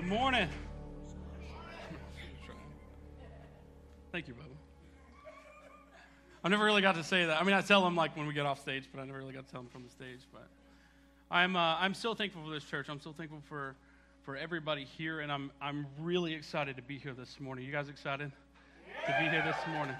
Good 0.00 0.08
morning. 0.08 0.48
Thank 4.10 4.28
you, 4.28 4.34
Bubba. 4.34 4.56
I 6.42 6.48
never 6.48 6.64
really 6.64 6.80
got 6.80 6.94
to 6.94 7.04
say 7.04 7.26
that. 7.26 7.38
I 7.38 7.44
mean, 7.44 7.52
I 7.54 7.60
tell 7.60 7.84
them 7.84 7.96
like 7.96 8.16
when 8.16 8.26
we 8.26 8.32
get 8.32 8.46
off 8.46 8.62
stage, 8.62 8.84
but 8.90 9.02
I 9.02 9.04
never 9.04 9.18
really 9.18 9.34
got 9.34 9.44
to 9.44 9.52
tell 9.52 9.60
them 9.60 9.68
from 9.68 9.82
the 9.82 9.90
stage. 9.90 10.20
But 10.32 10.48
I'm, 11.30 11.54
uh, 11.54 11.76
I'm 11.76 11.92
so 11.92 12.14
thankful 12.14 12.42
for 12.42 12.50
this 12.50 12.64
church. 12.64 12.88
I'm 12.88 12.98
so 12.98 13.12
thankful 13.12 13.42
for, 13.46 13.76
for 14.22 14.36
everybody 14.38 14.86
here, 14.96 15.20
and 15.20 15.30
I'm, 15.30 15.50
I'm 15.60 15.86
really 15.98 16.32
excited 16.32 16.76
to 16.76 16.82
be 16.82 16.96
here 16.96 17.12
this 17.12 17.38
morning. 17.38 17.66
You 17.66 17.72
guys 17.72 17.90
excited 17.90 18.32
to 19.04 19.16
be 19.20 19.28
here 19.28 19.42
this 19.44 19.74
morning? 19.74 19.96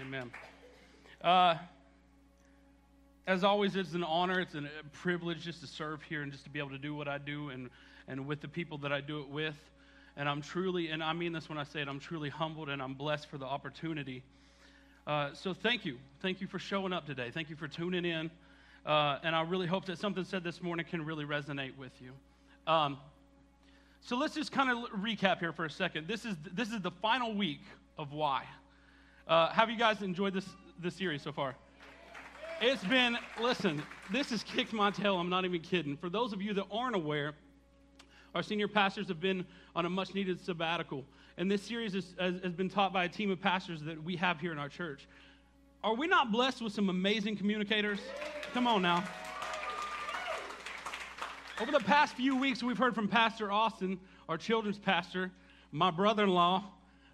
Amen. 0.00 0.32
Uh, 1.22 1.54
as 3.28 3.44
always, 3.44 3.76
it's 3.76 3.94
an 3.94 4.02
honor, 4.02 4.40
it's 4.40 4.56
a 4.56 4.64
privilege 4.94 5.44
just 5.44 5.60
to 5.60 5.68
serve 5.68 6.02
here 6.02 6.22
and 6.22 6.32
just 6.32 6.42
to 6.42 6.50
be 6.50 6.58
able 6.58 6.70
to 6.70 6.78
do 6.78 6.92
what 6.92 7.06
I 7.06 7.18
do 7.18 7.50
and, 7.50 7.70
and 8.08 8.26
with 8.26 8.40
the 8.40 8.48
people 8.48 8.78
that 8.78 8.92
I 8.92 9.00
do 9.00 9.20
it 9.20 9.28
with. 9.28 9.54
And 10.16 10.28
I'm 10.28 10.42
truly, 10.42 10.88
and 10.88 11.02
I 11.02 11.12
mean 11.12 11.32
this 11.32 11.48
when 11.48 11.58
I 11.58 11.64
say 11.64 11.80
it, 11.80 11.88
I'm 11.88 12.00
truly 12.00 12.28
humbled 12.28 12.68
and 12.68 12.82
I'm 12.82 12.94
blessed 12.94 13.28
for 13.28 13.38
the 13.38 13.44
opportunity. 13.44 14.22
Uh, 15.06 15.32
so 15.32 15.54
thank 15.54 15.84
you. 15.84 15.98
Thank 16.20 16.40
you 16.40 16.48
for 16.48 16.58
showing 16.58 16.92
up 16.92 17.06
today. 17.06 17.30
Thank 17.32 17.50
you 17.50 17.56
for 17.56 17.68
tuning 17.68 18.04
in. 18.04 18.30
Uh, 18.84 19.18
and 19.22 19.36
I 19.36 19.42
really 19.42 19.66
hope 19.66 19.84
that 19.86 19.98
something 19.98 20.24
said 20.24 20.42
this 20.42 20.62
morning 20.62 20.86
can 20.88 21.04
really 21.04 21.24
resonate 21.24 21.76
with 21.76 21.92
you. 22.00 22.10
Um, 22.66 22.98
so 24.00 24.16
let's 24.16 24.34
just 24.34 24.52
kind 24.52 24.70
of 24.70 24.90
recap 24.92 25.38
here 25.38 25.52
for 25.52 25.64
a 25.64 25.70
second. 25.70 26.08
This 26.08 26.24
is, 26.24 26.34
this 26.54 26.70
is 26.70 26.80
the 26.80 26.90
final 26.90 27.34
week 27.34 27.60
of 27.98 28.12
Why. 28.12 28.44
Uh, 29.26 29.48
have 29.50 29.70
you 29.70 29.76
guys 29.76 30.02
enjoyed 30.02 30.32
this, 30.32 30.46
this 30.82 30.94
series 30.94 31.22
so 31.22 31.32
far? 31.32 31.54
It's 32.60 32.82
been, 32.84 33.18
listen, 33.40 33.82
this 34.10 34.30
has 34.30 34.42
kicked 34.42 34.72
my 34.72 34.90
tail. 34.90 35.16
I'm 35.16 35.28
not 35.28 35.44
even 35.44 35.60
kidding. 35.60 35.96
For 35.96 36.08
those 36.08 36.32
of 36.32 36.42
you 36.42 36.54
that 36.54 36.64
aren't 36.72 36.96
aware, 36.96 37.34
our 38.34 38.42
senior 38.42 38.68
pastors 38.68 39.08
have 39.08 39.20
been 39.20 39.44
on 39.74 39.86
a 39.86 39.90
much 39.90 40.14
needed 40.14 40.40
sabbatical. 40.40 41.04
And 41.36 41.50
this 41.50 41.62
series 41.62 41.94
is, 41.94 42.14
has, 42.18 42.40
has 42.42 42.52
been 42.52 42.68
taught 42.68 42.92
by 42.92 43.04
a 43.04 43.08
team 43.08 43.30
of 43.30 43.40
pastors 43.40 43.80
that 43.82 44.02
we 44.02 44.16
have 44.16 44.40
here 44.40 44.52
in 44.52 44.58
our 44.58 44.68
church. 44.68 45.06
Are 45.84 45.94
we 45.94 46.06
not 46.06 46.32
blessed 46.32 46.60
with 46.60 46.72
some 46.72 46.88
amazing 46.88 47.36
communicators? 47.36 48.00
Come 48.52 48.66
on 48.66 48.82
now. 48.82 49.04
Over 51.60 51.72
the 51.72 51.80
past 51.80 52.14
few 52.14 52.36
weeks, 52.36 52.62
we've 52.62 52.78
heard 52.78 52.94
from 52.94 53.08
Pastor 53.08 53.50
Austin, 53.50 53.98
our 54.28 54.36
children's 54.36 54.78
pastor, 54.78 55.30
my 55.72 55.90
brother 55.90 56.24
in 56.24 56.30
law, 56.30 56.64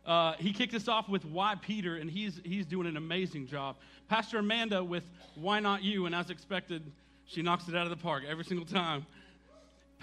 uh, 0.06 0.34
he 0.34 0.52
kicked 0.52 0.74
us 0.74 0.86
off 0.86 1.08
with 1.08 1.24
Why 1.24 1.54
Peter, 1.54 1.96
and 1.96 2.10
he's, 2.10 2.40
he's 2.44 2.66
doing 2.66 2.86
an 2.86 2.96
amazing 2.96 3.46
job. 3.46 3.76
Pastor 4.08 4.38
Amanda 4.38 4.84
with 4.84 5.04
Why 5.34 5.60
Not 5.60 5.82
You, 5.82 6.06
and 6.06 6.14
as 6.14 6.28
expected, 6.28 6.82
she 7.26 7.40
knocks 7.40 7.68
it 7.68 7.74
out 7.74 7.84
of 7.84 7.90
the 7.90 7.96
park 7.96 8.24
every 8.28 8.44
single 8.44 8.66
time. 8.66 9.06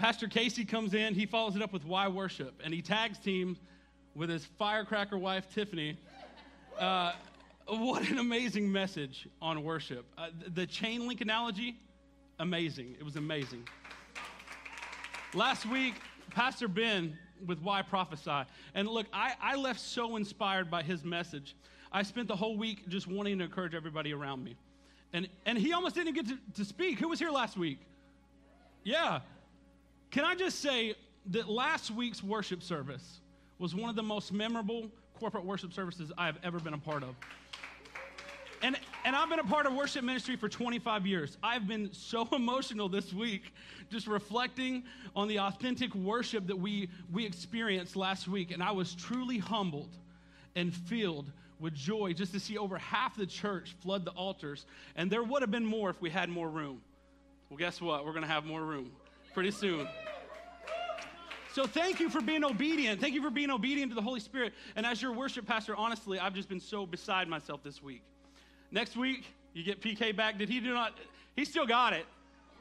Pastor 0.02 0.26
Casey 0.26 0.64
comes 0.64 0.94
in, 0.94 1.14
he 1.14 1.26
follows 1.26 1.54
it 1.54 1.62
up 1.62 1.72
with 1.72 1.84
Why 1.84 2.08
Worship, 2.08 2.60
and 2.64 2.74
he 2.74 2.82
tags 2.82 3.20
team 3.20 3.56
with 4.16 4.30
his 4.30 4.44
firecracker 4.58 5.16
wife, 5.16 5.48
Tiffany. 5.48 5.96
Uh, 6.76 7.12
what 7.68 8.10
an 8.10 8.18
amazing 8.18 8.72
message 8.72 9.28
on 9.40 9.62
worship. 9.62 10.04
Uh, 10.18 10.30
the 10.54 10.66
chain 10.66 11.06
link 11.06 11.20
analogy, 11.20 11.76
amazing. 12.40 12.96
It 12.98 13.04
was 13.04 13.14
amazing. 13.14 13.62
Last 15.34 15.66
week, 15.66 15.94
Pastor 16.30 16.66
Ben 16.66 17.16
with 17.46 17.60
Why 17.60 17.80
Prophesy. 17.82 18.42
And 18.74 18.88
look, 18.88 19.06
I, 19.12 19.34
I 19.40 19.54
left 19.54 19.78
so 19.78 20.16
inspired 20.16 20.68
by 20.68 20.82
his 20.82 21.04
message. 21.04 21.54
I 21.92 22.02
spent 22.02 22.26
the 22.26 22.34
whole 22.34 22.56
week 22.56 22.88
just 22.88 23.06
wanting 23.06 23.38
to 23.38 23.44
encourage 23.44 23.76
everybody 23.76 24.12
around 24.12 24.42
me. 24.42 24.56
And, 25.12 25.28
and 25.46 25.56
he 25.56 25.72
almost 25.72 25.94
didn't 25.94 26.14
get 26.14 26.26
to, 26.26 26.38
to 26.56 26.64
speak. 26.64 26.98
Who 26.98 27.06
was 27.06 27.20
here 27.20 27.30
last 27.30 27.56
week? 27.56 27.78
Yeah. 28.82 29.20
Can 30.12 30.26
I 30.26 30.34
just 30.34 30.60
say 30.60 30.94
that 31.30 31.48
last 31.48 31.90
week's 31.90 32.22
worship 32.22 32.62
service 32.62 33.20
was 33.58 33.74
one 33.74 33.88
of 33.88 33.96
the 33.96 34.02
most 34.02 34.30
memorable 34.30 34.90
corporate 35.18 35.44
worship 35.44 35.72
services 35.72 36.12
I 36.18 36.26
have 36.26 36.38
ever 36.44 36.60
been 36.60 36.74
a 36.74 36.78
part 36.78 37.02
of. 37.02 37.14
And, 38.62 38.76
and 39.06 39.16
I've 39.16 39.30
been 39.30 39.38
a 39.38 39.44
part 39.44 39.64
of 39.64 39.72
worship 39.72 40.04
ministry 40.04 40.36
for 40.36 40.50
25 40.50 41.06
years. 41.06 41.38
I've 41.42 41.66
been 41.66 41.90
so 41.94 42.28
emotional 42.32 42.90
this 42.90 43.14
week 43.14 43.54
just 43.90 44.06
reflecting 44.06 44.84
on 45.16 45.28
the 45.28 45.38
authentic 45.38 45.94
worship 45.94 46.46
that 46.46 46.58
we, 46.58 46.90
we 47.10 47.24
experienced 47.24 47.96
last 47.96 48.28
week. 48.28 48.50
And 48.50 48.62
I 48.62 48.72
was 48.72 48.94
truly 48.94 49.38
humbled 49.38 49.96
and 50.54 50.74
filled 50.74 51.30
with 51.58 51.74
joy 51.74 52.12
just 52.12 52.34
to 52.34 52.40
see 52.40 52.58
over 52.58 52.76
half 52.76 53.16
the 53.16 53.26
church 53.26 53.74
flood 53.80 54.04
the 54.04 54.10
altars. 54.10 54.66
And 54.94 55.10
there 55.10 55.22
would 55.22 55.40
have 55.40 55.50
been 55.50 55.64
more 55.64 55.88
if 55.88 56.02
we 56.02 56.10
had 56.10 56.28
more 56.28 56.50
room. 56.50 56.82
Well, 57.48 57.56
guess 57.56 57.80
what? 57.80 58.04
We're 58.04 58.12
going 58.12 58.24
to 58.24 58.28
have 58.28 58.44
more 58.44 58.62
room 58.62 58.90
pretty 59.34 59.50
soon. 59.50 59.88
So 61.52 61.66
thank 61.66 62.00
you 62.00 62.08
for 62.08 62.22
being 62.22 62.44
obedient. 62.44 63.00
Thank 63.00 63.14
you 63.14 63.22
for 63.22 63.30
being 63.30 63.50
obedient 63.50 63.90
to 63.90 63.94
the 63.94 64.02
Holy 64.02 64.20
Spirit. 64.20 64.54
And 64.74 64.86
as 64.86 65.02
your 65.02 65.12
worship 65.12 65.46
pastor, 65.46 65.76
honestly, 65.76 66.18
I've 66.18 66.34
just 66.34 66.48
been 66.48 66.60
so 66.60 66.86
beside 66.86 67.28
myself 67.28 67.62
this 67.62 67.82
week. 67.82 68.02
Next 68.70 68.96
week, 68.96 69.26
you 69.52 69.62
get 69.62 69.82
PK 69.82 70.16
back. 70.16 70.38
Did 70.38 70.48
he 70.48 70.60
do 70.60 70.72
not? 70.72 70.96
He 71.36 71.44
still 71.44 71.66
got 71.66 71.92
it. 71.92 72.06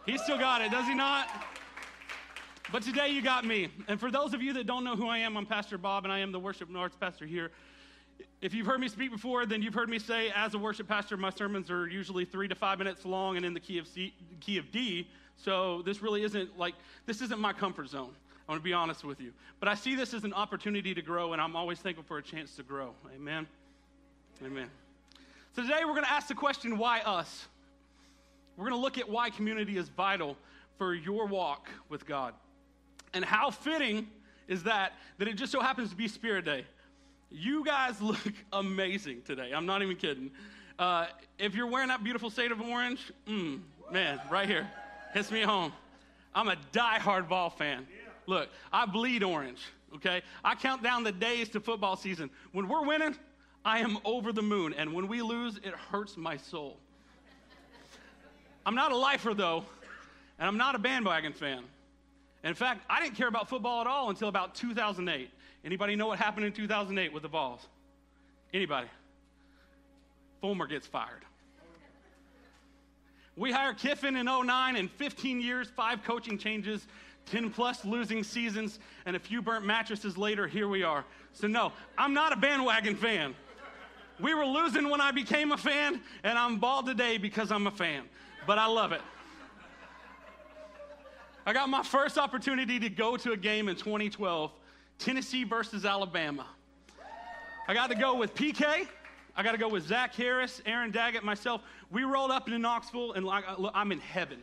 He 0.06 0.18
still 0.18 0.38
got 0.38 0.62
it, 0.62 0.72
does 0.72 0.88
he 0.88 0.94
not? 0.94 1.30
But 2.72 2.84
today 2.84 3.10
you 3.10 3.22
got 3.22 3.46
me. 3.46 3.70
And 3.88 4.00
for 4.00 4.12
those 4.12 4.34
of 4.34 4.42
you 4.42 4.54
that 4.54 4.66
don't 4.66 4.84
know 4.84 4.96
who 4.96 5.08
I 5.08 5.20
am, 5.20 5.38
I'm 5.38 5.46
Pastor 5.46 5.78
Bob, 5.78 6.04
and 6.04 6.12
I 6.12 6.20
am 6.20 6.32
the 6.32 6.40
worship 6.40 6.68
and 6.68 6.78
arts 6.78 6.96
pastor 7.00 7.26
here. 7.26 7.52
If 8.42 8.54
you've 8.54 8.66
heard 8.66 8.80
me 8.80 8.88
speak 8.88 9.12
before, 9.12 9.46
then 9.46 9.62
you've 9.62 9.74
heard 9.74 9.90
me 9.90 10.00
say, 10.00 10.32
as 10.36 10.54
a 10.54 10.58
worship 10.58 10.88
pastor, 10.88 11.18
my 11.18 11.30
sermons 11.30 11.70
are 11.70 11.88
usually 11.88 12.26
three 12.26 12.48
to 12.48 12.56
five 12.56 12.78
minutes 12.78 13.06
long 13.06 13.38
and 13.38 13.46
in 13.46 13.54
the 13.54 13.60
key 13.60 13.78
of, 13.78 13.88
C, 13.88 14.14
key 14.40 14.58
of 14.58 14.72
D. 14.72 15.08
So 15.44 15.82
this 15.84 16.02
really 16.02 16.24
isn't 16.24 16.58
like, 16.58 16.76
this 17.06 17.22
isn't 17.22 17.40
my 17.40 17.54
comfort 17.54 17.90
zone. 17.90 18.12
I 18.48 18.52
want 18.52 18.62
to 18.62 18.64
be 18.64 18.74
honest 18.74 19.04
with 19.04 19.20
you. 19.20 19.32
But 19.60 19.70
I 19.70 19.76
see 19.76 19.96
this 19.96 20.14
as 20.14 20.24
an 20.24 20.34
opportunity 20.34 20.94
to 20.94 21.02
grow, 21.02 21.34
and 21.34 21.42
I'm 21.42 21.56
always 21.56 21.80
thankful 21.80 22.04
for 22.04 22.18
a 22.18 22.24
chance 22.24 22.56
to 22.56 22.64
grow. 22.64 22.94
Amen. 23.16 23.48
Amen. 24.46 24.70
So 25.56 25.64
today 25.64 25.80
we're 25.86 25.94
going 25.94 26.04
to 26.04 26.12
ask 26.12 26.28
the 26.28 26.36
question 26.36 26.78
why 26.78 27.02
us? 27.02 27.48
We're 28.58 28.66
going 28.70 28.80
to 28.80 28.82
look 28.82 28.98
at 28.98 29.10
why 29.10 29.30
community 29.30 29.78
is 29.78 29.90
vital 29.90 30.38
for 30.78 30.94
your 30.94 31.26
walk 31.26 31.70
with 31.90 32.06
God. 32.06 32.34
And 33.14 33.24
how 33.26 33.52
fitting 33.52 34.08
is 34.48 34.64
that 34.64 34.94
that 35.18 35.28
it 35.28 35.34
just 35.34 35.52
so 35.52 35.62
happens 35.62 35.90
to 35.92 35.96
be 35.96 36.08
Spirit 36.08 36.46
Day. 36.46 36.66
You 37.30 37.64
guys 37.64 38.02
look 38.02 38.34
amazing 38.52 39.22
today. 39.24 39.52
I'm 39.54 39.66
not 39.66 39.82
even 39.82 39.96
kidding. 39.96 40.32
Uh, 40.78 41.08
if 41.38 41.56
you're 41.56 41.68
wearing 41.68 41.90
that 41.90 42.04
beautiful 42.04 42.30
shade 42.30 42.52
of 42.52 42.62
orange, 42.62 43.12
mm, 43.28 43.60
man, 43.92 44.20
right 44.30 44.48
here, 44.48 44.68
hits 45.14 45.32
me 45.32 45.42
home. 45.42 45.72
I'm 46.34 46.48
a 46.48 46.56
die-hard 46.72 47.28
Vol 47.28 47.50
fan. 47.50 47.88
Look, 48.28 48.50
I 48.72 48.86
bleed 48.86 49.24
orange, 49.24 49.62
okay? 49.96 50.22
I 50.44 50.56
count 50.56 50.84
down 50.84 51.04
the 51.04 51.12
days 51.12 51.50
to 51.50 51.60
football 51.60 51.96
season. 51.96 52.30
When 52.52 52.68
we're 52.68 52.86
winning, 52.86 53.16
I 53.66 53.80
am 53.80 53.98
over 54.06 54.32
the 54.32 54.42
moon, 54.42 54.74
and 54.74 54.94
when 54.94 55.08
we 55.08 55.22
lose, 55.22 55.58
it 55.58 55.74
hurts 55.74 56.18
my 56.18 56.38
soul. 56.38 56.78
I'm 58.66 58.76
not 58.76 58.92
a 58.92 58.98
lifer, 58.98 59.34
though, 59.34 59.66
and 60.40 60.48
I'm 60.48 60.58
not 60.58 60.76
a 60.76 60.80
bandwagon 60.80 61.34
fan. 61.34 61.64
In 62.44 62.54
fact, 62.54 62.86
I 62.90 63.02
didn't 63.02 63.16
care 63.16 63.28
about 63.28 63.50
football 63.50 63.82
at 63.82 63.88
all 63.88 64.10
until 64.10 64.28
about 64.28 64.56
2008. 64.56 65.30
Anybody 65.64 65.96
know 65.96 66.08
what 66.08 66.18
happened 66.18 66.46
in 66.46 66.54
2008 66.54 67.14
with 67.14 67.24
the 67.24 67.30
Vols? 67.30 67.68
Anybody? 68.54 68.88
Fulmer 70.42 70.66
gets 70.66 70.88
fired. 70.88 71.24
We 73.36 73.52
hired 73.52 73.78
Kiffin 73.78 74.16
in 74.16 74.26
09, 74.26 74.76
and 74.76 74.92
15 74.92 75.40
years, 75.42 75.70
five 75.70 76.04
coaching 76.04 76.38
changes, 76.38 76.86
10 77.28 77.50
plus 77.52 77.86
losing 77.86 78.24
seasons, 78.24 78.80
and 79.06 79.16
a 79.16 79.20
few 79.20 79.42
burnt 79.42 79.66
mattresses 79.66 80.18
later, 80.18 80.48
here 80.48 80.68
we 80.68 80.84
are. 80.84 81.06
So, 81.34 81.48
no, 81.48 81.72
I'm 81.98 82.14
not 82.14 82.34
a 82.34 82.36
bandwagon 82.36 82.96
fan. 82.96 83.34
We 84.20 84.34
were 84.34 84.46
losing 84.46 84.90
when 84.90 85.02
I 85.02 85.12
became 85.12 85.52
a 85.52 85.58
fan, 85.58 86.02
and 86.24 86.38
I'm 86.38 86.58
bald 86.58 86.86
today 86.86 87.18
because 87.18 87.52
I'm 87.52 87.68
a 87.68 87.72
fan. 87.72 88.04
But 88.46 88.58
I 88.58 88.68
love 88.68 88.92
it. 88.92 89.02
I 91.46 91.54
got 91.54 91.70
my 91.70 91.82
first 91.84 92.18
opportunity 92.18 92.80
to 92.80 92.90
go 92.90 93.18
to 93.18 93.32
a 93.32 93.38
game 93.38 93.68
in 93.70 93.76
2012, 93.76 94.52
Tennessee 95.00 95.44
versus 95.44 95.86
Alabama. 95.86 96.46
I 97.68 97.74
got 97.74 97.90
to 97.90 97.96
go 97.96 98.16
with 98.16 98.36
PK. 98.36 98.88
I 99.36 99.44
got 99.44 99.54
to 99.54 99.58
go 99.58 99.70
with 99.70 99.88
Zach 99.88 100.14
Harris, 100.16 100.62
Aaron 100.66 100.92
Daggett, 100.92 101.24
myself. 101.24 101.62
We 101.90 102.04
rolled 102.04 102.32
up 102.32 102.48
into 102.48 102.60
Knoxville, 102.60 103.14
and 103.14 103.28
I'm 103.74 103.92
in 103.92 104.00
heaven. 104.00 104.40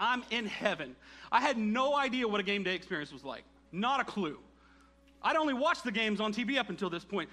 I'm 0.00 0.24
in 0.30 0.46
heaven. 0.46 0.96
I 1.30 1.40
had 1.40 1.56
no 1.56 1.96
idea 1.96 2.26
what 2.26 2.40
a 2.40 2.42
game 2.42 2.64
day 2.64 2.74
experience 2.74 3.12
was 3.12 3.24
like. 3.24 3.44
Not 3.70 4.00
a 4.00 4.04
clue. 4.04 4.38
I'd 5.22 5.36
only 5.36 5.54
watched 5.54 5.84
the 5.84 5.92
games 5.92 6.20
on 6.20 6.32
TV 6.32 6.58
up 6.58 6.70
until 6.70 6.90
this 6.90 7.04
point 7.04 7.30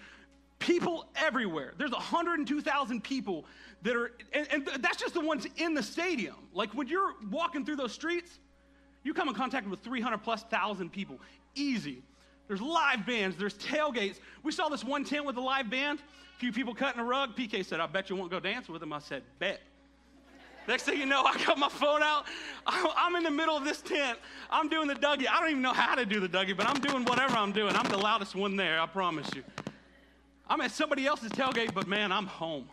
people 0.59 1.05
everywhere. 1.15 1.73
There's 1.77 1.91
102,000 1.91 3.01
people 3.01 3.45
that 3.81 3.95
are, 3.95 4.11
and, 4.33 4.47
and, 4.51 4.69
that's 4.81 4.97
just 4.97 5.13
the 5.13 5.21
ones 5.21 5.47
in 5.55 5.73
the 5.73 5.81
stadium. 5.81 6.35
Like 6.53 6.73
when 6.73 6.87
you're 6.87 7.15
walking 7.31 7.65
through 7.65 7.77
those 7.77 7.93
streets, 7.93 8.39
you 9.03 9.13
come 9.13 9.29
in 9.29 9.35
contact 9.35 9.67
with 9.67 9.79
300 9.79 10.17
plus 10.17 10.43
thousand 10.43 10.91
people. 10.91 11.19
Easy. 11.55 12.03
There's 12.49 12.61
live 12.61 13.05
bands, 13.05 13.37
there's 13.37 13.53
tailgates. 13.53 14.19
We 14.41 14.51
saw 14.51 14.69
this 14.69 14.83
one 14.83 15.05
tent 15.05 15.23
with 15.23 15.37
a 15.37 15.41
live 15.41 15.69
band, 15.69 15.99
a 16.35 16.39
few 16.39 16.51
people 16.51 16.73
cutting 16.73 16.99
a 16.99 17.03
rug. 17.03 17.35
PK 17.35 17.63
said, 17.63 17.79
I 17.79 17.85
bet 17.85 18.09
you 18.09 18.15
won't 18.15 18.31
go 18.31 18.39
dance 18.39 18.67
with 18.67 18.81
them. 18.81 18.91
I 18.91 18.97
said, 18.97 19.21
bet. 19.37 19.61
Next 20.67 20.83
thing 20.83 20.99
you 20.99 21.05
know, 21.05 21.23
I 21.23 21.37
got 21.45 21.59
my 21.59 21.69
phone 21.69 22.01
out. 22.01 22.25
I'm 22.65 23.15
in 23.15 23.23
the 23.23 23.29
middle 23.29 23.55
of 23.55 23.65
this 23.65 23.81
tent. 23.81 24.17
I'm 24.49 24.67
doing 24.67 24.87
the 24.87 24.95
Dougie. 24.95 25.27
I 25.29 25.39
don't 25.39 25.51
even 25.51 25.61
know 25.61 25.73
how 25.73 25.93
to 25.93 26.07
do 26.07 26.19
the 26.19 26.27
Dougie, 26.27 26.57
but 26.57 26.67
I'm 26.67 26.81
doing 26.81 27.05
whatever 27.05 27.37
I'm 27.37 27.51
doing. 27.51 27.75
I'm 27.75 27.87
the 27.87 27.97
loudest 27.97 28.33
one 28.33 28.55
there, 28.55 28.81
I 28.81 28.87
promise 28.87 29.29
you. 29.35 29.43
I'm 30.49 30.59
at 30.61 30.71
somebody 30.71 31.05
else's 31.05 31.31
tailgate, 31.31 31.75
but 31.75 31.87
man, 31.87 32.11
I'm 32.11 32.25
home. 32.25 32.67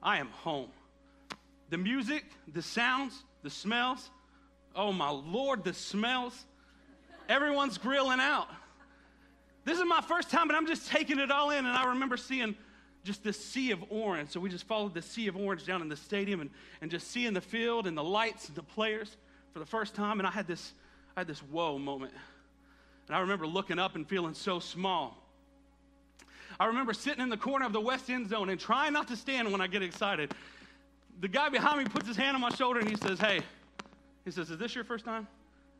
I 0.00 0.18
am 0.18 0.28
home. 0.28 0.68
The 1.70 1.78
music, 1.78 2.26
the 2.52 2.62
sounds, 2.62 3.24
the 3.42 3.50
smells. 3.50 4.10
Oh 4.76 4.92
my 4.92 5.10
Lord, 5.10 5.64
the 5.64 5.74
smells. 5.74 6.46
Everyone's 7.28 7.76
grilling 7.76 8.20
out. 8.20 8.46
This 9.66 9.78
is 9.78 9.84
my 9.84 10.00
first 10.00 10.30
time, 10.30 10.46
but 10.46 10.56
I'm 10.56 10.68
just 10.68 10.88
taking 10.88 11.18
it 11.18 11.32
all 11.32 11.50
in. 11.50 11.58
And 11.58 11.76
I 11.76 11.86
remember 11.86 12.16
seeing 12.16 12.54
just 13.02 13.24
this 13.24 13.44
sea 13.44 13.72
of 13.72 13.84
orange. 13.90 14.30
So 14.30 14.38
we 14.38 14.48
just 14.48 14.64
followed 14.64 14.94
the 14.94 15.02
sea 15.02 15.26
of 15.26 15.36
orange 15.36 15.66
down 15.66 15.82
in 15.82 15.88
the 15.88 15.96
stadium 15.96 16.40
and, 16.40 16.50
and 16.80 16.88
just 16.88 17.10
seeing 17.10 17.34
the 17.34 17.40
field 17.40 17.88
and 17.88 17.98
the 17.98 18.04
lights 18.04 18.46
and 18.46 18.56
the 18.56 18.62
players 18.62 19.16
for 19.52 19.58
the 19.58 19.66
first 19.66 19.96
time. 19.96 20.20
And 20.20 20.26
I 20.26 20.30
had 20.30 20.46
this, 20.46 20.72
I 21.16 21.20
had 21.20 21.26
this 21.26 21.40
whoa 21.40 21.78
moment. 21.78 22.12
And 23.08 23.16
I 23.16 23.20
remember 23.20 23.44
looking 23.44 23.80
up 23.80 23.96
and 23.96 24.08
feeling 24.08 24.34
so 24.34 24.60
small. 24.60 25.20
I 26.60 26.66
remember 26.66 26.94
sitting 26.94 27.20
in 27.20 27.28
the 27.28 27.36
corner 27.36 27.66
of 27.66 27.72
the 27.72 27.80
west 27.80 28.08
end 28.08 28.28
zone 28.28 28.50
and 28.50 28.60
trying 28.60 28.92
not 28.92 29.08
to 29.08 29.16
stand 29.16 29.50
when 29.50 29.60
I 29.60 29.66
get 29.66 29.82
excited. 29.82 30.32
The 31.20 31.28
guy 31.28 31.48
behind 31.48 31.78
me 31.78 31.86
puts 31.86 32.06
his 32.06 32.16
hand 32.16 32.36
on 32.36 32.40
my 32.40 32.50
shoulder 32.50 32.78
and 32.78 32.88
he 32.88 32.94
says, 32.94 33.18
Hey, 33.18 33.40
he 34.24 34.30
says, 34.30 34.48
Is 34.48 34.58
this 34.58 34.76
your 34.76 34.84
first 34.84 35.04
time? 35.04 35.26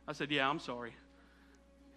I 0.09 0.11
said, 0.11 0.29
Yeah, 0.29 0.49
I'm 0.49 0.59
sorry. 0.59 0.91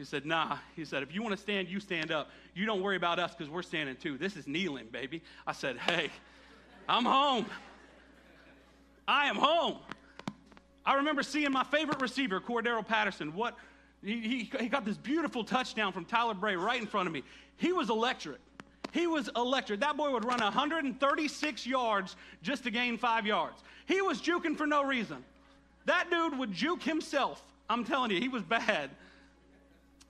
He 0.01 0.07
said, 0.07 0.25
Nah. 0.25 0.57
He 0.75 0.87
said, 0.87 1.03
If 1.03 1.15
you 1.15 1.23
want 1.23 1.37
to 1.37 1.41
stand, 1.43 1.69
you 1.69 1.79
stand 1.79 2.11
up. 2.11 2.31
You 2.55 2.65
don't 2.65 2.81
worry 2.81 2.97
about 2.97 3.19
us 3.19 3.35
because 3.35 3.51
we're 3.51 3.61
standing 3.61 3.97
too. 3.97 4.17
This 4.17 4.35
is 4.35 4.47
Neyland, 4.47 4.91
baby. 4.91 5.21
I 5.47 5.53
said, 5.53 5.77
Hey, 5.77 6.09
I'm 6.89 7.05
home. 7.05 7.45
I 9.07 9.27
am 9.27 9.37
home. 9.37 9.77
I 10.87 10.95
remember 10.95 11.23
seeing 11.23 11.53
my 11.53 11.65
favorite 11.65 12.01
receiver, 12.01 12.41
Cordarrelle 12.41 12.87
Patterson. 12.87 13.35
What 13.35 13.59
he, 14.03 14.21
he, 14.21 14.51
he 14.59 14.69
got 14.71 14.87
this 14.87 14.97
beautiful 14.97 15.45
touchdown 15.45 15.93
from 15.93 16.07
Tyler 16.07 16.33
Bray 16.33 16.57
right 16.57 16.81
in 16.81 16.87
front 16.87 17.07
of 17.07 17.13
me. 17.13 17.23
He 17.59 17.75
was 17.75 17.91
electric. 17.91 18.39
He 18.93 19.07
was 19.07 19.29
electric. 19.37 19.81
That 19.81 19.99
boy 19.99 20.11
would 20.13 20.25
run 20.25 20.41
136 20.41 21.67
yards 21.67 22.17
just 22.43 22.65
to 22.65 22.71
gain 22.71 22.97
five 22.97 23.27
yards. 23.27 23.63
He 23.85 24.01
was 24.01 24.23
juking 24.23 24.57
for 24.57 24.67
no 24.67 24.83
reason. 24.83 25.23
That 25.85 26.09
dude 26.11 26.39
would 26.39 26.55
juke 26.55 26.83
himself. 26.83 27.43
I'm 27.69 27.85
telling 27.85 28.11
you, 28.11 28.19
he 28.19 28.29
was 28.29 28.43
bad. 28.43 28.89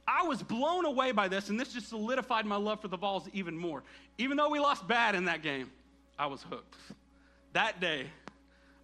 I 0.06 0.24
was 0.24 0.42
blown 0.42 0.84
away 0.84 1.12
by 1.12 1.28
this, 1.28 1.50
and 1.50 1.58
this 1.58 1.72
just 1.72 1.88
solidified 1.88 2.46
my 2.46 2.56
love 2.56 2.80
for 2.80 2.88
the 2.88 2.96
Vols 2.96 3.28
even 3.32 3.56
more. 3.56 3.82
Even 4.18 4.36
though 4.36 4.48
we 4.48 4.58
lost 4.58 4.86
bad 4.88 5.14
in 5.14 5.24
that 5.26 5.42
game, 5.42 5.70
I 6.18 6.26
was 6.26 6.42
hooked. 6.42 6.76
That 7.52 7.80
day, 7.80 8.06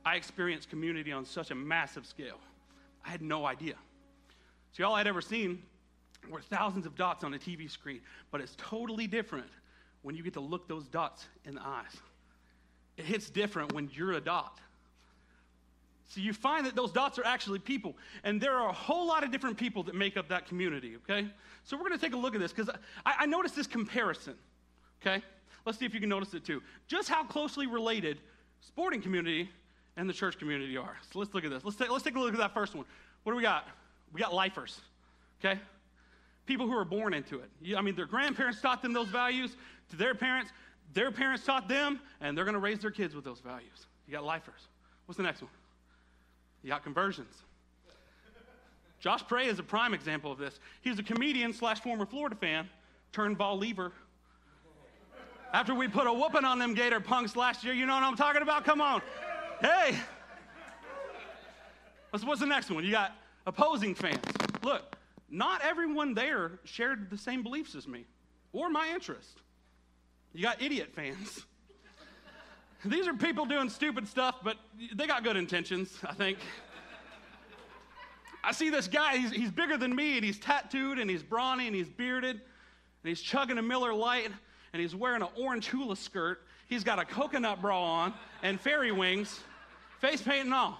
I 0.04 0.16
experienced 0.16 0.70
community 0.70 1.12
on 1.12 1.24
such 1.24 1.50
a 1.50 1.54
massive 1.54 2.06
scale. 2.06 2.38
I 3.04 3.10
had 3.10 3.22
no 3.22 3.44
idea. 3.44 3.74
See, 4.72 4.82
all 4.82 4.94
I'd 4.94 5.06
ever 5.06 5.20
seen 5.20 5.62
were 6.28 6.40
thousands 6.40 6.86
of 6.86 6.96
dots 6.96 7.24
on 7.24 7.34
a 7.34 7.38
TV 7.38 7.70
screen, 7.70 8.00
but 8.30 8.40
it's 8.40 8.54
totally 8.56 9.06
different 9.06 9.48
when 10.02 10.14
you 10.14 10.22
get 10.22 10.34
to 10.34 10.40
look 10.40 10.68
those 10.68 10.86
dots 10.86 11.26
in 11.44 11.54
the 11.54 11.62
eyes. 11.62 11.96
It 12.96 13.04
hits 13.04 13.30
different 13.30 13.72
when 13.72 13.90
you're 13.92 14.12
a 14.12 14.20
dot. 14.20 14.60
So 16.08 16.20
you 16.20 16.32
find 16.32 16.64
that 16.66 16.76
those 16.76 16.92
dots 16.92 17.18
are 17.18 17.26
actually 17.26 17.58
people, 17.58 17.96
and 18.22 18.40
there 18.40 18.52
are 18.52 18.68
a 18.68 18.72
whole 18.72 19.06
lot 19.06 19.24
of 19.24 19.32
different 19.32 19.56
people 19.56 19.82
that 19.84 19.94
make 19.94 20.16
up 20.16 20.28
that 20.28 20.46
community, 20.46 20.96
okay? 20.96 21.28
So 21.64 21.76
we're 21.76 21.82
gonna 21.82 21.98
take 21.98 22.14
a 22.14 22.16
look 22.16 22.34
at 22.34 22.40
this 22.40 22.52
because 22.52 22.72
I, 23.04 23.14
I 23.20 23.26
noticed 23.26 23.56
this 23.56 23.66
comparison, 23.66 24.34
okay? 25.02 25.22
Let's 25.64 25.78
see 25.78 25.84
if 25.84 25.94
you 25.94 26.00
can 26.00 26.08
notice 26.08 26.32
it 26.32 26.44
too. 26.44 26.62
Just 26.86 27.08
how 27.08 27.24
closely 27.24 27.66
related 27.66 28.18
sporting 28.60 29.02
community 29.02 29.50
and 29.96 30.08
the 30.08 30.12
church 30.12 30.38
community 30.38 30.76
are. 30.76 30.96
So 31.10 31.18
let's 31.18 31.34
look 31.34 31.44
at 31.44 31.50
this. 31.50 31.64
Let's 31.64 31.76
take, 31.76 31.90
let's 31.90 32.04
take 32.04 32.14
a 32.14 32.20
look 32.20 32.32
at 32.32 32.38
that 32.38 32.54
first 32.54 32.74
one. 32.74 32.84
What 33.24 33.32
do 33.32 33.36
we 33.36 33.42
got? 33.42 33.66
We 34.12 34.20
got 34.20 34.32
lifers, 34.32 34.80
okay? 35.40 35.60
People 36.46 36.68
who 36.68 36.76
are 36.76 36.84
born 36.84 37.12
into 37.14 37.40
it. 37.40 37.76
I 37.76 37.82
mean, 37.82 37.96
their 37.96 38.06
grandparents 38.06 38.60
taught 38.60 38.80
them 38.80 38.92
those 38.92 39.08
values 39.08 39.56
to 39.90 39.96
their 39.96 40.14
parents, 40.14 40.52
their 40.92 41.10
parents 41.10 41.44
taught 41.44 41.68
them, 41.68 41.98
and 42.20 42.38
they're 42.38 42.44
going 42.44 42.54
to 42.54 42.60
raise 42.60 42.78
their 42.78 42.92
kids 42.92 43.16
with 43.16 43.24
those 43.24 43.40
values. 43.40 43.86
You 44.06 44.12
got 44.12 44.22
lifers. 44.22 44.68
What's 45.06 45.16
the 45.16 45.24
next 45.24 45.42
one? 45.42 45.50
You 46.66 46.72
got 46.72 46.82
conversions. 46.82 47.32
Josh 48.98 49.22
Pray 49.28 49.46
is 49.46 49.60
a 49.60 49.62
prime 49.62 49.94
example 49.94 50.32
of 50.32 50.38
this. 50.38 50.58
He's 50.82 50.98
a 50.98 51.02
comedian 51.04 51.52
slash 51.52 51.78
former 51.78 52.04
Florida 52.04 52.34
fan 52.34 52.68
turned 53.12 53.38
ball 53.38 53.56
lever. 53.56 53.92
After 55.52 55.76
we 55.76 55.86
put 55.86 56.08
a 56.08 56.12
whooping 56.12 56.44
on 56.44 56.58
them 56.58 56.74
Gator 56.74 56.98
punks 56.98 57.36
last 57.36 57.62
year, 57.62 57.72
you 57.72 57.86
know 57.86 57.94
what 57.94 58.02
I'm 58.02 58.16
talking 58.16 58.42
about? 58.42 58.64
Come 58.64 58.80
on. 58.80 59.00
Hey. 59.60 59.96
What's 62.10 62.40
the 62.40 62.46
next 62.46 62.68
one? 62.68 62.84
You 62.84 62.90
got 62.90 63.12
opposing 63.46 63.94
fans. 63.94 64.24
Look, 64.64 64.96
not 65.30 65.62
everyone 65.62 66.14
there 66.14 66.58
shared 66.64 67.10
the 67.10 67.18
same 67.18 67.44
beliefs 67.44 67.76
as 67.76 67.86
me 67.86 68.06
or 68.52 68.70
my 68.70 68.88
interest. 68.88 69.40
You 70.34 70.42
got 70.42 70.60
idiot 70.60 70.90
fans. 70.96 71.46
These 72.84 73.08
are 73.08 73.14
people 73.14 73.46
doing 73.46 73.68
stupid 73.68 74.06
stuff, 74.06 74.36
but 74.44 74.56
they 74.94 75.06
got 75.06 75.24
good 75.24 75.36
intentions, 75.36 75.98
I 76.04 76.14
think. 76.14 76.38
I 78.44 78.52
see 78.52 78.70
this 78.70 78.86
guy, 78.86 79.16
he's, 79.16 79.32
he's 79.32 79.50
bigger 79.50 79.76
than 79.76 79.94
me, 79.96 80.16
and 80.16 80.24
he's 80.24 80.38
tattooed, 80.38 80.98
and 80.98 81.10
he's 81.10 81.22
brawny, 81.22 81.66
and 81.66 81.74
he's 81.74 81.88
bearded, 81.88 82.36
and 82.36 83.08
he's 83.08 83.20
chugging 83.20 83.58
a 83.58 83.62
Miller 83.62 83.92
Lite, 83.92 84.30
and 84.72 84.80
he's 84.80 84.94
wearing 84.94 85.22
an 85.22 85.28
orange 85.36 85.66
hula 85.66 85.96
skirt. 85.96 86.42
He's 86.68 86.84
got 86.84 87.00
a 87.00 87.04
coconut 87.04 87.60
bra 87.60 87.82
on, 87.82 88.14
and 88.42 88.60
fairy 88.60 88.92
wings, 88.92 89.40
face 90.00 90.22
paint 90.22 90.44
and 90.44 90.54
all. 90.54 90.78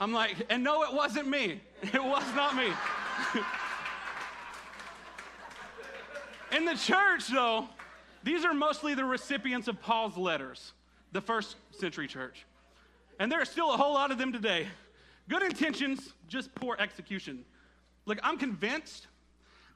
I'm 0.00 0.12
like, 0.12 0.36
and 0.50 0.62
no, 0.62 0.82
it 0.84 0.92
wasn't 0.92 1.26
me. 1.28 1.60
It 1.82 2.02
was 2.02 2.24
not 2.34 2.54
me. 2.54 2.70
In 6.56 6.64
the 6.64 6.74
church, 6.74 7.28
though, 7.28 7.68
these 8.22 8.44
are 8.44 8.54
mostly 8.54 8.94
the 8.94 9.04
recipients 9.04 9.66
of 9.68 9.80
Paul's 9.80 10.16
letters, 10.16 10.72
the 11.16 11.20
first 11.22 11.56
century 11.72 12.06
church. 12.06 12.44
And 13.18 13.32
there 13.32 13.40
are 13.40 13.46
still 13.46 13.72
a 13.72 13.76
whole 13.76 13.94
lot 13.94 14.10
of 14.10 14.18
them 14.18 14.32
today. 14.32 14.68
Good 15.28 15.42
intentions, 15.42 16.12
just 16.28 16.54
poor 16.54 16.76
execution. 16.78 17.44
Look, 18.04 18.18
I'm 18.22 18.36
convinced 18.36 19.06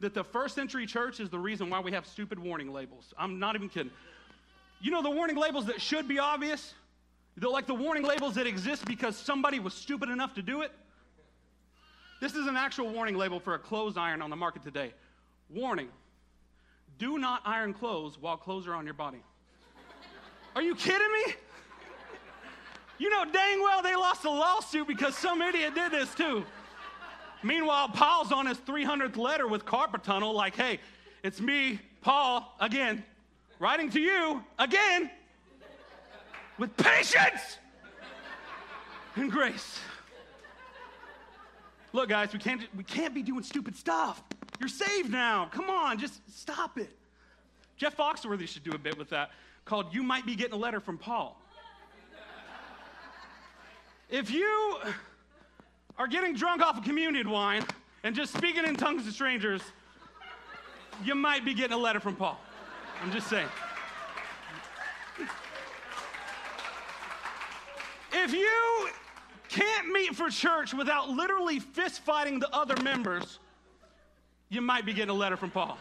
that 0.01 0.13
the 0.13 0.23
first 0.23 0.55
century 0.55 0.85
church 0.85 1.19
is 1.19 1.31
the 1.31 1.39
reason 1.39 1.71
why 1.71 1.81
we 1.81 1.93
have 1.93 2.07
stupid 2.07 2.39
warning 2.39 2.73
labels. 2.73 3.15
I'm 3.19 3.39
not 3.39 3.57
even 3.57 3.71
kidding. 3.71 3.91
You 4.83 4.91
know 4.91 5.03
the 5.03 5.11
warning 5.11 5.37
labels 5.37 5.65
that 5.67 5.81
should 5.81 6.07
be 6.07 6.19
obvious? 6.19 6.75
They're 7.39 7.49
like 7.49 7.67
the 7.67 7.75
warning 7.75 8.03
labels 8.03 8.35
that 8.35 8.47
exist 8.47 8.85
because 8.85 9.17
somebody 9.17 9.61
was 9.61 9.73
stupid 9.73 10.11
enough 10.11 10.35
to 10.35 10.43
do 10.43 10.61
it. 10.61 10.73
This 12.21 12.35
is 12.35 12.47
an 12.47 12.57
actual 12.57 12.91
warning 12.91 13.17
label 13.17 13.41
for 13.41 13.55
a 13.55 13.59
clothes 13.59 13.97
iron 13.97 14.21
on 14.21 14.29
the 14.29 14.37
market 14.37 14.63
today. 14.63 14.93
Warning 15.49 15.89
do 16.99 17.17
not 17.17 17.41
iron 17.47 17.73
clothes 17.73 18.19
while 18.19 18.37
clothes 18.37 18.67
are 18.67 18.75
on 18.75 18.85
your 18.85 18.93
body. 18.93 19.23
Are 20.61 20.63
you 20.63 20.75
kidding 20.75 21.11
me? 21.25 21.33
You 22.99 23.09
know 23.09 23.25
dang 23.25 23.63
well 23.63 23.81
they 23.81 23.97
lost 23.97 24.27
a 24.27 24.31
lawsuit 24.31 24.87
because 24.87 25.17
some 25.17 25.41
idiot 25.41 25.75
did 25.75 25.91
this 25.91 26.15
too. 26.15 26.45
Meanwhile, 27.43 27.89
Paul's 27.89 28.31
on 28.31 28.45
his 28.45 28.59
300th 28.59 29.17
letter 29.17 29.49
with 29.49 29.65
carpet 29.65 30.05
tunnel, 30.05 30.35
like, 30.35 30.55
hey, 30.55 30.79
it's 31.23 31.41
me, 31.41 31.81
Paul, 32.03 32.55
again, 32.61 33.03
writing 33.59 33.89
to 33.93 34.01
you 34.01 34.45
again 34.59 35.11
with 36.59 36.77
patience 36.77 37.57
and 39.17 39.33
grace. 39.33 39.79
Look, 41.95 42.11
guys, 42.11 42.35
we 42.35 42.39
can't, 42.39 42.61
we 42.77 42.85
can't 42.85 43.15
be 43.15 43.23
doing 43.23 43.45
stupid 43.45 43.77
stuff. 43.77 44.23
You're 44.59 44.69
saved 44.69 45.11
now. 45.11 45.49
Come 45.51 45.71
on, 45.71 45.99
just 45.99 46.21
stop 46.31 46.77
it. 46.77 46.91
Jeff 47.79 47.97
Foxworthy 47.97 48.47
should 48.47 48.63
do 48.63 48.73
a 48.73 48.79
bit 48.79 48.99
with 48.99 49.09
that 49.09 49.31
called 49.65 49.95
You 49.95 50.03
Might 50.03 50.27
Be 50.27 50.35
Getting 50.35 50.55
a 50.55 50.59
Letter 50.59 50.81
from 50.81 50.99
Paul. 50.99 51.41
if 54.09 54.31
you 54.31 54.79
are 55.99 56.09
getting 56.09 56.35
drunk 56.35 56.63
off 56.63 56.79
of 56.79 56.85
communion 56.85 57.31
wine 57.31 57.65
and 58.03 58.15
just 58.15 58.35
speaking 58.35 58.65
in 58.65 58.75
tongues 58.77 59.05
to 59.05 59.13
strangers, 59.13 59.63
you 61.05 61.15
might 61.15 61.45
be 61.45 61.55
getting 61.55 61.75
a 61.75 61.81
letter 61.81 62.01
from 62.01 62.17
Paul. 62.17 62.39
I'm 63.03 63.13
just 63.13 63.29
saying. 63.29 63.49
If 68.13 68.33
you 68.33 68.89
can't 69.49 69.89
meet 69.93 70.15
for 70.15 70.31
church 70.31 70.75
without 70.75 71.11
literally 71.11 71.59
fist 71.59 72.03
fighting 72.03 72.39
the 72.39 72.55
other 72.55 72.81
members, 72.83 73.39
you 74.49 74.61
might 74.61 74.85
be 74.85 74.93
getting 74.93 75.11
a 75.11 75.15
letter 75.15 75.37
from 75.37 75.51
Paul. 75.51 75.79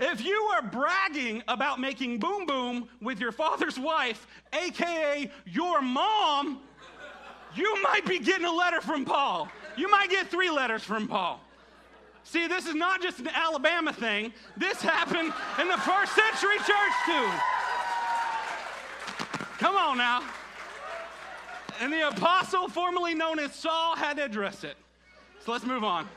If 0.00 0.24
you 0.24 0.34
are 0.54 0.62
bragging 0.62 1.42
about 1.46 1.80
making 1.80 2.18
boom 2.18 2.46
boom 2.46 2.88
with 3.00 3.20
your 3.20 3.32
father's 3.32 3.78
wife, 3.78 4.26
AKA 4.52 5.30
your 5.46 5.80
mom, 5.80 6.60
you 7.54 7.82
might 7.82 8.04
be 8.04 8.18
getting 8.18 8.46
a 8.46 8.52
letter 8.52 8.80
from 8.80 9.04
Paul. 9.04 9.48
You 9.76 9.88
might 9.90 10.10
get 10.10 10.28
three 10.28 10.50
letters 10.50 10.82
from 10.82 11.06
Paul. 11.06 11.40
See, 12.24 12.48
this 12.48 12.66
is 12.66 12.74
not 12.74 13.02
just 13.02 13.20
an 13.20 13.28
Alabama 13.28 13.92
thing, 13.92 14.32
this 14.56 14.80
happened 14.80 15.32
in 15.60 15.68
the 15.68 15.76
first 15.78 16.14
century 16.14 16.56
church 16.56 16.94
too. 17.06 17.30
Come 19.58 19.76
on 19.76 19.98
now. 19.98 20.22
And 21.80 21.92
the 21.92 22.08
apostle, 22.08 22.68
formerly 22.68 23.14
known 23.14 23.38
as 23.38 23.54
Saul, 23.54 23.96
had 23.96 24.16
to 24.16 24.24
address 24.24 24.64
it. 24.64 24.76
So 25.44 25.52
let's 25.52 25.64
move 25.64 25.84
on. 25.84 26.08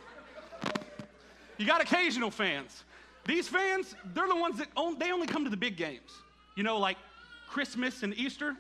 You 1.57 1.65
got 1.65 1.81
occasional 1.81 2.31
fans. 2.31 2.83
These 3.27 3.49
fans, 3.49 3.93
they're 4.15 4.27
the 4.27 4.35
ones 4.35 4.57
that 4.57 4.69
on, 4.75 4.97
they 4.97 5.11
only 5.11 5.27
come 5.27 5.43
to 5.43 5.49
the 5.49 5.57
big 5.57 5.75
games. 5.75 6.11
You 6.55 6.63
know, 6.63 6.79
like 6.79 6.97
Christmas 7.49 8.01
and 8.01 8.17
Easter. 8.17 8.55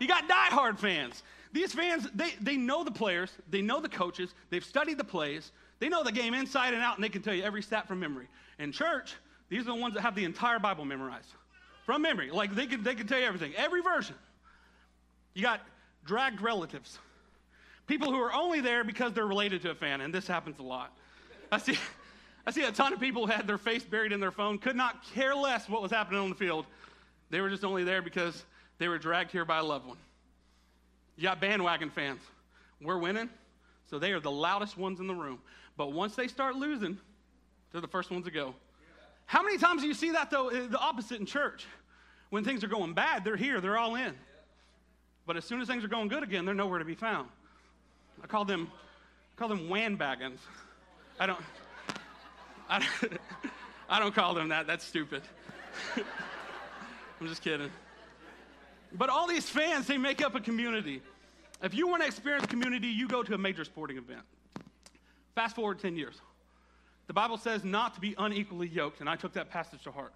You 0.00 0.08
got 0.08 0.28
diehard 0.28 0.78
fans. 0.78 1.22
These 1.52 1.72
fans, 1.72 2.08
they, 2.14 2.30
they 2.40 2.56
know 2.56 2.82
the 2.82 2.90
players, 2.90 3.30
they 3.50 3.62
know 3.62 3.80
the 3.80 3.88
coaches, 3.88 4.34
they've 4.50 4.64
studied 4.64 4.98
the 4.98 5.04
plays, 5.04 5.52
they 5.78 5.88
know 5.88 6.02
the 6.02 6.10
game 6.10 6.34
inside 6.34 6.74
and 6.74 6.82
out, 6.82 6.96
and 6.96 7.04
they 7.04 7.08
can 7.08 7.22
tell 7.22 7.34
you 7.34 7.44
every 7.44 7.62
stat 7.62 7.86
from 7.86 8.00
memory. 8.00 8.26
In 8.58 8.72
church, 8.72 9.14
these 9.48 9.62
are 9.62 9.66
the 9.66 9.74
ones 9.74 9.94
that 9.94 10.00
have 10.00 10.16
the 10.16 10.24
entire 10.24 10.58
Bible 10.58 10.84
memorized 10.84 11.28
from 11.86 12.02
memory. 12.02 12.30
Like 12.30 12.54
they 12.54 12.66
can, 12.66 12.82
they 12.82 12.94
can 12.94 13.06
tell 13.06 13.20
you 13.20 13.26
everything, 13.26 13.52
every 13.56 13.82
version. 13.82 14.16
You 15.34 15.42
got 15.42 15.60
dragged 16.04 16.40
relatives, 16.40 16.98
people 17.86 18.10
who 18.10 18.18
are 18.18 18.32
only 18.32 18.60
there 18.60 18.82
because 18.82 19.12
they're 19.12 19.26
related 19.26 19.62
to 19.62 19.70
a 19.70 19.74
fan, 19.74 20.00
and 20.00 20.12
this 20.12 20.26
happens 20.26 20.58
a 20.58 20.62
lot. 20.62 20.96
I 21.54 21.58
see, 21.58 21.78
I 22.46 22.50
see 22.50 22.64
a 22.64 22.72
ton 22.72 22.92
of 22.92 22.98
people 22.98 23.28
had 23.28 23.46
their 23.46 23.58
face 23.58 23.84
buried 23.84 24.10
in 24.10 24.18
their 24.18 24.32
phone, 24.32 24.58
could 24.58 24.74
not 24.74 25.04
care 25.14 25.36
less 25.36 25.68
what 25.68 25.82
was 25.82 25.92
happening 25.92 26.20
on 26.20 26.30
the 26.30 26.34
field. 26.34 26.66
They 27.30 27.40
were 27.40 27.48
just 27.48 27.64
only 27.64 27.84
there 27.84 28.02
because 28.02 28.44
they 28.78 28.88
were 28.88 28.98
dragged 28.98 29.30
here 29.30 29.44
by 29.44 29.58
a 29.58 29.62
loved 29.62 29.86
one. 29.86 29.96
You 31.16 31.22
got 31.22 31.40
bandwagon 31.40 31.90
fans. 31.90 32.20
We're 32.80 32.98
winning, 32.98 33.30
so 33.88 34.00
they 34.00 34.10
are 34.10 34.18
the 34.18 34.32
loudest 34.32 34.76
ones 34.76 34.98
in 34.98 35.06
the 35.06 35.14
room. 35.14 35.38
But 35.76 35.92
once 35.92 36.16
they 36.16 36.26
start 36.26 36.56
losing, 36.56 36.98
they're 37.70 37.80
the 37.80 37.86
first 37.86 38.10
ones 38.10 38.24
to 38.24 38.32
go. 38.32 38.56
How 39.26 39.42
many 39.42 39.56
times 39.56 39.82
do 39.82 39.88
you 39.88 39.94
see 39.94 40.10
that, 40.10 40.28
though, 40.30 40.50
the 40.50 40.78
opposite 40.78 41.20
in 41.20 41.26
church? 41.26 41.66
When 42.30 42.42
things 42.42 42.64
are 42.64 42.68
going 42.68 42.94
bad, 42.94 43.24
they're 43.24 43.36
here, 43.36 43.60
they're 43.60 43.78
all 43.78 43.94
in. 43.94 44.12
But 45.24 45.36
as 45.36 45.44
soon 45.44 45.60
as 45.60 45.68
things 45.68 45.84
are 45.84 45.88
going 45.88 46.08
good 46.08 46.24
again, 46.24 46.44
they're 46.44 46.52
nowhere 46.54 46.80
to 46.80 46.84
be 46.84 46.96
found. 46.96 47.28
I 48.22 48.26
call 48.26 48.44
them, 48.44 48.72
I 48.72 49.38
call 49.38 49.48
them 49.48 49.68
wandbagons. 49.68 50.40
I 51.18 51.26
don't, 51.26 51.40
I 52.68 52.78
don't, 52.80 53.20
I 53.88 53.98
don't 54.00 54.14
call 54.14 54.34
them 54.34 54.48
that. 54.48 54.66
That's 54.66 54.84
stupid. 54.84 55.22
I'm 57.20 57.28
just 57.28 57.42
kidding. 57.42 57.70
But 58.92 59.08
all 59.08 59.26
these 59.26 59.48
fans, 59.48 59.86
they 59.86 59.98
make 59.98 60.24
up 60.24 60.34
a 60.34 60.40
community. 60.40 61.02
If 61.62 61.74
you 61.74 61.88
want 61.88 62.02
to 62.02 62.06
experience 62.06 62.46
community, 62.46 62.88
you 62.88 63.08
go 63.08 63.22
to 63.22 63.34
a 63.34 63.38
major 63.38 63.64
sporting 63.64 63.96
event. 63.96 64.22
Fast 65.34 65.56
forward 65.56 65.78
10 65.78 65.96
years. 65.96 66.20
The 67.06 67.12
Bible 67.12 67.36
says 67.36 67.64
not 67.64 67.94
to 67.94 68.00
be 68.00 68.14
unequally 68.18 68.68
yoked, 68.68 69.00
and 69.00 69.08
I 69.08 69.16
took 69.16 69.32
that 69.34 69.50
passage 69.50 69.82
to 69.84 69.90
heart. 69.90 70.12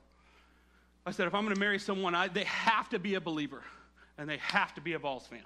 I 1.06 1.10
said, 1.10 1.26
if 1.26 1.34
I'm 1.34 1.44
going 1.44 1.54
to 1.54 1.60
marry 1.60 1.78
someone, 1.78 2.14
I, 2.14 2.28
they 2.28 2.44
have 2.44 2.88
to 2.90 2.98
be 2.98 3.14
a 3.14 3.20
believer, 3.20 3.62
and 4.16 4.28
they 4.28 4.38
have 4.38 4.74
to 4.74 4.80
be 4.80 4.92
a 4.94 4.98
Vols 4.98 5.26
fan. 5.26 5.42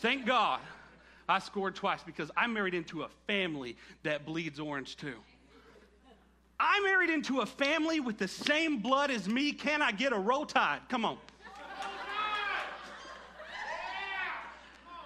Thank 0.00 0.26
God 0.26 0.60
I 1.28 1.38
scored 1.40 1.74
twice 1.74 2.02
because 2.02 2.30
I 2.36 2.46
married 2.46 2.74
into 2.74 3.02
a 3.02 3.08
family 3.26 3.76
that 4.02 4.24
bleeds 4.24 4.58
orange 4.58 4.96
too. 4.96 5.16
I 6.58 6.80
married 6.80 7.10
into 7.10 7.40
a 7.40 7.46
family 7.46 8.00
with 8.00 8.18
the 8.18 8.26
same 8.26 8.78
blood 8.78 9.10
as 9.10 9.28
me. 9.28 9.52
Can 9.52 9.82
I 9.82 9.92
get 9.92 10.12
a 10.12 10.18
roll 10.18 10.46
tide? 10.46 10.80
Come 10.88 11.04
on. 11.04 11.18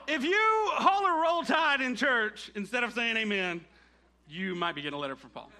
If 0.09 0.25
you 0.25 0.39
holler 0.75 1.23
roll 1.23 1.43
tide 1.43 1.81
in 1.81 1.95
church 1.95 2.51
instead 2.55 2.85
of 2.85 2.93
saying 2.93 3.17
amen, 3.17 3.65
you 4.29 4.55
might 4.55 4.75
be 4.75 4.83
getting 4.83 4.97
a 4.97 5.01
letter 5.01 5.17
from 5.17 5.31
Paul. 5.31 5.51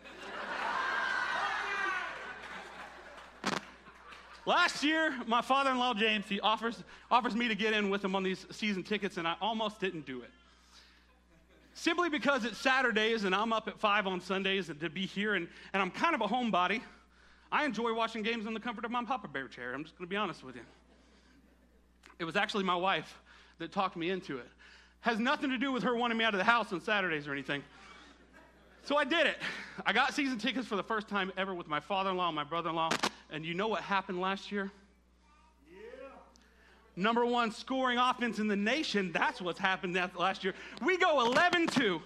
Last 4.45 4.83
year, 4.83 5.15
my 5.27 5.41
father 5.41 5.71
in 5.71 5.79
law, 5.79 5.95
James, 5.95 6.27
he 6.27 6.41
offers, 6.41 6.83
offers 7.11 7.37
me 7.37 7.47
to 7.47 7.55
get 7.55 7.75
in 7.75 7.91
with 7.91 8.05
him 8.05 8.17
on 8.17 8.25
these 8.25 8.45
season 8.51 8.83
tickets, 8.83 9.17
and 9.17 9.29
I 9.29 9.37
almost 9.41 9.79
didn't 9.79 10.05
do 10.05 10.21
it. 10.21 10.31
Simply 11.75 12.09
because 12.09 12.45
it's 12.45 12.59
Saturdays 12.59 13.25
and 13.25 13.35
I'm 13.35 13.53
up 13.53 13.67
at 13.69 13.79
5 13.79 14.07
on 14.07 14.21
Sundays 14.21 14.69
and 14.69 14.79
to 14.81 14.91
be 14.91 15.07
here, 15.07 15.35
and, 15.35 15.49
and 15.73 15.83
I'm 15.83 15.91
kind 15.91 16.15
of 16.15 16.21
a 16.21 16.27
homebody. 16.27 16.81
I 17.51 17.65
enjoy 17.65 17.93
watching 17.95 18.23
games 18.23 18.47
in 18.47 18.55
the 18.55 18.61
comfort 18.61 18.85
of 18.85 18.91
my 18.91 19.05
Papa 19.05 19.29
Bear 19.29 19.49
chair. 19.49 19.75
I'm 19.75 19.85
just 19.85 19.97
going 19.97 20.07
to 20.07 20.11
be 20.11 20.17
honest 20.17 20.43
with 20.45 20.57
you. 20.57 20.63
It 22.19 22.25
was 22.25 22.37
actually 22.37 22.65
my 22.65 22.77
wife 22.77 23.19
that 23.59 23.73
talked 23.73 23.97
me 23.97 24.11
into 24.11 24.39
it. 24.39 24.49
Has 25.01 25.19
nothing 25.19 25.51
to 25.51 25.59
do 25.59 25.73
with 25.73 25.83
her 25.83 25.97
wanting 25.97 26.17
me 26.17 26.25
out 26.25 26.35
of 26.35 26.39
the 26.39 26.45
house 26.45 26.73
on 26.73 26.81
Saturdays 26.81 27.27
or 27.27 27.33
anything. 27.33 27.63
So 28.85 28.97
I 28.97 29.05
did 29.05 29.27
it. 29.27 29.37
I 29.87 29.93
got 29.93 30.13
season 30.15 30.39
tickets 30.39 30.67
for 30.67 30.77
the 30.77 30.83
first 30.83 31.09
time 31.09 31.33
ever 31.37 31.55
with 31.55 31.69
my 31.69 31.81
father 31.81 32.11
in 32.11 32.17
law 32.17 32.29
and 32.29 32.37
my 32.37 32.45
brother 32.45 32.71
in 32.71 32.77
law. 32.77 32.91
And 33.31 33.45
you 33.45 33.55
know 33.55 33.69
what 33.69 33.83
happened 33.83 34.21
last 34.21 34.53
year? 34.53 34.71
Number 36.95 37.25
one 37.25 37.51
scoring 37.51 37.99
offense 37.99 38.39
in 38.39 38.49
the 38.49 38.57
nation. 38.57 39.13
That's 39.13 39.41
what's 39.41 39.59
happened 39.59 39.95
last 40.19 40.45
year. 40.45 40.55
We 40.85 40.99
go 40.99 41.25
11 41.27 41.69
2. 41.69 42.03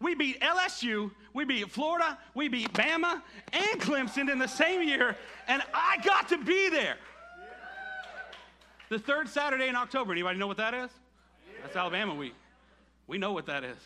We 0.00 0.14
beat 0.14 0.40
LSU, 0.40 1.10
we 1.34 1.44
beat 1.44 1.70
Florida, 1.70 2.18
we 2.34 2.48
beat 2.48 2.72
Bama 2.72 3.20
and 3.52 3.80
Clemson 3.80 4.30
in 4.30 4.38
the 4.38 4.46
same 4.46 4.86
year, 4.86 5.16
and 5.48 5.60
I 5.74 5.96
got 6.04 6.28
to 6.28 6.38
be 6.38 6.68
there. 6.68 6.96
The 8.90 8.98
third 8.98 9.28
Saturday 9.28 9.66
in 9.66 9.74
October. 9.74 10.12
Anybody 10.12 10.38
know 10.38 10.46
what 10.46 10.56
that 10.58 10.72
is? 10.72 10.90
That's 11.62 11.76
Alabama 11.76 12.14
week. 12.14 12.34
We 13.08 13.18
know 13.18 13.32
what 13.32 13.46
that 13.46 13.64
is. 13.64 13.76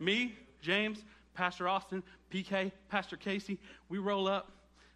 Me, 0.00 0.34
James, 0.60 1.04
Pastor 1.34 1.68
Austin, 1.68 2.02
PK, 2.32 2.72
Pastor 2.88 3.16
Casey, 3.16 3.58
we 3.88 3.98
roll 3.98 4.26
up 4.26 4.50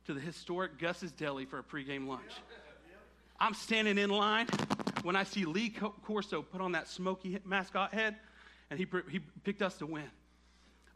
to 0.06 0.14
the 0.14 0.20
historic 0.20 0.78
Gus's 0.78 1.12
Deli 1.12 1.44
for 1.44 1.60
a 1.60 1.62
pregame 1.62 2.06
lunch. 2.06 2.32
I'm 3.38 3.54
standing 3.54 3.98
in 3.98 4.10
line 4.10 4.46
when 5.06 5.14
I 5.14 5.22
see 5.22 5.44
Lee 5.44 5.70
Corso 6.02 6.42
put 6.42 6.60
on 6.60 6.72
that 6.72 6.88
smoky 6.88 7.38
mascot 7.44 7.94
head, 7.94 8.16
and 8.70 8.78
he, 8.78 8.88
he 9.08 9.20
picked 9.44 9.62
us 9.62 9.76
to 9.78 9.86
win. 9.86 10.10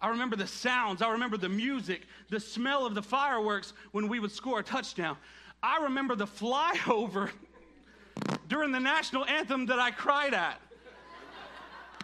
I 0.02 0.08
remember 0.08 0.34
the 0.34 0.48
sounds. 0.48 1.00
I 1.00 1.12
remember 1.12 1.36
the 1.36 1.48
music, 1.48 2.02
the 2.28 2.40
smell 2.40 2.84
of 2.84 2.96
the 2.96 3.02
fireworks 3.02 3.72
when 3.92 4.08
we 4.08 4.18
would 4.18 4.32
score 4.32 4.58
a 4.58 4.62
touchdown. 4.64 5.16
I 5.62 5.84
remember 5.84 6.16
the 6.16 6.26
flyover 6.26 7.30
during 8.48 8.72
the 8.72 8.80
national 8.80 9.26
anthem 9.26 9.66
that 9.66 9.78
I 9.78 9.92
cried 9.92 10.34
at. 10.34 10.60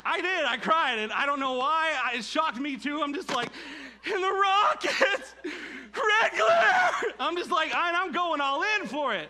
I 0.05 0.21
did. 0.21 0.45
I 0.45 0.59
cried, 0.59 1.01
and 1.01 1.11
I 1.11 1.27
don't 1.27 1.41
know 1.41 1.55
why. 1.55 1.93
It 2.15 2.23
shocked 2.23 2.61
me 2.61 2.77
too. 2.77 3.03
I'm 3.03 3.15
just 3.15 3.35
like, 3.35 3.49
in 4.07 4.21
the 4.21 4.31
Rockets, 4.31 5.35
red 5.45 6.33
glare. 6.37 7.15
I'm 7.19 7.37
just 7.37 7.51
like, 7.51 7.73
I'm 7.75 8.13
going 8.13 8.41
all 8.41 8.63
in 8.79 8.87
for 8.87 9.13
it. 9.13 9.29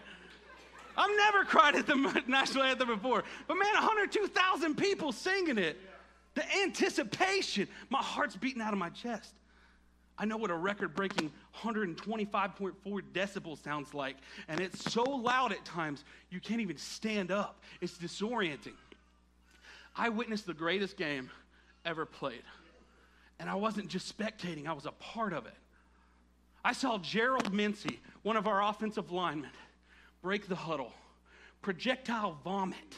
I've 0.97 1.17
never 1.17 1.45
cried 1.45 1.76
at 1.76 1.87
the 1.87 2.23
national 2.26 2.65
anthem 2.65 2.88
before, 2.88 3.25
but 3.47 3.55
man, 3.55 3.75
102,000 3.75 4.76
people 4.76 5.12
singing 5.12 5.59
it. 5.59 5.79
The 6.35 6.45
anticipation, 6.62 7.67
my 7.88 8.03
heart's 8.03 8.37
beating 8.37 8.61
out 8.61 8.73
of 8.73 8.79
my 8.79 8.91
chest. 8.91 9.35
I 10.19 10.25
know 10.25 10.37
what 10.37 10.50
a 10.50 10.57
record 10.57 10.95
breaking 10.95 11.31
125.4 11.61 12.73
decibels 13.12 13.62
sounds 13.62 13.93
like, 13.93 14.17
and 14.49 14.61
it's 14.61 14.93
so 14.93 15.03
loud 15.03 15.53
at 15.53 15.65
times 15.65 16.05
you 16.31 16.41
can't 16.41 16.61
even 16.61 16.79
stand 16.79 17.31
up. 17.31 17.61
It's 17.81 17.99
disorienting. 17.99 18.75
I 19.95 20.09
witnessed 20.09 20.47
the 20.47 20.55
greatest 20.55 20.97
game 20.97 21.31
ever 21.85 22.07
played, 22.07 22.43
and 23.38 23.49
I 23.49 23.55
wasn't 23.55 23.88
just 23.88 24.17
spectating, 24.17 24.67
I 24.67 24.73
was 24.73 24.87
a 24.87 24.93
part 24.93 25.33
of 25.33 25.47
it. 25.47 25.55
I 26.65 26.73
saw 26.73 26.99
Gerald 26.99 27.53
Mincey, 27.53 28.00
one 28.23 28.37
of 28.37 28.47
our 28.47 28.62
offensive 28.62 29.12
linemen, 29.12 29.50
break 30.26 30.49
the 30.49 30.56
huddle, 30.56 30.90
projectile 31.62 32.37
vomit, 32.42 32.97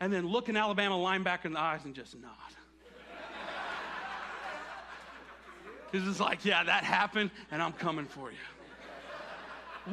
and 0.00 0.12
then 0.12 0.26
look 0.26 0.48
an 0.48 0.56
Alabama 0.56 0.96
linebacker 0.96 1.44
in 1.44 1.52
the 1.52 1.60
eyes 1.60 1.84
and 1.84 1.94
just 1.94 2.20
nod. 2.20 2.32
He's 5.92 6.02
just 6.02 6.18
like, 6.18 6.44
yeah, 6.44 6.64
that 6.64 6.82
happened, 6.82 7.30
and 7.52 7.62
I'm 7.62 7.72
coming 7.72 8.04
for 8.04 8.32
you. 8.32 8.38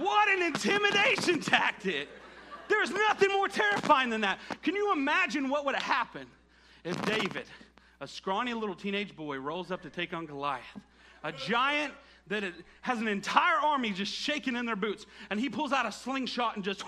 What 0.02 0.28
an 0.30 0.42
intimidation 0.42 1.42
tactic. 1.42 2.10
There's 2.68 2.90
nothing 2.90 3.30
more 3.30 3.48
terrifying 3.48 4.10
than 4.10 4.22
that. 4.22 4.40
Can 4.64 4.76
you 4.76 4.94
imagine 4.94 5.50
what 5.50 5.66
would 5.66 5.76
have 5.76 5.84
happened 5.84 6.32
if 6.84 7.00
David, 7.06 7.46
a 8.02 8.08
scrawny 8.08 8.56
little 8.56 8.74
teenage 8.74 9.16
boy, 9.16 9.38
rolls 9.38 9.70
up 9.70 9.84
to 9.84 9.92
take 9.92 10.12
on 10.12 10.26
Goliath, 10.26 10.64
a 11.24 11.32
giant 11.32 11.94
that 12.28 12.44
has 12.82 13.00
an 13.00 13.08
entire 13.08 13.58
army 13.58 13.92
just 13.92 14.14
shaking 14.14 14.56
in 14.56 14.66
their 14.66 14.76
boots, 14.76 15.06
and 15.30 15.40
he 15.40 15.50
pulls 15.50 15.72
out 15.72 15.86
a 15.86 15.92
slingshot 15.92 16.56
and 16.56 16.66
just, 16.66 16.84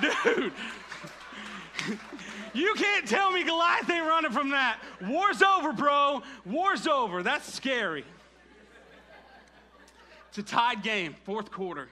dude. 0.00 0.52
You 2.54 2.74
can't 2.74 3.06
tell 3.06 3.30
me 3.30 3.44
Goliath 3.44 3.88
ain't 3.90 4.06
running 4.06 4.32
from 4.32 4.50
that. 4.50 4.80
War's 5.02 5.42
over, 5.42 5.72
bro. 5.72 6.22
War's 6.44 6.86
over. 6.86 7.22
That's 7.22 7.52
scary. 7.52 8.04
It's 10.28 10.38
a 10.38 10.42
tied 10.42 10.82
game, 10.82 11.14
fourth 11.24 11.50
quarter. 11.50 11.88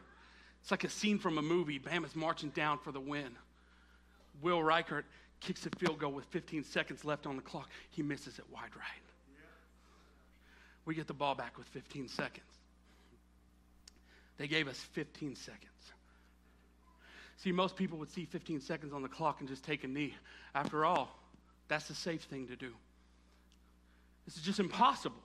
It's 0.63 0.71
like 0.71 0.85
a 0.85 0.89
scene 0.89 1.19
from 1.19 1.39
a 1.39 1.43
movie. 1.43 1.79
Bam 1.79 2.03
Bama's 2.03 2.17
marching 2.17 2.51
down 2.51 2.79
for 2.79 2.91
the 2.91 3.01
win. 3.01 3.29
Will 4.43 4.59
Reichard 4.59 5.05
kicks 5.41 5.67
a 5.67 5.71
field 5.79 5.99
goal 5.99 6.13
with 6.13 6.25
15 6.27 6.65
seconds 6.65 7.05
left 7.05 7.27
on 7.27 7.37
the 7.37 7.43
clock. 7.43 7.69
He 7.91 8.03
misses 8.03 8.39
it 8.39 8.45
wide 8.53 8.75
right. 8.77 9.07
We 10.85 10.95
get 10.95 11.07
the 11.07 11.15
ball 11.15 11.35
back 11.35 11.59
with 11.59 11.67
15 11.69 12.09
seconds. 12.09 12.47
They 14.39 14.47
gave 14.47 14.69
us 14.69 14.79
15 14.93 15.35
seconds. 15.35 15.71
See, 17.39 17.53
most 17.53 17.77
people 17.77 17.99
would 17.99 18.11
see 18.11 18.25
15 18.25 18.61
seconds 18.61 18.93
on 18.93 19.03
the 19.03 19.09
clock 19.09 19.41
and 19.41 19.49
just 19.49 19.65
take 19.65 19.85
a 19.85 19.89
knee. 19.89 20.15
After 20.55 20.85
all, 20.85 21.19
that's 21.69 21.89
the 21.89 21.95
safe 21.95 22.23
thing 22.23 22.47
to 22.49 22.57
do. 22.57 22.73
This 24.25 24.37
is 24.37 24.43
just 24.43 24.59
impossible. 24.59 25.23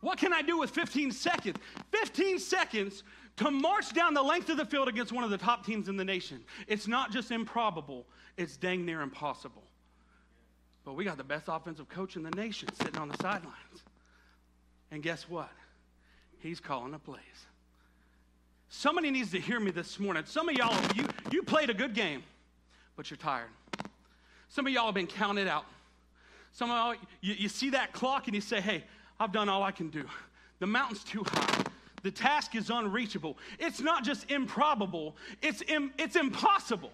What 0.00 0.18
can 0.18 0.32
I 0.32 0.42
do 0.42 0.58
with 0.58 0.70
15 0.70 1.12
seconds? 1.12 1.56
15 1.90 2.38
seconds 2.38 3.02
to 3.36 3.50
march 3.50 3.92
down 3.92 4.14
the 4.14 4.22
length 4.22 4.48
of 4.50 4.56
the 4.56 4.64
field 4.64 4.88
against 4.88 5.12
one 5.12 5.24
of 5.24 5.30
the 5.30 5.38
top 5.38 5.64
teams 5.64 5.88
in 5.88 5.96
the 5.96 6.04
nation. 6.04 6.44
It's 6.66 6.86
not 6.86 7.10
just 7.10 7.30
improbable, 7.30 8.06
it's 8.36 8.56
dang 8.56 8.84
near 8.84 9.00
impossible. 9.00 9.62
But 10.84 10.94
we 10.94 11.04
got 11.04 11.16
the 11.16 11.24
best 11.24 11.46
offensive 11.48 11.88
coach 11.88 12.16
in 12.16 12.22
the 12.22 12.30
nation 12.30 12.68
sitting 12.74 12.98
on 12.98 13.08
the 13.08 13.16
sidelines. 13.20 13.84
And 14.90 15.02
guess 15.02 15.28
what? 15.28 15.50
He's 16.40 16.58
calling 16.58 16.92
the 16.92 16.98
plays. 16.98 17.20
Somebody 18.68 19.10
needs 19.10 19.30
to 19.32 19.40
hear 19.40 19.60
me 19.60 19.70
this 19.70 19.98
morning. 19.98 20.22
Some 20.26 20.48
of 20.48 20.56
y'all, 20.56 20.76
you, 20.94 21.06
you 21.30 21.42
played 21.42 21.70
a 21.70 21.74
good 21.74 21.94
game, 21.94 22.22
but 22.96 23.10
you're 23.10 23.18
tired. 23.18 23.48
Some 24.48 24.66
of 24.66 24.72
y'all 24.72 24.86
have 24.86 24.94
been 24.94 25.06
counted 25.06 25.48
out. 25.48 25.64
Some 26.52 26.70
of 26.70 26.76
y'all, 26.76 27.06
you, 27.20 27.34
you 27.34 27.48
see 27.48 27.70
that 27.70 27.92
clock 27.92 28.26
and 28.26 28.34
you 28.34 28.40
say, 28.40 28.60
hey, 28.60 28.84
I've 29.18 29.32
done 29.32 29.48
all 29.48 29.62
I 29.62 29.70
can 29.70 29.90
do. 29.90 30.04
The 30.60 30.66
mountain's 30.66 31.04
too 31.04 31.24
high. 31.26 31.64
The 32.02 32.10
task 32.10 32.54
is 32.54 32.70
unreachable. 32.70 33.36
It's 33.58 33.80
not 33.80 34.04
just 34.04 34.30
improbable, 34.30 35.16
it's, 35.42 35.62
Im- 35.68 35.92
it's 35.98 36.16
impossible. 36.16 36.92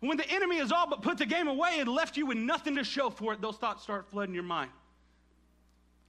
When 0.00 0.18
the 0.18 0.28
enemy 0.30 0.58
has 0.58 0.72
all 0.72 0.88
but 0.88 1.02
put 1.02 1.18
the 1.18 1.26
game 1.26 1.48
away 1.48 1.78
and 1.80 1.88
left 1.88 2.16
you 2.16 2.26
with 2.26 2.36
nothing 2.36 2.76
to 2.76 2.84
show 2.84 3.08
for 3.08 3.32
it, 3.32 3.40
those 3.40 3.56
thoughts 3.56 3.82
start 3.82 4.06
flooding 4.10 4.34
your 4.34 4.44
mind. 4.44 4.70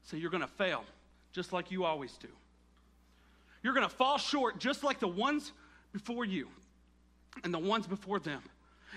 So 0.03 0.17
you're 0.17 0.29
going 0.29 0.41
to 0.41 0.47
fail, 0.47 0.83
just 1.31 1.53
like 1.53 1.71
you 1.71 1.85
always 1.85 2.13
do. 2.17 2.27
You're 3.63 3.73
going 3.73 3.87
to 3.87 3.93
fall 3.93 4.17
short, 4.17 4.59
just 4.59 4.83
like 4.83 4.99
the 4.99 5.07
ones 5.07 5.51
before 5.93 6.25
you, 6.25 6.47
and 7.43 7.53
the 7.53 7.59
ones 7.59 7.87
before 7.87 8.19
them, 8.19 8.41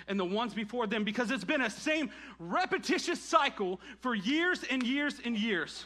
and 0.09 0.19
the 0.19 0.25
ones 0.25 0.55
before 0.55 0.87
them, 0.87 1.05
because 1.05 1.31
it's 1.31 1.45
been 1.45 1.63
a 1.63 1.71
same 1.71 2.11
repetitious 2.39 3.21
cycle 3.21 3.81
for 4.01 4.15
years 4.15 4.65
and 4.71 4.83
years 4.83 5.21
and 5.25 5.37
years. 5.37 5.85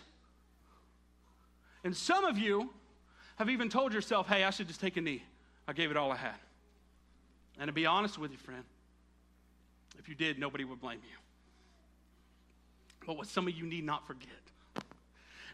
And 1.85 1.95
some 1.95 2.25
of 2.25 2.39
you 2.39 2.71
have 3.37 3.51
even 3.51 3.69
told 3.69 3.93
yourself, 3.93 4.27
hey, 4.29 4.45
I 4.45 4.51
should 4.51 4.69
just 4.69 4.81
take 4.81 4.97
a 4.97 5.01
knee. 5.01 5.23
I 5.67 5.73
gave 5.73 5.91
it 5.91 5.97
all 5.97 6.13
I 6.13 6.17
had. 6.17 6.35
And 7.59 7.69
to 7.69 7.73
be 7.73 7.87
honest 7.87 8.19
with 8.19 8.31
you, 8.31 8.39
friend, 8.39 8.65
if 9.99 10.09
you 10.09 10.15
did, 10.15 10.39
nobody 10.39 10.65
would 10.65 10.81
blame 10.81 11.01
you. 11.03 11.17
But 13.07 13.17
what 13.17 13.27
some 13.27 13.47
of 13.47 13.55
you 13.55 13.65
need 13.65 13.85
not 13.85 14.07
forget 14.07 14.29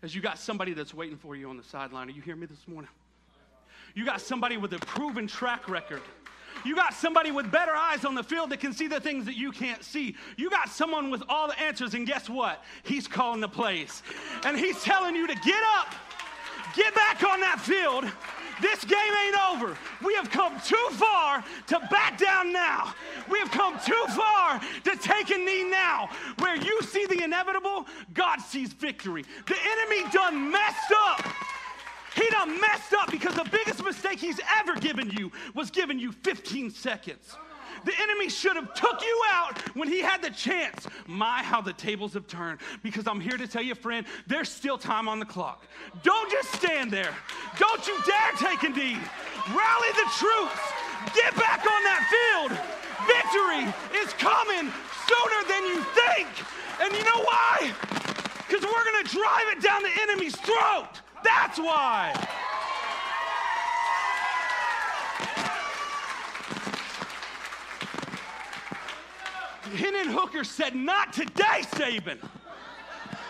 is 0.03 0.15
you 0.15 0.23
got 0.23 0.39
somebody 0.39 0.73
that's 0.73 0.95
waiting 0.95 1.17
for 1.17 1.37
you 1.37 1.49
on 1.51 1.57
the 1.57 1.63
sideline. 1.63 2.09
Are 2.09 2.13
you 2.13 2.23
hearing 2.23 2.41
me 2.41 2.47
this 2.47 2.67
morning? 2.67 2.91
You 3.95 4.05
got 4.05 4.21
somebody 4.21 4.57
with 4.57 4.73
a 4.73 4.79
proven 4.79 5.27
track 5.27 5.69
record. 5.69 6.03
You 6.65 6.75
got 6.75 6.95
somebody 6.95 7.31
with 7.31 7.51
better 7.51 7.73
eyes 7.73 8.05
on 8.05 8.15
the 8.15 8.23
field 8.23 8.51
that 8.51 8.61
can 8.61 8.73
see 8.73 8.87
the 8.87 9.01
things 9.01 9.25
that 9.27 9.37
you 9.37 9.51
can't 9.51 9.83
see. 9.83 10.17
You 10.37 10.51
got 10.51 10.69
someone 10.69 11.11
with 11.11 11.23
all 11.29 11.49
the 11.49 11.59
answers, 11.59 11.95
and 11.95 12.07
guess 12.07 12.29
what? 12.29 12.63
He's 12.83 13.09
calling 13.09 13.41
the 13.41 13.49
plays. 13.49 14.03
And 14.45 14.59
he's 14.59 14.83
telling 14.83 15.17
you 15.17 15.27
to 15.27 15.35
get 15.35 15.63
up 15.79 15.95
Get 16.75 16.95
back 16.95 17.23
on 17.25 17.41
that 17.41 17.61
field. 17.61 18.05
This 18.61 18.85
game 18.85 18.99
ain't 18.99 19.37
over. 19.51 19.77
We 20.05 20.15
have 20.15 20.31
come 20.31 20.61
too 20.61 20.87
far 20.93 21.43
to 21.69 21.81
back 21.91 22.19
down 22.19 22.53
now. 22.53 22.95
We 23.31 23.39
have 23.39 23.51
come 23.51 23.79
too 23.85 24.05
far 24.09 24.61
to 24.85 24.97
take 24.97 25.31
a 25.31 25.39
knee 25.39 25.65
now. 25.65 26.11
Where 26.39 26.57
you 26.57 26.81
see 26.83 27.07
the 27.07 27.23
inevitable, 27.23 27.87
God 28.13 28.41
sees 28.41 28.73
victory. 28.73 29.25
The 29.47 29.57
enemy 29.57 30.11
done 30.13 30.51
messed 30.51 30.93
up. 31.09 31.27
He 32.15 32.29
done 32.31 32.61
messed 32.61 32.93
up 32.93 33.11
because 33.11 33.35
the 33.35 33.49
biggest 33.51 33.83
mistake 33.83 34.19
he's 34.19 34.41
ever 34.59 34.75
given 34.77 35.11
you 35.11 35.33
was 35.55 35.71
giving 35.71 35.99
you 35.99 36.13
15 36.13 36.71
seconds. 36.71 37.37
The 37.85 37.93
enemy 38.03 38.29
should 38.29 38.57
have 38.57 38.73
took 38.75 39.01
you 39.03 39.23
out 39.31 39.59
when 39.75 39.89
he 39.89 40.01
had 40.01 40.23
the 40.23 40.31
chance. 40.31 40.87
My, 41.07 41.43
how 41.43 41.61
the 41.61 41.73
tables 41.73 42.15
have 42.15 42.27
turned. 42.27 42.61
Because 42.83 43.07
I'm 43.07 43.21
here 43.21 43.37
to 43.37 43.47
tell 43.47 43.63
you, 43.63 43.75
friend, 43.75 44.07
there's 44.27 44.49
still 44.49 44.79
time 44.79 45.09
on 45.09 45.19
the 45.19 45.27
clock. 45.27 45.65
Don't 46.03 46.31
just 46.31 46.53
stand 46.53 46.91
there. 46.91 47.15
Don't 47.59 47.87
you 47.87 47.97
dare 48.07 48.33
take 48.37 48.63
a 48.63 48.69
knee. 48.69 48.99
Rally 49.49 49.93
the 49.95 50.09
troops. 50.19 50.61
Get 51.15 51.35
back 51.37 51.61
on 51.61 51.83
that 51.85 52.05
field. 52.13 52.59
Victory 53.09 53.65
is 54.01 54.13
coming 54.15 54.71
sooner 55.09 55.41
than 55.49 55.65
you 55.67 55.83
think. 55.97 56.29
And 56.81 56.93
you 56.93 57.05
know 57.05 57.23
why? 57.25 57.73
Because 58.47 58.63
we're 58.63 58.85
going 58.85 59.05
to 59.05 59.11
drive 59.11 59.47
it 59.57 59.63
down 59.63 59.83
the 59.83 60.03
enemy's 60.03 60.37
throat. 60.37 60.89
That's 61.25 61.59
why. 61.59 62.13
Hendon 69.71 70.09
Hooker 70.13 70.45
said, 70.45 70.75
Not 70.75 71.13
today, 71.13 71.63
Saban. 71.73 72.19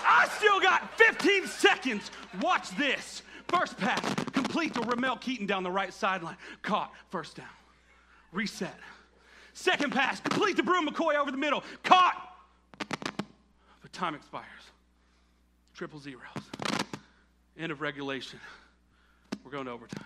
I 0.04 0.28
still 0.36 0.60
got 0.60 0.96
15 0.98 1.46
seconds. 1.46 2.10
Watch 2.40 2.70
this. 2.76 3.22
First 3.48 3.76
pass, 3.76 4.14
complete 4.32 4.74
to 4.74 4.80
Ramel 4.82 5.16
Keyton 5.16 5.46
down 5.46 5.62
the 5.62 5.70
right 5.70 5.92
sideline. 5.92 6.36
Caught, 6.62 6.92
first 7.10 7.36
down. 7.36 7.46
Reset. 8.32 8.74
Second 9.52 9.92
pass, 9.92 10.20
complete 10.20 10.56
to 10.56 10.62
Bru 10.62 10.86
McCoy 10.86 11.16
over 11.16 11.30
the 11.30 11.36
middle. 11.36 11.64
Caught. 11.82 12.16
But 13.82 13.92
time 13.92 14.14
expires. 14.14 14.44
Triple 15.74 15.98
zeros. 15.98 16.20
End 17.58 17.72
of 17.72 17.80
regulation. 17.80 18.38
We're 19.44 19.50
going 19.50 19.66
to 19.66 19.72
overtime. 19.72 20.04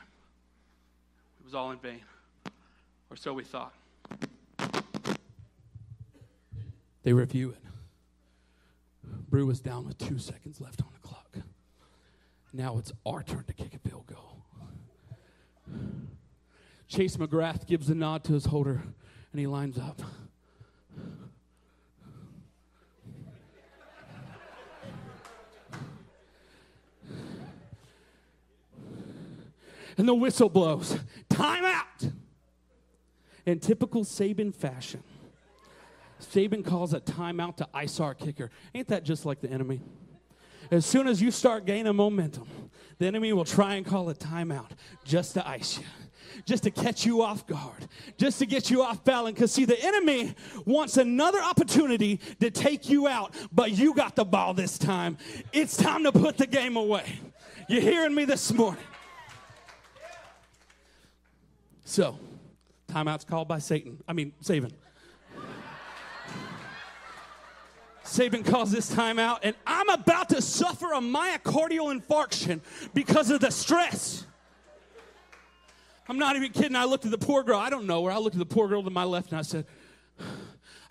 It 1.40 1.44
was 1.44 1.54
all 1.54 1.70
in 1.70 1.78
vain. 1.78 2.00
Or 3.10 3.16
so 3.16 3.34
we 3.34 3.44
thought. 3.44 3.74
They 7.04 7.12
review 7.12 7.50
it. 7.50 7.58
Bru 9.28 9.46
was 9.46 9.60
down 9.60 9.86
with 9.86 9.98
two 9.98 10.18
seconds 10.18 10.60
left 10.60 10.80
on 10.82 10.88
the 10.92 11.06
clock. 11.06 11.36
Now 12.52 12.78
it's 12.78 12.92
our 13.04 13.22
turn 13.22 13.44
to 13.44 13.52
kick 13.52 13.74
a 13.74 13.78
field 13.78 14.06
goal. 14.06 14.42
Chase 16.88 17.16
McGrath 17.16 17.66
gives 17.66 17.90
a 17.90 17.94
nod 17.94 18.24
to 18.24 18.32
his 18.32 18.46
holder 18.46 18.82
and 19.32 19.40
he 19.40 19.46
lines 19.46 19.78
up. 19.78 20.00
And 29.96 30.08
the 30.08 30.14
whistle 30.14 30.48
blows. 30.48 30.98
Time 31.28 31.64
out! 31.64 32.10
In 33.46 33.60
typical 33.60 34.04
Saban 34.04 34.54
fashion, 34.54 35.02
Saban 36.24 36.64
calls 36.64 36.94
a 36.94 37.00
timeout 37.00 37.56
to 37.56 37.68
ice 37.74 38.00
our 38.00 38.14
kicker. 38.14 38.50
Ain't 38.74 38.88
that 38.88 39.04
just 39.04 39.26
like 39.26 39.40
the 39.40 39.50
enemy? 39.50 39.80
As 40.70 40.86
soon 40.86 41.06
as 41.08 41.20
you 41.20 41.30
start 41.30 41.66
gaining 41.66 41.94
momentum, 41.94 42.48
the 42.98 43.06
enemy 43.06 43.32
will 43.32 43.44
try 43.44 43.74
and 43.74 43.84
call 43.84 44.08
a 44.08 44.14
timeout 44.14 44.70
just 45.04 45.34
to 45.34 45.46
ice 45.46 45.78
you, 45.78 45.84
just 46.44 46.62
to 46.62 46.70
catch 46.70 47.04
you 47.04 47.22
off 47.22 47.46
guard, 47.46 47.86
just 48.16 48.38
to 48.38 48.46
get 48.46 48.70
you 48.70 48.82
off 48.82 49.04
balance. 49.04 49.34
Because, 49.34 49.52
see, 49.52 49.64
the 49.64 49.78
enemy 49.84 50.34
wants 50.64 50.96
another 50.96 51.40
opportunity 51.40 52.18
to 52.40 52.50
take 52.50 52.88
you 52.88 53.06
out, 53.06 53.34
but 53.52 53.72
you 53.72 53.94
got 53.94 54.16
the 54.16 54.24
ball 54.24 54.54
this 54.54 54.78
time. 54.78 55.18
It's 55.52 55.76
time 55.76 56.04
to 56.04 56.12
put 56.12 56.38
the 56.38 56.46
game 56.46 56.76
away. 56.76 57.20
You 57.68 57.80
hearing 57.80 58.14
me 58.14 58.24
this 58.24 58.52
morning? 58.52 58.82
So, 61.84 62.18
timeout's 62.88 63.24
called 63.24 63.48
by 63.48 63.58
Satan. 63.58 64.02
I 64.08 64.14
mean, 64.14 64.32
Saban. 64.42 64.72
Saban 68.14 68.46
calls 68.46 68.70
this 68.70 68.94
timeout, 68.94 69.40
and 69.42 69.56
I'm 69.66 69.88
about 69.88 70.28
to 70.28 70.40
suffer 70.40 70.92
a 70.92 71.00
myocardial 71.00 71.92
infarction 71.92 72.60
because 72.94 73.28
of 73.30 73.40
the 73.40 73.50
stress. 73.50 74.24
I'm 76.08 76.18
not 76.18 76.36
even 76.36 76.52
kidding. 76.52 76.76
I 76.76 76.84
looked 76.84 77.04
at 77.04 77.10
the 77.10 77.18
poor 77.18 77.42
girl. 77.42 77.58
I 77.58 77.70
don't 77.70 77.86
know 77.86 78.02
where. 78.02 78.12
I 78.12 78.18
looked 78.18 78.36
at 78.36 78.38
the 78.38 78.46
poor 78.46 78.68
girl 78.68 78.84
to 78.84 78.90
my 78.90 79.02
left 79.02 79.30
and 79.30 79.38
I 79.38 79.42
said, 79.42 79.66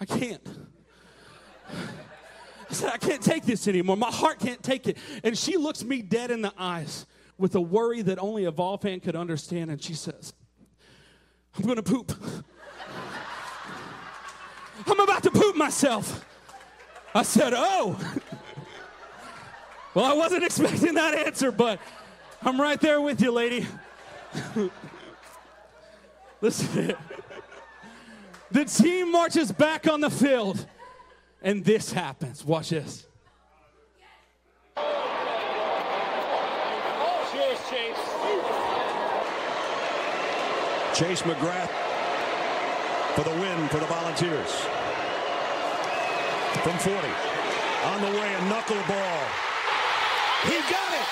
I 0.01 0.05
can't. 0.05 0.45
I 1.71 2.73
said, 2.73 2.91
I 2.91 2.97
can't 2.97 3.21
take 3.21 3.45
this 3.45 3.69
anymore. 3.69 3.95
My 3.95 4.11
heart 4.11 4.39
can't 4.39 4.61
take 4.61 4.87
it. 4.87 4.97
And 5.23 5.37
she 5.37 5.55
looks 5.55 5.81
me 5.83 6.01
dead 6.01 6.29
in 6.29 6.41
the 6.41 6.53
eyes 6.57 7.05
with 7.37 7.55
a 7.55 7.61
worry 7.61 8.01
that 8.01 8.19
only 8.19 8.43
a 8.45 8.51
Vol 8.51 8.77
fan 8.77 8.99
could 8.99 9.15
understand. 9.15 9.71
And 9.71 9.81
she 9.81 9.93
says, 9.93 10.33
I'm 11.55 11.63
going 11.63 11.77
to 11.77 11.83
poop. 11.83 12.11
I'm 14.87 14.99
about 14.99 15.23
to 15.23 15.31
poop 15.31 15.55
myself. 15.55 16.25
I 17.15 17.21
said, 17.23 17.53
Oh. 17.55 17.97
well, 19.93 20.05
I 20.05 20.13
wasn't 20.13 20.43
expecting 20.43 20.95
that 20.95 21.13
answer, 21.13 21.51
but 21.51 21.79
I'm 22.41 22.59
right 22.59 22.79
there 22.81 22.99
with 22.99 23.21
you, 23.21 23.31
lady. 23.31 23.67
Listen, 26.41 26.95
the 28.51 28.65
team 28.65 29.11
marches 29.11 29.51
back 29.51 29.87
on 29.87 30.01
the 30.01 30.09
field, 30.09 30.65
and 31.41 31.63
this 31.63 31.91
happens. 31.93 32.43
Watch 32.43 32.69
this. 32.71 33.05
Cheers, 37.31 37.59
Chase. 37.69 37.97
Chase 40.93 41.21
McGrath 41.21 41.69
for 43.15 43.23
the 43.23 43.31
win 43.31 43.67
for 43.69 43.77
the 43.77 43.85
Volunteers. 43.85 44.82
From 46.61 46.77
40. 46.77 47.07
On 47.85 48.01
the 48.01 48.19
way, 48.19 48.33
a 48.33 48.39
knuckleball. 48.51 49.23
He 50.45 50.57
got 50.69 50.93
it! 50.93 51.07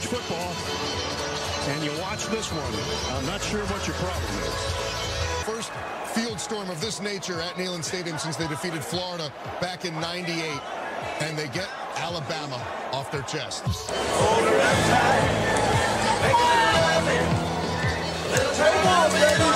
football 0.08 0.56
and 1.70 1.84
you 1.84 1.92
watch 2.02 2.26
this 2.28 2.48
one, 2.52 3.18
I'm 3.18 3.26
not 3.26 3.42
sure 3.42 3.66
what 3.66 3.86
your 3.86 3.96
problem 3.98 4.34
is. 4.44 4.54
First 5.44 5.72
field 6.16 6.40
storm 6.40 6.70
of 6.70 6.80
this 6.80 7.02
nature 7.02 7.42
at 7.42 7.56
Neyland 7.56 7.84
Stadium 7.84 8.18
since 8.18 8.38
they 8.38 8.48
defeated 8.48 8.84
Florida 8.84 9.32
back 9.60 9.84
in 9.84 9.94
98. 10.00 10.62
And 11.20 11.38
they 11.38 11.48
get 11.50 11.68
Alabama 11.98 12.62
off 12.94 13.12
their 13.12 13.24
chest. 13.24 13.64
Yes, 19.20 19.47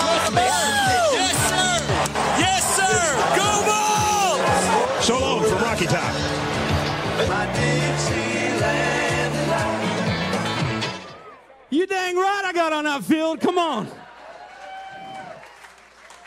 dang 12.11 12.21
right 12.21 12.43
I 12.45 12.53
got 12.53 12.73
on 12.73 12.83
that 12.85 13.03
field. 13.03 13.39
Come 13.39 13.57
on. 13.57 13.87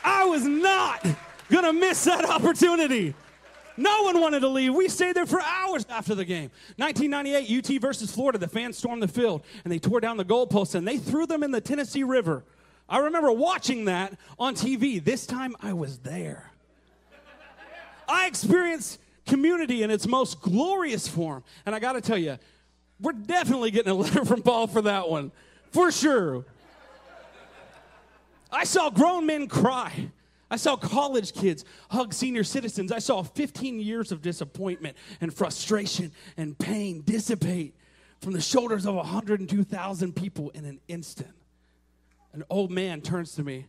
I 0.05 0.25
was 0.25 0.45
not 0.45 1.03
going 1.51 1.65
to 1.65 1.73
miss 1.73 2.05
that 2.05 2.25
opportunity. 2.25 3.15
No 3.77 4.03
one 4.03 4.21
wanted 4.21 4.41
to 4.41 4.49
leave. 4.49 4.75
We 4.75 4.89
stayed 4.89 5.17
there 5.17 5.27
for 5.27 5.41
hours 5.41 5.85
after 5.89 6.15
the 6.15 6.25
game. 6.25 6.51
1998, 6.77 7.77
UT 7.77 7.81
versus 7.81 8.11
Florida. 8.11 8.39
The 8.39 8.49
fans 8.49 8.79
stormed 8.79 9.03
the 9.03 9.09
field 9.09 9.43
and 9.65 9.73
they 9.73 9.79
tore 9.79 10.01
down 10.01 10.17
the 10.17 10.25
goalposts 10.25 10.75
and 10.75 10.87
they 10.87 10.99
threw 10.99 11.27
them 11.27 11.43
in 11.43 11.51
the 11.51 11.61
Tennessee 11.61 12.05
River. 12.05 12.45
I 12.89 12.99
remember 12.99 13.33
watching 13.33 13.87
that 13.87 14.17
on 14.39 14.55
TV. 14.55 15.03
This 15.03 15.27
time 15.27 15.57
I 15.61 15.73
was 15.73 15.99
there. 15.99 16.51
I 18.07 18.27
experienced 18.27 19.01
community 19.27 19.83
in 19.83 19.91
its 19.91 20.07
most 20.07 20.41
glorious 20.43 21.09
form. 21.09 21.43
And 21.65 21.75
I 21.75 21.79
got 21.79 21.95
to 21.95 22.03
tell 22.03 22.19
you, 22.19 22.39
we're 23.01 23.13
definitely 23.13 23.71
getting 23.71 23.91
a 23.91 23.95
letter 23.95 24.25
from 24.27 24.43
Paul 24.43 24.67
for 24.67 24.83
that 24.83 25.09
one, 25.09 25.33
for 25.75 25.91
sure. 25.91 26.45
I 28.51 28.63
saw 28.63 28.91
grown 28.91 29.27
men 29.27 29.49
cry. 29.49 30.11
I 30.49 30.57
saw 30.57 30.77
college 30.77 31.33
kids 31.33 31.65
hug 31.91 32.15
senior 32.15 32.45
citizens. 32.45 32.93
I 32.93 33.01
saw 33.01 33.25
15 33.25 33.81
years 33.81 34.13
of 34.13 34.23
disappointment 34.23 34.97
and 35.21 35.35
frustration 35.35 36.13
and 36.37 36.57
pain 36.57 37.01
dissipate 37.01 37.75
from 38.21 38.35
the 38.35 38.41
shoulders 38.41 38.87
of 38.87 38.95
102,000 38.95 40.15
people 40.15 40.51
in 40.51 40.65
an 40.65 40.79
instant. 40.87 41.35
An 42.33 42.45
old 42.49 42.71
man 42.71 43.01
turns 43.01 43.35
to 43.35 43.43
me 43.43 43.67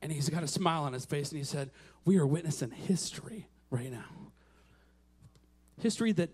and 0.00 0.10
he's 0.10 0.30
got 0.30 0.42
a 0.42 0.48
smile 0.48 0.84
on 0.84 0.94
his 0.94 1.04
face 1.04 1.30
and 1.30 1.38
he 1.38 1.44
said, 1.44 1.70
We 2.06 2.16
are 2.16 2.26
witnessing 2.26 2.70
history 2.70 3.48
right 3.70 3.92
now. 3.92 4.32
History 5.82 6.12
that 6.12 6.30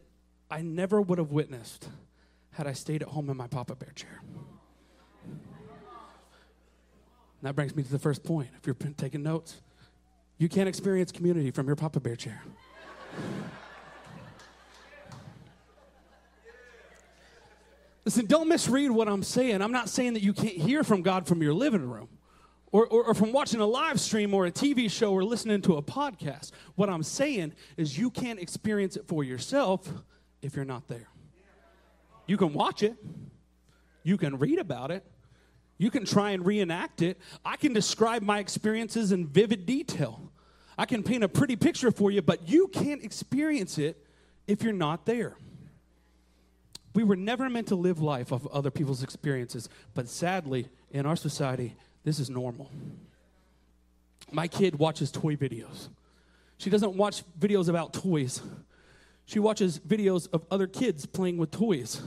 I 0.48 0.62
never 0.62 1.02
would 1.02 1.18
have 1.18 1.32
witnessed 1.32 1.88
had 2.54 2.66
I 2.66 2.72
stayed 2.72 3.02
at 3.02 3.08
home 3.08 3.30
in 3.30 3.36
my 3.36 3.46
Papa 3.46 3.74
Bear 3.74 3.92
chair. 3.94 4.20
And 5.24 5.40
that 7.42 7.54
brings 7.54 7.74
me 7.74 7.82
to 7.82 7.90
the 7.90 7.98
first 7.98 8.24
point. 8.24 8.48
If 8.56 8.66
you're 8.66 8.76
taking 8.96 9.22
notes, 9.22 9.60
you 10.38 10.48
can't 10.48 10.68
experience 10.68 11.12
community 11.12 11.50
from 11.50 11.66
your 11.66 11.76
Papa 11.76 12.00
Bear 12.00 12.16
chair. 12.16 12.42
Listen, 18.04 18.26
don't 18.26 18.48
misread 18.48 18.90
what 18.90 19.08
I'm 19.08 19.22
saying. 19.22 19.62
I'm 19.62 19.72
not 19.72 19.88
saying 19.88 20.14
that 20.14 20.22
you 20.22 20.32
can't 20.32 20.56
hear 20.56 20.84
from 20.84 21.02
God 21.02 21.26
from 21.26 21.42
your 21.42 21.54
living 21.54 21.88
room 21.88 22.08
or, 22.70 22.86
or, 22.86 23.04
or 23.04 23.14
from 23.14 23.32
watching 23.32 23.60
a 23.60 23.66
live 23.66 23.98
stream 23.98 24.34
or 24.34 24.46
a 24.46 24.50
TV 24.50 24.90
show 24.90 25.12
or 25.12 25.24
listening 25.24 25.62
to 25.62 25.76
a 25.76 25.82
podcast. 25.82 26.52
What 26.74 26.90
I'm 26.90 27.02
saying 27.02 27.54
is 27.76 27.98
you 27.98 28.10
can't 28.10 28.38
experience 28.38 28.96
it 28.96 29.08
for 29.08 29.24
yourself 29.24 29.90
if 30.42 30.54
you're 30.54 30.66
not 30.66 30.86
there. 30.86 31.08
You 32.26 32.36
can 32.36 32.52
watch 32.52 32.82
it, 32.82 32.96
you 34.02 34.16
can 34.16 34.38
read 34.38 34.58
about 34.58 34.90
it, 34.90 35.04
you 35.78 35.90
can 35.90 36.04
try 36.04 36.30
and 36.30 36.46
reenact 36.46 37.02
it. 37.02 37.18
I 37.44 37.56
can 37.56 37.72
describe 37.72 38.22
my 38.22 38.38
experiences 38.38 39.12
in 39.12 39.26
vivid 39.26 39.66
detail. 39.66 40.30
I 40.78 40.86
can 40.86 41.02
paint 41.02 41.24
a 41.24 41.28
pretty 41.28 41.56
picture 41.56 41.90
for 41.90 42.10
you, 42.10 42.22
but 42.22 42.48
you 42.48 42.68
can't 42.68 43.02
experience 43.02 43.78
it 43.78 44.04
if 44.46 44.62
you're 44.62 44.72
not 44.72 45.06
there. 45.06 45.36
We 46.94 47.02
were 47.02 47.16
never 47.16 47.50
meant 47.50 47.68
to 47.68 47.74
live 47.74 48.00
life 48.00 48.32
off 48.32 48.44
of 48.44 48.52
other 48.52 48.70
people's 48.70 49.02
experiences, 49.02 49.68
but 49.94 50.08
sadly, 50.08 50.68
in 50.92 51.06
our 51.06 51.16
society, 51.16 51.74
this 52.04 52.20
is 52.20 52.30
normal. 52.30 52.70
My 54.30 54.46
kid 54.46 54.78
watches 54.78 55.10
toy 55.10 55.36
videos. 55.36 55.88
She 56.58 56.70
doesn't 56.70 56.94
watch 56.94 57.24
videos 57.38 57.68
about 57.68 57.92
toys. 57.92 58.40
She 59.26 59.38
watches 59.38 59.78
videos 59.78 60.28
of 60.32 60.44
other 60.50 60.66
kids 60.66 61.06
playing 61.06 61.38
with 61.38 61.50
toys. 61.50 62.02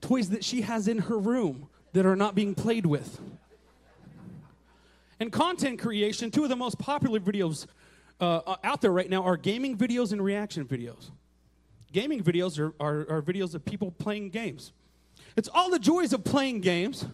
Toys 0.00 0.30
that 0.30 0.44
she 0.44 0.62
has 0.62 0.88
in 0.88 0.98
her 0.98 1.18
room 1.18 1.68
that 1.92 2.06
are 2.06 2.16
not 2.16 2.34
being 2.34 2.54
played 2.54 2.86
with. 2.86 3.20
And 5.20 5.32
content 5.32 5.78
creation, 5.78 6.30
two 6.30 6.42
of 6.42 6.48
the 6.48 6.56
most 6.56 6.78
popular 6.78 7.20
videos 7.20 7.66
uh, 8.20 8.56
out 8.64 8.80
there 8.80 8.92
right 8.92 9.10
now 9.10 9.22
are 9.22 9.36
gaming 9.36 9.76
videos 9.76 10.12
and 10.12 10.22
reaction 10.22 10.64
videos. 10.64 11.10
Gaming 11.92 12.22
videos 12.22 12.58
are, 12.58 12.72
are, 12.80 13.16
are 13.16 13.22
videos 13.22 13.54
of 13.54 13.64
people 13.64 13.90
playing 13.90 14.30
games. 14.30 14.72
It's 15.36 15.48
all 15.52 15.70
the 15.70 15.78
joys 15.78 16.12
of 16.12 16.24
playing 16.24 16.60
games 16.60 17.06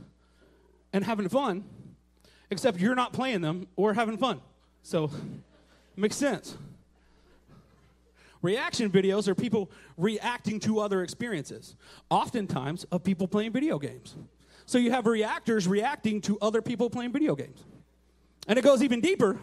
and 0.93 1.05
having 1.05 1.29
fun, 1.29 1.65
except 2.51 2.79
you're 2.79 2.95
not 2.95 3.13
playing 3.13 3.41
them 3.41 3.67
or 3.77 3.95
having 3.95 4.17
fun. 4.19 4.41
So, 4.83 5.11
makes 5.97 6.17
sense. 6.17 6.57
Reaction 8.43 8.91
videos 8.91 9.27
are 9.27 9.35
people 9.35 9.71
reacting 9.97 10.61
to 10.61 10.81
other 10.81 11.03
experiences, 11.03 11.75
oftentimes 12.11 12.85
of 12.85 13.03
people 13.03 13.27
playing 13.27 13.53
video 13.53 13.79
games. 13.79 14.17
So 14.67 14.79
you 14.79 14.91
have 14.91 15.07
reactors 15.07 15.67
reacting 15.67 16.21
to 16.23 16.39
other 16.41 16.63
people 16.63 16.91
playing 16.91 17.13
video 17.13 17.35
games. 17.35 17.65
And 18.47 18.59
it 18.59 18.63
goes 18.63 18.83
even 18.83 19.01
deeper 19.01 19.39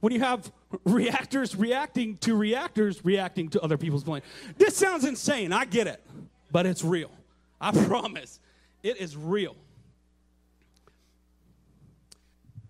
when 0.00 0.12
you 0.12 0.20
have 0.20 0.50
reactors 0.84 1.54
reacting 1.54 2.16
to 2.18 2.34
reactors 2.34 3.04
reacting 3.04 3.48
to 3.50 3.60
other 3.60 3.78
people's 3.78 4.04
playing. 4.04 4.22
This 4.58 4.76
sounds 4.76 5.04
insane, 5.04 5.52
I 5.52 5.64
get 5.64 5.86
it, 5.86 6.04
but 6.50 6.66
it's 6.66 6.82
real. 6.82 7.10
I 7.60 7.70
promise. 7.86 8.40
It 8.82 8.96
is 8.96 9.16
real. 9.16 9.56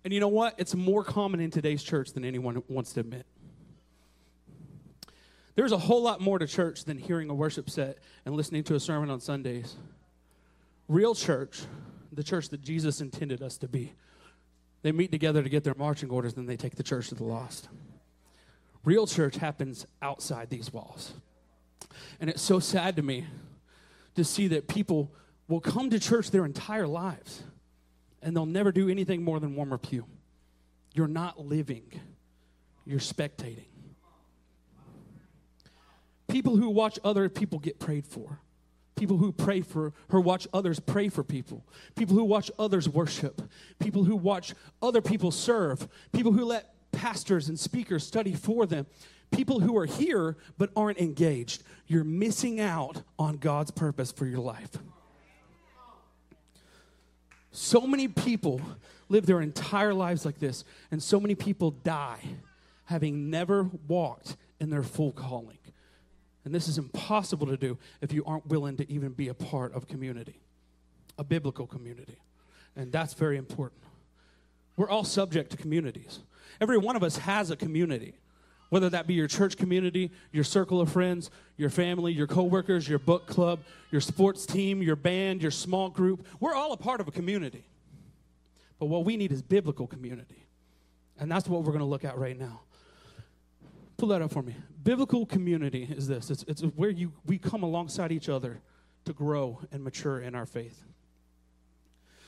And 0.03 0.13
you 0.13 0.19
know 0.19 0.27
what? 0.27 0.55
It's 0.57 0.75
more 0.75 1.03
common 1.03 1.39
in 1.39 1.49
today's 1.49 1.81
church 1.81 2.11
than 2.11 2.25
anyone 2.25 2.61
wants 2.67 2.93
to 2.93 2.99
admit. 2.99 3.25
There's 5.55 5.71
a 5.71 5.77
whole 5.77 6.01
lot 6.01 6.19
more 6.19 6.39
to 6.39 6.47
church 6.47 6.85
than 6.85 6.97
hearing 6.97 7.29
a 7.29 7.33
worship 7.33 7.69
set 7.69 7.99
and 8.25 8.35
listening 8.35 8.63
to 8.65 8.75
a 8.75 8.79
sermon 8.79 9.09
on 9.09 9.19
Sundays. 9.19 9.75
Real 10.87 11.13
church, 11.13 11.61
the 12.11 12.23
church 12.23 12.49
that 12.49 12.61
Jesus 12.61 13.01
intended 13.01 13.41
us 13.41 13.57
to 13.59 13.67
be, 13.67 13.93
they 14.81 14.91
meet 14.91 15.11
together 15.11 15.43
to 15.43 15.49
get 15.49 15.63
their 15.63 15.75
marching 15.75 16.09
orders, 16.09 16.33
then 16.33 16.45
they 16.45 16.57
take 16.57 16.75
the 16.75 16.83
church 16.83 17.09
to 17.09 17.15
the 17.15 17.23
lost. 17.23 17.69
Real 18.83 19.07
church 19.07 19.37
happens 19.37 19.85
outside 20.01 20.49
these 20.49 20.73
walls. 20.73 21.13
And 22.19 22.29
it's 22.29 22.41
so 22.41 22.59
sad 22.59 22.95
to 22.97 23.01
me 23.01 23.25
to 24.15 24.23
see 24.23 24.47
that 24.47 24.67
people 24.67 25.11
will 25.47 25.61
come 25.61 25.89
to 25.89 25.99
church 25.99 26.31
their 26.31 26.45
entire 26.45 26.87
lives 26.87 27.43
and 28.21 28.35
they'll 28.35 28.45
never 28.45 28.71
do 28.71 28.89
anything 28.89 29.23
more 29.23 29.39
than 29.39 29.55
warm 29.55 29.71
a 29.71 29.77
pew. 29.77 30.05
You're 30.93 31.07
not 31.07 31.39
living, 31.45 31.83
you're 32.85 32.99
spectating. 32.99 33.72
People 36.33 36.57
who 36.57 36.71
watch 36.71 36.97
other 37.03 37.29
people 37.29 37.59
get 37.59 37.77
prayed 37.77 38.07
for. 38.07 38.39
People 38.95 39.17
who 39.17 39.31
pray 39.31 39.61
for, 39.61 39.93
her 40.09 40.19
watch 40.19 40.47
others 40.51 40.79
pray 40.79 41.07
for 41.07 41.23
people. 41.23 41.63
People 41.95 42.15
who 42.15 42.23
watch 42.23 42.49
others 42.57 42.89
worship. 42.89 43.39
People 43.77 44.03
who 44.03 44.15
watch 44.15 44.55
other 44.81 44.99
people 44.99 45.29
serve. 45.29 45.87
People 46.11 46.31
who 46.31 46.43
let 46.43 46.73
pastors 46.91 47.49
and 47.49 47.59
speakers 47.59 48.03
study 48.03 48.33
for 48.33 48.65
them. 48.65 48.87
People 49.29 49.59
who 49.59 49.77
are 49.77 49.85
here 49.85 50.35
but 50.57 50.71
aren't 50.75 50.97
engaged. 50.97 51.61
You're 51.85 52.03
missing 52.03 52.59
out 52.59 53.03
on 53.19 53.37
God's 53.37 53.69
purpose 53.69 54.11
for 54.11 54.25
your 54.25 54.39
life. 54.39 54.71
So 57.51 57.81
many 57.81 58.07
people 58.07 58.59
live 59.07 59.27
their 59.27 59.41
entire 59.41 59.93
lives 59.93 60.25
like 60.25 60.39
this, 60.39 60.65
and 60.89 61.03
so 61.03 61.19
many 61.19 61.35
people 61.35 61.69
die 61.69 62.21
having 62.85 63.29
never 63.29 63.69
walked 63.87 64.35
in 64.59 64.71
their 64.71 64.81
full 64.81 65.11
calling. 65.11 65.59
And 66.45 66.53
this 66.53 66.67
is 66.67 66.77
impossible 66.77 67.47
to 67.47 67.57
do 67.57 67.77
if 68.01 68.11
you 68.11 68.23
aren't 68.25 68.47
willing 68.47 68.77
to 68.77 68.91
even 68.91 69.13
be 69.13 69.29
a 69.29 69.33
part 69.33 69.73
of 69.73 69.87
community, 69.87 70.41
a 71.17 71.23
biblical 71.23 71.65
community. 71.65 72.17
And 72.75 72.91
that's 72.91 73.13
very 73.13 73.37
important. 73.37 73.81
We're 74.75 74.89
all 74.89 75.03
subject 75.03 75.51
to 75.51 75.57
communities. 75.57 76.19
Every 76.59 76.77
one 76.77 76.95
of 76.95 77.03
us 77.03 77.17
has 77.17 77.51
a 77.51 77.55
community, 77.55 78.15
whether 78.69 78.89
that 78.89 79.07
be 79.07 79.13
your 79.13 79.27
church 79.27 79.55
community, 79.55 80.11
your 80.31 80.43
circle 80.43 80.81
of 80.81 80.91
friends, 80.91 81.29
your 81.57 81.69
family, 81.69 82.11
your 82.11 82.27
coworkers, 82.27 82.89
your 82.89 82.99
book 82.99 83.27
club, 83.27 83.59
your 83.91 84.01
sports 84.01 84.45
team, 84.45 84.81
your 84.81 84.95
band, 84.95 85.41
your 85.41 85.51
small 85.51 85.89
group. 85.89 86.25
We're 86.39 86.55
all 86.55 86.73
a 86.73 86.77
part 86.77 86.99
of 86.99 87.07
a 87.07 87.11
community. 87.11 87.63
But 88.79 88.87
what 88.87 89.05
we 89.05 89.15
need 89.15 89.31
is 89.31 89.41
biblical 89.41 89.87
community. 89.87 90.43
And 91.19 91.31
that's 91.31 91.47
what 91.47 91.61
we're 91.61 91.71
going 91.71 91.79
to 91.79 91.85
look 91.85 92.03
at 92.03 92.17
right 92.17 92.37
now. 92.37 92.61
Pull 93.97 94.09
that 94.09 94.21
up 94.21 94.31
for 94.31 94.41
me. 94.41 94.55
Biblical 94.83 95.25
community 95.25 95.87
is 95.89 96.07
this 96.07 96.29
it's, 96.29 96.43
it's 96.47 96.61
where 96.61 96.89
you, 96.89 97.13
we 97.25 97.37
come 97.37 97.63
alongside 97.63 98.11
each 98.11 98.29
other 98.29 98.61
to 99.05 99.13
grow 99.13 99.59
and 99.71 99.83
mature 99.83 100.19
in 100.19 100.35
our 100.35 100.45
faith. 100.45 100.83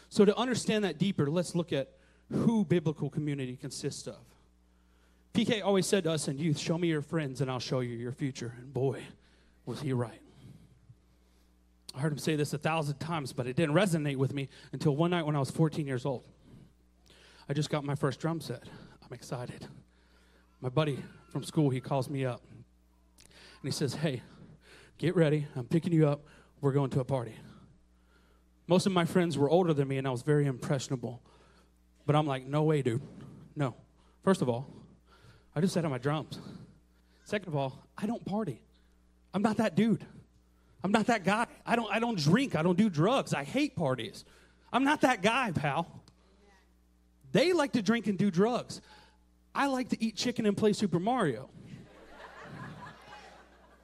So, 0.10 0.25
to 0.25 0.36
understand 0.38 0.84
that 0.84 0.97
deeper, 0.97 1.30
let's 1.30 1.56
look 1.56 1.73
at 1.73 1.89
who 2.32 2.65
biblical 2.65 3.10
community 3.10 3.56
consists 3.56 4.08
of. 4.08 4.17
PK 5.34 5.62
always 5.63 5.86
said 5.86 6.06
to 6.06 6.12
us 6.12 6.28
in 6.28 6.38
youth, 6.38 6.58
Show 6.58 6.78
me 6.78 6.88
your 6.88 7.01
friends 7.01 7.41
and 7.41 7.51
I'll 7.51 7.60
show 7.60 7.82
you 7.82 7.95
your 7.95 8.13
future. 8.13 8.54
And 8.58 8.73
boy, 8.73 9.01
was 9.65 9.82
he 9.82 9.93
right. 9.93 10.21
I 11.93 11.99
heard 11.99 12.12
him 12.12 12.17
say 12.17 12.36
this 12.36 12.54
a 12.54 12.58
thousand 12.58 12.99
times, 12.99 13.34
but 13.34 13.47
it 13.47 13.56
didn't 13.56 13.75
resonate 13.75 14.17
with 14.17 14.34
me 14.34 14.49
until 14.73 14.95
one 14.95 15.12
night 15.12 15.25
when 15.25 15.36
I 15.36 15.39
was 15.39 15.49
14 15.51 15.88
years 15.88 16.06
old. 16.06 16.23
I 17.47 17.54
just 17.54 17.69
got 17.69 17.84
my 17.84 17.95
first 17.95 18.19
drum 18.19 18.41
set. 18.41 18.63
I'm 19.04 19.13
excited. 19.13 19.67
My 20.62 20.69
buddy 20.69 20.99
from 21.36 21.43
school, 21.43 21.69
he 21.69 21.82
calls 21.82 22.10
me 22.10 22.24
up 22.24 22.41
and 23.19 23.63
he 23.63 23.69
says, 23.69 23.93
Hey, 23.93 24.21
get 24.98 25.17
ready. 25.17 25.45
I'm 25.58 25.65
picking 25.65 25.91
you 25.91 26.08
up. 26.08 26.24
We're 26.62 26.71
going 26.71 26.89
to 26.91 27.02
a 27.02 27.04
party. 27.04 27.36
Most 28.67 28.86
of 28.86 28.93
my 28.93 29.04
friends 29.04 29.38
were 29.38 29.50
older 29.50 29.74
than 29.74 29.86
me 29.86 29.98
and 29.98 30.08
I 30.08 30.12
was 30.12 30.21
very 30.21 30.45
impressionable. 30.45 31.21
But 32.06 32.15
I'm 32.15 32.26
like, 32.26 32.48
No 32.48 32.63
way, 32.63 32.82
dude. 32.82 33.02
No. 33.54 33.76
First 34.24 34.41
of 34.41 34.48
all, 34.48 34.65
I 35.54 35.60
just 35.60 35.74
sat 35.74 35.84
on 35.84 35.91
my 35.91 35.98
drums. 35.98 36.39
Second 37.26 37.50
of 37.50 37.58
all, 37.58 37.84
I 37.98 38.06
don't 38.06 38.24
party. 38.24 38.62
I'm 39.34 39.41
not 39.41 39.58
that 39.58 39.76
dude. 39.76 40.06
I'm 40.86 40.93
not 40.93 41.08
that 41.08 41.26
guy. 41.26 41.48
I 41.65 41.76
don't, 41.76 41.91
I 41.91 42.00
don't 42.00 42.17
drink. 42.17 42.56
I 42.56 42.63
don't 42.63 42.78
do 42.78 42.89
drugs. 42.89 43.34
I 43.34 43.43
hate 43.43 43.76
parties. 43.76 44.24
I'm 44.71 44.86
not 44.86 45.02
that 45.02 45.21
guy, 45.21 45.52
pal. 45.52 46.02
They 47.34 47.52
like 47.52 47.74
to 47.74 47.82
drink 47.82 48.08
and 48.08 48.17
do 48.17 48.32
drugs. 48.32 48.80
I 49.56 49.68
like 49.68 49.89
to 49.89 50.04
eat 50.04 50.15
chicken 50.15 50.46
and 50.46 50.56
play 50.56 50.74
Super 50.74 51.00
Mario. 51.00 51.50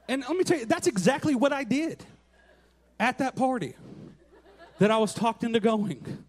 and 0.08 0.22
let 0.28 0.36
me 0.36 0.44
tell 0.44 0.58
you, 0.58 0.66
that's 0.66 0.86
exactly 0.86 1.34
what 1.34 1.52
I 1.52 1.64
did 1.64 2.04
at 3.00 3.18
that 3.18 3.34
party 3.34 3.74
that 4.78 4.90
I 4.90 4.98
was 4.98 5.14
talked 5.14 5.42
into 5.44 5.60
going. 5.60 6.24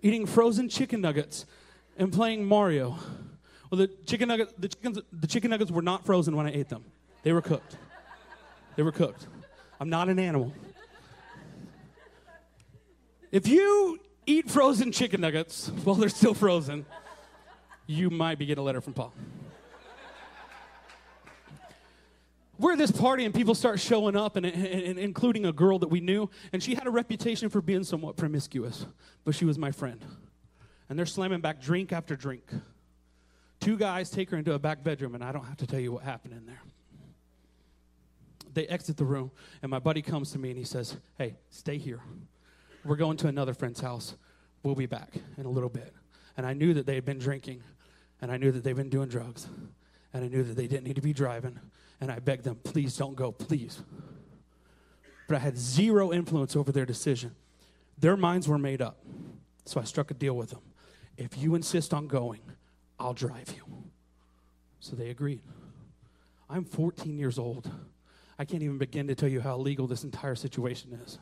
Eating 0.00 0.26
frozen 0.26 0.68
chicken 0.68 1.00
nuggets 1.00 1.44
and 1.96 2.12
playing 2.12 2.44
Mario. 2.44 2.96
Well, 3.68 3.78
the 3.80 3.88
chicken 4.06 4.28
nuggets, 4.28 4.54
the 4.56 4.68
chickens, 4.68 5.00
the 5.12 5.26
chicken 5.26 5.50
nuggets 5.50 5.72
were 5.72 5.82
not 5.82 6.06
frozen 6.06 6.36
when 6.36 6.46
I 6.46 6.52
ate 6.52 6.68
them. 6.68 6.84
They 7.24 7.32
were 7.32 7.42
cooked. 7.42 7.76
They 8.76 8.84
were 8.84 8.92
cooked. 8.92 9.26
I'm 9.80 9.90
not 9.90 10.08
an 10.08 10.20
animal. 10.20 10.54
If 13.32 13.48
you 13.48 13.98
eat 14.24 14.48
frozen 14.48 14.92
chicken 14.92 15.20
nuggets 15.20 15.68
while 15.82 15.96
they're 15.96 16.08
still 16.08 16.32
frozen, 16.32 16.86
you 17.88 18.10
might 18.10 18.38
be 18.38 18.46
getting 18.46 18.60
a 18.60 18.64
letter 18.64 18.80
from 18.80 18.92
Paul. 18.92 19.12
We're 22.58 22.72
at 22.72 22.78
this 22.78 22.90
party 22.90 23.24
and 23.24 23.32
people 23.32 23.54
start 23.54 23.80
showing 23.80 24.16
up, 24.16 24.36
and, 24.36 24.44
and, 24.44 24.64
and, 24.64 24.98
including 24.98 25.46
a 25.46 25.52
girl 25.52 25.78
that 25.78 25.88
we 25.88 26.00
knew, 26.00 26.28
and 26.52 26.62
she 26.62 26.74
had 26.74 26.86
a 26.86 26.90
reputation 26.90 27.48
for 27.48 27.62
being 27.62 27.84
somewhat 27.84 28.16
promiscuous, 28.16 28.84
but 29.24 29.34
she 29.34 29.44
was 29.44 29.58
my 29.58 29.70
friend. 29.70 30.04
And 30.88 30.98
they're 30.98 31.06
slamming 31.06 31.40
back 31.40 31.60
drink 31.60 31.92
after 31.92 32.16
drink. 32.16 32.44
Two 33.60 33.76
guys 33.76 34.10
take 34.10 34.30
her 34.30 34.36
into 34.36 34.52
a 34.52 34.58
back 34.58 34.82
bedroom, 34.82 35.14
and 35.14 35.22
I 35.22 35.32
don't 35.32 35.44
have 35.44 35.56
to 35.58 35.66
tell 35.66 35.80
you 35.80 35.92
what 35.92 36.02
happened 36.02 36.34
in 36.34 36.46
there. 36.46 36.60
They 38.54 38.66
exit 38.66 38.96
the 38.96 39.04
room, 39.04 39.30
and 39.62 39.70
my 39.70 39.78
buddy 39.78 40.02
comes 40.02 40.32
to 40.32 40.38
me 40.38 40.50
and 40.50 40.58
he 40.58 40.64
says, 40.64 40.96
Hey, 41.16 41.36
stay 41.50 41.78
here. 41.78 42.00
We're 42.84 42.96
going 42.96 43.16
to 43.18 43.28
another 43.28 43.54
friend's 43.54 43.80
house. 43.80 44.16
We'll 44.62 44.74
be 44.74 44.86
back 44.86 45.12
in 45.36 45.46
a 45.46 45.50
little 45.50 45.68
bit. 45.68 45.94
And 46.36 46.44
I 46.44 46.54
knew 46.54 46.74
that 46.74 46.86
they 46.86 46.94
had 46.94 47.04
been 47.04 47.18
drinking, 47.18 47.62
and 48.20 48.30
I 48.32 48.36
knew 48.36 48.52
that 48.52 48.64
they'd 48.64 48.76
been 48.76 48.88
doing 48.88 49.08
drugs, 49.08 49.48
and 50.12 50.24
I 50.24 50.28
knew 50.28 50.42
that 50.42 50.56
they 50.56 50.66
didn't 50.66 50.84
need 50.84 50.96
to 50.96 51.02
be 51.02 51.12
driving. 51.12 51.58
And 52.00 52.10
I 52.12 52.18
begged 52.20 52.44
them, 52.44 52.56
please 52.62 52.96
don't 52.96 53.16
go, 53.16 53.32
please. 53.32 53.82
But 55.26 55.36
I 55.36 55.40
had 55.40 55.58
zero 55.58 56.12
influence 56.12 56.56
over 56.56 56.72
their 56.72 56.86
decision. 56.86 57.34
Their 57.98 58.16
minds 58.16 58.48
were 58.48 58.58
made 58.58 58.80
up. 58.80 58.98
So 59.64 59.80
I 59.80 59.84
struck 59.84 60.10
a 60.10 60.14
deal 60.14 60.34
with 60.34 60.50
them. 60.50 60.62
If 61.16 61.36
you 61.36 61.54
insist 61.54 61.92
on 61.92 62.06
going, 62.06 62.40
I'll 62.98 63.14
drive 63.14 63.52
you. 63.54 63.64
So 64.80 64.96
they 64.96 65.10
agreed. 65.10 65.42
I'm 66.48 66.64
14 66.64 67.18
years 67.18 67.38
old. 67.38 67.70
I 68.38 68.44
can't 68.44 68.62
even 68.62 68.78
begin 68.78 69.08
to 69.08 69.14
tell 69.14 69.28
you 69.28 69.40
how 69.40 69.56
illegal 69.56 69.86
this 69.86 70.04
entire 70.04 70.36
situation 70.36 70.98
is. 71.04 71.18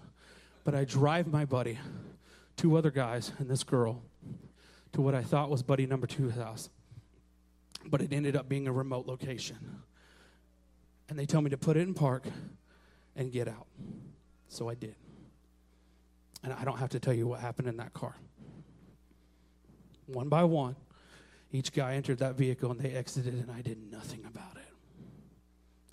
But 0.64 0.74
I 0.74 0.84
drive 0.84 1.26
my 1.28 1.44
buddy, 1.44 1.78
two 2.56 2.76
other 2.76 2.90
guys, 2.90 3.32
and 3.38 3.48
this 3.48 3.64
girl 3.64 4.02
to 4.92 5.00
what 5.00 5.14
I 5.14 5.22
thought 5.22 5.50
was 5.50 5.62
buddy 5.62 5.86
number 5.86 6.06
two's 6.06 6.34
house. 6.34 6.68
But 7.88 8.02
it 8.02 8.12
ended 8.12 8.36
up 8.36 8.48
being 8.48 8.66
a 8.66 8.72
remote 8.72 9.06
location. 9.06 9.56
And 11.08 11.18
they 11.18 11.26
told 11.26 11.44
me 11.44 11.50
to 11.50 11.58
put 11.58 11.76
it 11.76 11.80
in 11.80 11.94
park 11.94 12.24
and 13.14 13.32
get 13.32 13.48
out. 13.48 13.66
So 14.48 14.68
I 14.68 14.74
did. 14.74 14.96
And 16.42 16.52
I 16.52 16.64
don't 16.64 16.78
have 16.78 16.90
to 16.90 17.00
tell 17.00 17.14
you 17.14 17.26
what 17.26 17.40
happened 17.40 17.68
in 17.68 17.76
that 17.78 17.92
car. 17.92 18.16
One 20.06 20.28
by 20.28 20.44
one, 20.44 20.76
each 21.50 21.72
guy 21.72 21.94
entered 21.94 22.18
that 22.18 22.36
vehicle 22.36 22.70
and 22.70 22.80
they 22.80 22.92
exited, 22.92 23.34
and 23.34 23.50
I 23.50 23.62
did 23.62 23.78
nothing 23.90 24.24
about 24.24 24.56
it. 24.56 24.62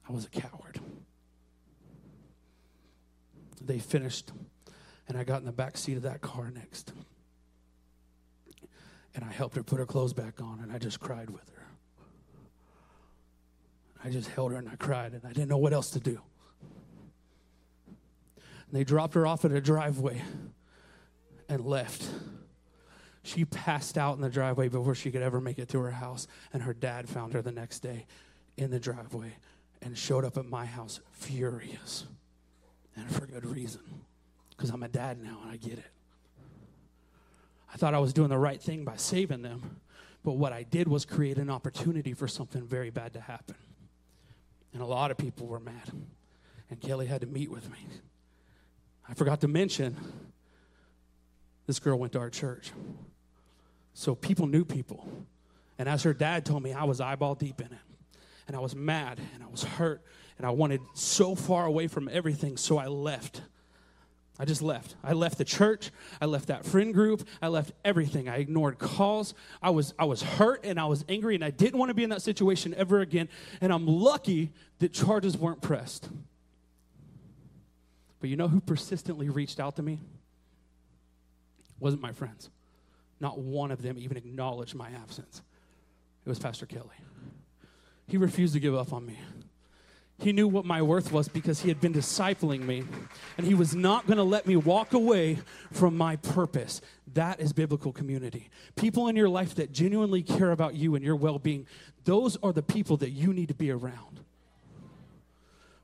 I 0.08 0.12
was 0.12 0.26
a 0.26 0.30
coward. 0.30 0.80
They 3.62 3.80
finished, 3.80 4.32
and 5.08 5.18
I 5.18 5.24
got 5.24 5.40
in 5.40 5.46
the 5.46 5.52
back 5.52 5.78
seat 5.78 5.96
of 5.96 6.04
that 6.04 6.22
car 6.22 6.52
next. 6.52 6.92
And 9.16 9.24
I 9.24 9.32
helped 9.32 9.56
her 9.56 9.64
put 9.64 9.80
her 9.80 9.86
clothes 9.86 10.14
back 10.14 10.42
on, 10.42 10.60
and 10.62 10.72
I 10.72 10.80
just 10.80 11.00
cried 11.00 11.30
with 11.30 11.50
her. 11.56 11.68
I 14.04 14.10
just 14.10 14.30
held 14.30 14.52
her 14.52 14.58
and 14.58 14.68
I 14.68 14.76
cried, 14.76 15.14
and 15.14 15.22
I 15.26 15.30
didn't 15.30 15.50
know 15.50 15.58
what 15.58 15.74
else 15.74 15.92
to 15.92 16.00
do. 16.00 16.20
And 18.36 18.72
they 18.72 18.84
dropped 18.84 19.14
her 19.14 19.26
off 19.26 19.46
at 19.46 19.52
a 19.52 19.62
driveway 19.62 20.22
and 21.48 21.66
left. 21.66 22.04
She 23.24 23.46
passed 23.46 23.98
out 23.98 24.16
in 24.16 24.22
the 24.22 24.30
driveway 24.30 24.68
before 24.68 24.96
she 24.96 25.10
could 25.10 25.22
ever 25.22 25.40
make 25.40 25.58
it 25.58 25.70
to 25.70 25.80
her 25.80 25.92
house, 25.92 26.28
and 26.52 26.64
her 26.64 26.74
dad 26.74 27.08
found 27.08 27.34
her 27.34 27.42
the 27.42 27.52
next 27.52 27.80
day 27.80 28.06
in 28.58 28.70
the 28.70 28.80
driveway 28.80 29.34
and 29.82 29.98
showed 29.98 30.26
up 30.26 30.38
at 30.38 30.46
my 30.46 30.66
house 30.66 31.00
furious. 31.12 32.06
And 32.96 33.10
for 33.10 33.26
good 33.26 33.46
reason, 33.46 33.82
because 34.50 34.70
I'm 34.70 34.84
a 34.84 34.88
dad 34.90 35.22
now 35.24 35.40
and 35.44 35.52
I 35.52 35.58
get 35.58 35.80
it. 35.80 35.92
I 37.74 37.78
thought 37.78 37.94
I 37.94 38.00
was 38.00 38.14
doing 38.14 38.30
the 38.30 38.38
right 38.38 38.62
thing 38.62 38.84
by 38.84 38.98
saving 38.98 39.42
them, 39.42 39.80
but 40.24 40.34
what 40.34 40.54
I 40.54 40.64
did 40.64 40.88
was 40.88 41.06
create 41.06 41.38
an 41.38 41.50
opportunity 41.50 42.14
for 42.14 42.28
something 42.28 42.68
very 42.68 42.90
bad 42.92 43.14
to 43.14 43.22
happen. 43.22 43.56
And 44.74 44.82
a 44.82 44.86
lot 44.86 45.12
of 45.12 45.18
people 45.18 45.48
were 45.48 45.60
mad. 45.60 45.92
And 46.70 46.82
Kelly 46.82 47.06
had 47.06 47.22
to 47.22 47.28
meet 47.28 47.52
with 47.52 47.70
me. 47.70 47.78
I 49.08 49.14
forgot 49.14 49.42
to 49.42 49.48
mention 49.48 49.96
this 51.68 51.80
girl 51.80 51.98
went 52.00 52.14
to 52.14 52.20
our 52.20 52.30
church. 52.30 52.72
So 53.94 54.16
people 54.16 54.48
knew 54.48 54.66
people. 54.66 55.08
And 55.78 55.88
as 55.88 56.04
her 56.04 56.14
dad 56.14 56.46
told 56.46 56.64
me, 56.64 56.74
I 56.74 56.84
was 56.84 57.00
eyeball 57.00 57.36
deep 57.36 57.60
in 57.60 57.68
it. 57.68 58.18
And 58.48 58.56
I 58.56 58.60
was 58.60 58.76
mad 58.76 59.20
and 59.34 59.44
I 59.44 59.48
was 59.48 59.64
hurt 59.64 60.02
and 60.38 60.48
I 60.48 60.50
wanted 60.50 60.82
so 60.94 61.36
far 61.36 61.66
away 61.66 61.88
from 61.88 62.10
everything, 62.12 62.58
so 62.58 62.78
I 62.78 62.88
left. 62.88 63.42
I 64.40 64.46
just 64.46 64.64
left. 64.64 64.96
I 65.04 65.14
left 65.14 65.38
the 65.38 65.46
church. 65.46 65.92
I 66.20 66.26
left 66.26 66.48
that 66.48 66.66
friend 66.66 66.94
group. 66.94 67.28
I 67.42 67.50
left 67.50 67.72
everything. 67.86 68.28
I 68.28 68.38
ignored 68.38 68.80
calls. 68.80 69.36
I 69.62 69.70
was 69.70 69.94
I 70.00 70.06
was 70.06 70.24
hurt 70.24 70.66
and 70.66 70.80
I 70.80 70.86
was 70.86 71.06
angry 71.08 71.36
and 71.36 71.46
I 71.46 71.52
didn't 71.52 71.80
want 71.80 71.90
to 71.90 71.94
be 71.94 72.04
in 72.04 72.10
that 72.10 72.24
situation 72.24 72.74
ever 72.76 73.02
again. 73.02 73.30
And 73.62 73.72
I'm 73.72 73.86
lucky 73.86 74.52
that 74.80 74.92
charges 74.92 75.38
weren't 75.38 75.62
pressed. 75.62 76.10
But 78.20 78.30
you 78.30 78.36
know 78.36 78.48
who 78.48 78.60
persistently 78.60 79.30
reached 79.30 79.60
out 79.60 79.76
to 79.76 79.84
me? 79.84 80.00
Wasn't 81.80 82.02
my 82.02 82.14
friends. 82.14 82.50
Not 83.20 83.38
one 83.38 83.70
of 83.70 83.82
them 83.82 83.98
even 84.00 84.18
acknowledged 84.18 84.74
my 84.74 84.90
absence. 84.92 85.42
It 86.26 86.30
was 86.30 86.40
Pastor 86.40 86.66
Kelly. 86.66 86.90
He 88.08 88.18
refused 88.18 88.54
to 88.54 88.60
give 88.60 88.74
up 88.74 88.94
on 88.94 89.06
me. 89.06 89.20
He 90.24 90.32
knew 90.32 90.48
what 90.48 90.64
my 90.64 90.82
worth 90.82 91.12
was 91.12 91.28
because 91.28 91.64
he 91.64 91.68
had 91.68 91.82
been 91.82 91.94
discipling 91.94 92.62
me, 92.62 92.86
and 93.38 93.46
he 93.46 93.54
was 93.54 93.76
not 93.76 94.08
going 94.08 94.16
to 94.16 94.24
let 94.24 94.48
me 94.48 94.56
walk 94.56 94.94
away 94.94 95.40
from 95.70 95.98
my 95.98 96.16
purpose. 96.16 96.80
That 97.14 97.42
is 97.42 97.52
biblical 97.52 97.92
community. 97.92 98.50
People 98.78 99.10
in 99.10 99.18
your 99.18 99.28
life 99.28 99.54
that 99.56 99.74
genuinely 99.74 100.24
care 100.24 100.52
about 100.52 100.76
you 100.76 100.96
and 100.96 101.04
your 101.04 101.18
well 101.18 101.40
being, 101.40 101.68
those 102.06 102.38
are 102.42 102.54
the 102.54 102.64
people 102.64 102.96
that 102.98 103.10
you 103.10 103.34
need 103.34 103.50
to 103.50 103.54
be 103.54 103.70
around. 103.70 104.22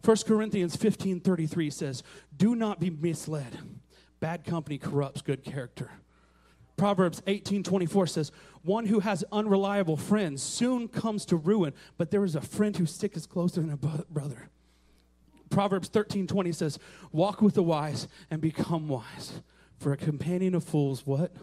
1 0.05 0.17
Corinthians 0.25 0.77
15 0.77 1.19
33 1.19 1.69
says, 1.69 2.01
Do 2.37 2.55
not 2.55 2.79
be 2.79 2.89
misled. 2.89 3.57
Bad 4.21 4.45
company 4.45 4.77
corrupts 4.77 5.21
good 5.21 5.43
character. 5.43 5.91
Proverbs 6.79 7.21
18 7.27 7.61
24 7.61 8.07
says, 8.07 8.31
One 8.63 8.85
who 8.85 9.01
has 9.01 9.25
unreliable 9.33 9.97
friends 9.97 10.41
soon 10.41 10.87
comes 10.87 11.25
to 11.25 11.35
ruin, 11.35 11.73
but 11.97 12.09
there 12.09 12.23
is 12.23 12.35
a 12.35 12.41
friend 12.41 12.75
who 12.75 12.85
sticks 12.85 13.25
closer 13.25 13.59
than 13.59 13.71
a 13.71 13.77
brother. 14.09 14.49
Proverbs 15.49 15.89
13 15.89 16.25
20 16.25 16.53
says, 16.53 16.79
Walk 17.11 17.41
with 17.41 17.55
the 17.55 17.63
wise 17.63 18.07
and 18.31 18.39
become 18.39 18.87
wise, 18.87 19.41
for 19.77 19.91
a 19.91 19.97
companion 19.97 20.55
of 20.55 20.63
fools, 20.63 21.05
what? 21.05 21.33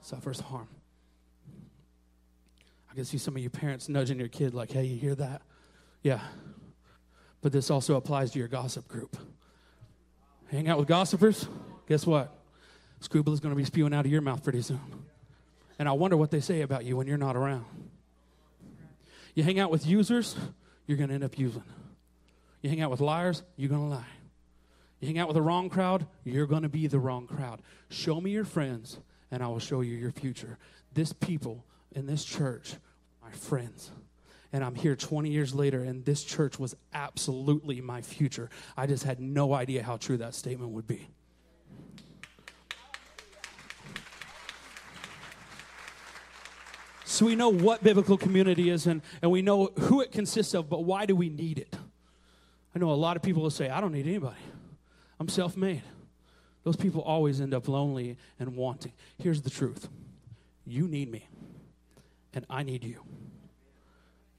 Suffers 0.00 0.38
harm. 0.38 0.68
I 2.88 2.94
can 2.94 3.04
see 3.04 3.18
some 3.18 3.34
of 3.34 3.42
you 3.42 3.50
parents 3.50 3.88
nudging 3.88 4.20
your 4.20 4.28
kid, 4.28 4.54
like, 4.54 4.70
Hey, 4.70 4.84
you 4.84 4.96
hear 4.96 5.16
that? 5.16 5.42
Yeah. 6.04 6.20
But 7.42 7.50
this 7.50 7.68
also 7.68 7.96
applies 7.96 8.30
to 8.30 8.38
your 8.38 8.48
gossip 8.48 8.86
group. 8.86 9.16
Hang 10.52 10.68
out 10.68 10.78
with 10.78 10.86
gossipers, 10.86 11.48
guess 11.88 12.06
what? 12.06 12.45
Scribble 13.00 13.32
is 13.32 13.40
going 13.40 13.54
to 13.54 13.56
be 13.56 13.64
spewing 13.64 13.94
out 13.94 14.06
of 14.06 14.12
your 14.12 14.22
mouth 14.22 14.42
pretty 14.42 14.62
soon. 14.62 14.80
And 15.78 15.88
I 15.88 15.92
wonder 15.92 16.16
what 16.16 16.30
they 16.30 16.40
say 16.40 16.62
about 16.62 16.84
you 16.84 16.96
when 16.96 17.06
you're 17.06 17.18
not 17.18 17.36
around. 17.36 17.66
You 19.34 19.42
hang 19.42 19.58
out 19.58 19.70
with 19.70 19.86
users, 19.86 20.34
you're 20.86 20.96
going 20.96 21.10
to 21.10 21.14
end 21.14 21.24
up 21.24 21.38
using. 21.38 21.62
You 22.62 22.70
hang 22.70 22.80
out 22.80 22.90
with 22.90 23.00
liars, 23.00 23.42
you're 23.56 23.68
going 23.68 23.82
to 23.82 23.96
lie. 23.96 24.06
You 25.00 25.08
hang 25.08 25.18
out 25.18 25.28
with 25.28 25.34
the 25.34 25.42
wrong 25.42 25.68
crowd, 25.68 26.06
you're 26.24 26.46
going 26.46 26.62
to 26.62 26.70
be 26.70 26.86
the 26.86 26.98
wrong 26.98 27.26
crowd. 27.26 27.60
Show 27.90 28.20
me 28.20 28.30
your 28.30 28.46
friends, 28.46 28.98
and 29.30 29.42
I 29.42 29.48
will 29.48 29.58
show 29.58 29.82
you 29.82 29.94
your 29.94 30.10
future. 30.10 30.56
This 30.94 31.12
people 31.12 31.64
in 31.92 32.06
this 32.06 32.24
church, 32.24 32.76
my 33.22 33.30
friends. 33.30 33.90
And 34.52 34.64
I'm 34.64 34.74
here 34.74 34.96
20 34.96 35.28
years 35.28 35.54
later, 35.54 35.82
and 35.82 36.04
this 36.04 36.24
church 36.24 36.58
was 36.58 36.74
absolutely 36.94 37.82
my 37.82 38.00
future. 38.00 38.48
I 38.74 38.86
just 38.86 39.04
had 39.04 39.20
no 39.20 39.52
idea 39.52 39.82
how 39.82 39.98
true 39.98 40.16
that 40.16 40.34
statement 40.34 40.70
would 40.70 40.86
be. 40.86 41.08
So 47.16 47.24
we 47.24 47.34
know 47.34 47.48
what 47.48 47.82
biblical 47.82 48.18
community 48.18 48.68
is 48.68 48.86
and, 48.86 49.00
and 49.22 49.30
we 49.30 49.40
know 49.40 49.72
who 49.78 50.02
it 50.02 50.12
consists 50.12 50.52
of, 50.52 50.68
but 50.68 50.84
why 50.84 51.06
do 51.06 51.16
we 51.16 51.30
need 51.30 51.58
it? 51.58 51.74
I 52.74 52.78
know 52.78 52.90
a 52.90 52.92
lot 52.92 53.16
of 53.16 53.22
people 53.22 53.40
will 53.40 53.48
say, 53.48 53.70
I 53.70 53.80
don't 53.80 53.92
need 53.92 54.06
anybody. 54.06 54.36
I'm 55.18 55.30
self 55.30 55.56
made. 55.56 55.82
Those 56.62 56.76
people 56.76 57.00
always 57.00 57.40
end 57.40 57.54
up 57.54 57.68
lonely 57.68 58.18
and 58.38 58.54
wanting. 58.54 58.92
Here's 59.16 59.40
the 59.40 59.48
truth 59.48 59.88
you 60.66 60.88
need 60.88 61.10
me, 61.10 61.26
and 62.34 62.44
I 62.50 62.62
need 62.62 62.84
you. 62.84 63.02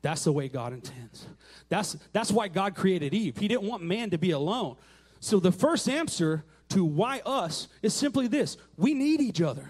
That's 0.04 0.26
the 0.26 0.32
way 0.32 0.48
God 0.48 0.72
intends. 0.72 1.26
That's, 1.70 1.98
that's 2.14 2.32
why 2.32 2.48
God 2.48 2.76
created 2.76 3.12
Eve. 3.12 3.38
He 3.38 3.48
didn't 3.48 3.64
want 3.64 3.82
man 3.82 4.12
to 4.12 4.20
be 4.20 4.30
alone. 4.30 4.76
So 5.20 5.40
the 5.40 5.52
first 5.52 5.90
answer 5.90 6.44
to 6.70 6.86
why 6.86 7.24
us 7.26 7.70
is 7.82 7.96
simply 7.96 8.28
this 8.28 8.56
we 8.78 8.94
need 8.94 9.20
each 9.20 9.42
other. 9.42 9.68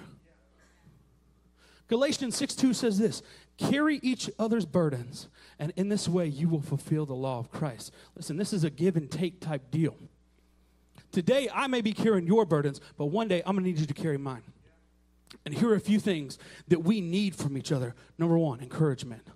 Galatians 1.88 2.36
6 2.36 2.56
2 2.56 2.74
says 2.74 2.98
this 2.98 3.22
carry 3.58 4.00
each 4.04 4.30
other's 4.38 4.66
burdens, 4.66 5.28
and 5.58 5.74
in 5.76 5.90
this 5.90 6.08
way 6.08 6.28
you 6.28 6.50
will 6.50 6.62
fulfill 6.62 7.06
the 7.06 7.16
law 7.16 7.40
of 7.40 7.52
Christ. 7.52 7.92
Listen, 8.16 8.38
this 8.38 8.54
is 8.54 8.64
a 8.64 8.70
give 8.70 8.96
and 8.96 9.10
take 9.10 9.40
type 9.40 9.72
deal. 9.72 9.96
Today, 11.12 11.50
I 11.54 11.68
may 11.68 11.82
be 11.82 11.94
carrying 11.94 12.28
your 12.28 12.46
burdens, 12.46 12.82
but 12.98 13.06
one 13.06 13.28
day 13.28 13.42
I'm 13.46 13.56
gonna 13.56 13.66
need 13.66 13.80
you 13.80 13.86
to 13.86 13.94
carry 13.94 14.18
mine. 14.18 14.44
And 15.46 15.54
here 15.54 15.70
are 15.70 15.76
a 15.76 15.80
few 15.80 16.00
things 16.00 16.38
that 16.68 16.84
we 16.84 17.02
need 17.02 17.36
from 17.36 17.58
each 17.58 17.72
other. 17.72 17.96
Number 18.18 18.38
one, 18.38 18.60
encouragement. 18.60 19.28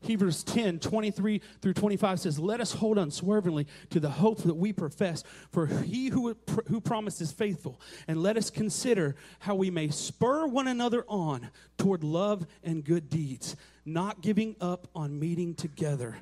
Hebrews 0.00 0.44
10 0.44 0.78
23 0.78 1.40
through 1.60 1.74
25 1.74 2.20
says, 2.20 2.38
Let 2.38 2.60
us 2.60 2.72
hold 2.72 2.98
unswervingly 2.98 3.66
to 3.90 3.98
the 3.98 4.10
hope 4.10 4.42
that 4.42 4.54
we 4.54 4.72
profess, 4.72 5.24
for 5.50 5.66
he 5.66 6.08
who, 6.08 6.36
who 6.68 6.80
promised 6.80 7.20
is 7.20 7.32
faithful. 7.32 7.80
And 8.06 8.22
let 8.22 8.36
us 8.36 8.48
consider 8.48 9.16
how 9.40 9.56
we 9.56 9.70
may 9.70 9.88
spur 9.88 10.46
one 10.46 10.68
another 10.68 11.04
on 11.08 11.50
toward 11.78 12.04
love 12.04 12.46
and 12.62 12.84
good 12.84 13.10
deeds, 13.10 13.56
not 13.84 14.20
giving 14.20 14.54
up 14.60 14.86
on 14.94 15.18
meeting 15.18 15.54
together, 15.54 16.18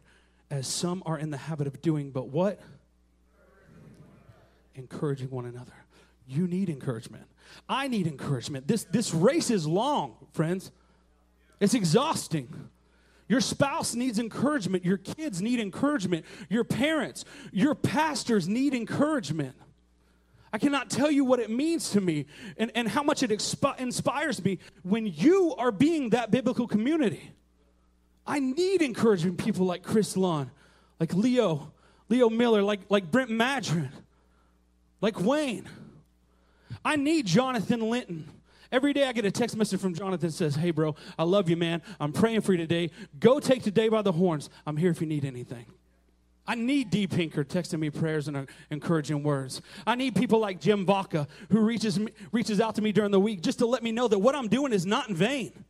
as 0.51 0.67
some 0.67 1.03
are 1.05 1.19
in 1.19 1.31
the 1.31 1.37
habit 1.37 1.67
of 1.67 1.83
doing, 1.83 2.11
but 2.11 2.29
what? 2.29 2.61
Encouraging 4.75 5.31
one 5.31 5.45
another. 5.45 5.73
You 6.27 6.47
need 6.47 6.71
encouragement. 6.71 7.25
I 7.69 7.89
need 7.89 8.07
encouragement. 8.07 8.67
This, 8.67 8.85
this 8.85 9.13
race 9.13 9.51
is 9.51 9.67
long, 9.67 10.17
friends, 10.33 10.71
it's 11.61 11.75
exhausting. 11.75 12.49
Your 13.29 13.41
spouse 13.41 13.95
needs 13.95 14.19
encouragement. 14.19 14.85
Your 14.85 14.99
kids 14.99 15.43
need 15.43 15.59
encouragement. 15.59 16.25
Your 16.49 16.65
parents, 16.65 17.25
your 17.53 17.75
pastors 17.75 18.49
need 18.49 18.73
encouragement. 18.73 19.57
I 20.53 20.59
cannot 20.59 20.91
tell 20.91 21.11
you 21.11 21.25
what 21.25 21.41
it 21.41 21.51
means 21.51 21.91
to 21.91 22.01
me 22.01 22.27
and, 22.57 22.71
and 22.75 22.89
how 22.89 23.03
much 23.03 23.23
it 23.23 23.31
expi- 23.31 23.79
inspires 23.79 24.43
me 24.43 24.59
when 24.85 25.07
you 25.07 25.55
are 25.59 25.73
being 25.73 26.11
that 26.11 26.31
biblical 26.31 26.69
community. 26.69 27.33
I 28.27 28.39
need 28.39 28.81
encouraging 28.81 29.37
people 29.37 29.67
like 29.67 29.83
Chris 29.83 30.17
Lawn, 30.17 30.51
like 30.99 31.15
Leo, 31.15 31.73
Leo 32.09 32.31
Miller, 32.31 32.63
like, 32.63 32.81
like 32.89 33.11
Brent 33.11 33.31
Madron, 33.31 33.91
like 35.01 35.21
Wayne. 35.21 35.69
I 36.85 36.97
need 36.97 37.27
Jonathan 37.27 37.91
Linton. 37.91 38.29
Every 38.73 38.93
day 38.93 39.09
I 39.09 39.13
get 39.13 39.25
a 39.25 39.31
text 39.31 39.57
message 39.57 39.81
from 39.81 39.95
Jonathan 39.95 40.31
says, 40.31 40.57
Hey, 40.57 40.71
bro, 40.71 40.95
I 41.19 41.25
love 41.25 41.49
you, 41.49 41.57
man. 41.57 41.83
I'm 42.01 42.13
praying 42.13 42.43
for 42.43 42.53
you 42.53 42.59
today. 42.59 42.91
Go 43.19 43.41
take 43.41 43.63
today 43.63 43.89
by 43.89 44.03
the 44.03 44.13
horns. 44.13 44.51
I'm 44.67 44.77
here 44.77 44.91
if 44.91 45.01
you 45.01 45.07
need 45.07 45.25
anything. 45.25 45.67
I 46.49 46.55
need 46.55 46.91
Dee 46.91 47.07
Pinker 47.07 47.45
texting 47.45 47.81
me 47.81 47.91
prayers 47.91 48.29
and 48.29 48.37
uh, 48.37 48.47
encouraging 48.71 49.23
words. 49.23 49.61
I 49.87 49.97
need 49.97 50.15
people 50.15 50.39
like 50.39 50.61
Jim 50.61 50.87
Vaca 50.87 51.27
who 51.51 51.61
reaches, 51.61 51.99
me, 51.99 52.13
reaches 52.31 52.61
out 52.61 52.77
to 52.77 52.83
me 52.83 52.93
during 52.93 53.11
the 53.11 53.19
week 53.19 53.43
just 53.43 53.59
to 53.59 53.67
let 53.67 53.83
me 53.83 53.91
know 53.91 54.07
that 54.07 54.19
what 54.19 54.37
I'm 54.37 54.49
doing 54.49 54.73
is 54.73 54.87
not 54.87 55.09
in 55.09 55.17
vain. 55.17 55.65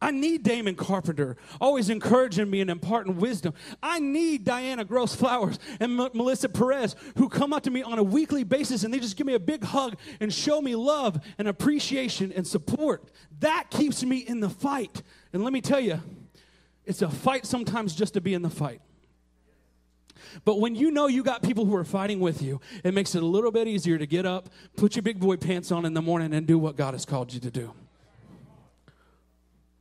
I 0.00 0.12
need 0.12 0.44
Damon 0.44 0.76
Carpenter 0.76 1.36
always 1.60 1.90
encouraging 1.90 2.48
me 2.48 2.60
and 2.60 2.70
imparting 2.70 3.16
wisdom. 3.16 3.54
I 3.82 3.98
need 3.98 4.44
Diana 4.44 4.84
Gross 4.84 5.14
Flowers 5.14 5.58
and 5.80 6.00
M- 6.00 6.10
Melissa 6.14 6.48
Perez 6.48 6.94
who 7.16 7.28
come 7.28 7.52
up 7.52 7.64
to 7.64 7.70
me 7.70 7.82
on 7.82 7.98
a 7.98 8.02
weekly 8.02 8.44
basis 8.44 8.84
and 8.84 8.94
they 8.94 9.00
just 9.00 9.16
give 9.16 9.26
me 9.26 9.34
a 9.34 9.40
big 9.40 9.64
hug 9.64 9.96
and 10.20 10.32
show 10.32 10.60
me 10.60 10.76
love 10.76 11.20
and 11.38 11.48
appreciation 11.48 12.32
and 12.32 12.46
support. 12.46 13.04
That 13.40 13.70
keeps 13.70 14.04
me 14.04 14.18
in 14.18 14.40
the 14.40 14.50
fight. 14.50 15.02
And 15.32 15.42
let 15.42 15.52
me 15.52 15.60
tell 15.60 15.80
you, 15.80 16.00
it's 16.84 17.02
a 17.02 17.10
fight 17.10 17.44
sometimes 17.44 17.94
just 17.94 18.14
to 18.14 18.20
be 18.20 18.34
in 18.34 18.42
the 18.42 18.50
fight. 18.50 18.80
But 20.44 20.60
when 20.60 20.74
you 20.74 20.90
know 20.90 21.06
you 21.06 21.22
got 21.22 21.42
people 21.42 21.64
who 21.64 21.74
are 21.74 21.84
fighting 21.84 22.20
with 22.20 22.40
you, 22.42 22.60
it 22.84 22.94
makes 22.94 23.14
it 23.14 23.22
a 23.22 23.26
little 23.26 23.50
bit 23.50 23.66
easier 23.66 23.98
to 23.98 24.06
get 24.06 24.26
up, 24.26 24.48
put 24.76 24.94
your 24.94 25.02
big 25.02 25.18
boy 25.18 25.36
pants 25.36 25.72
on 25.72 25.84
in 25.84 25.94
the 25.94 26.02
morning, 26.02 26.32
and 26.34 26.46
do 26.46 26.58
what 26.58 26.76
God 26.76 26.94
has 26.94 27.04
called 27.04 27.32
you 27.32 27.40
to 27.40 27.50
do. 27.50 27.72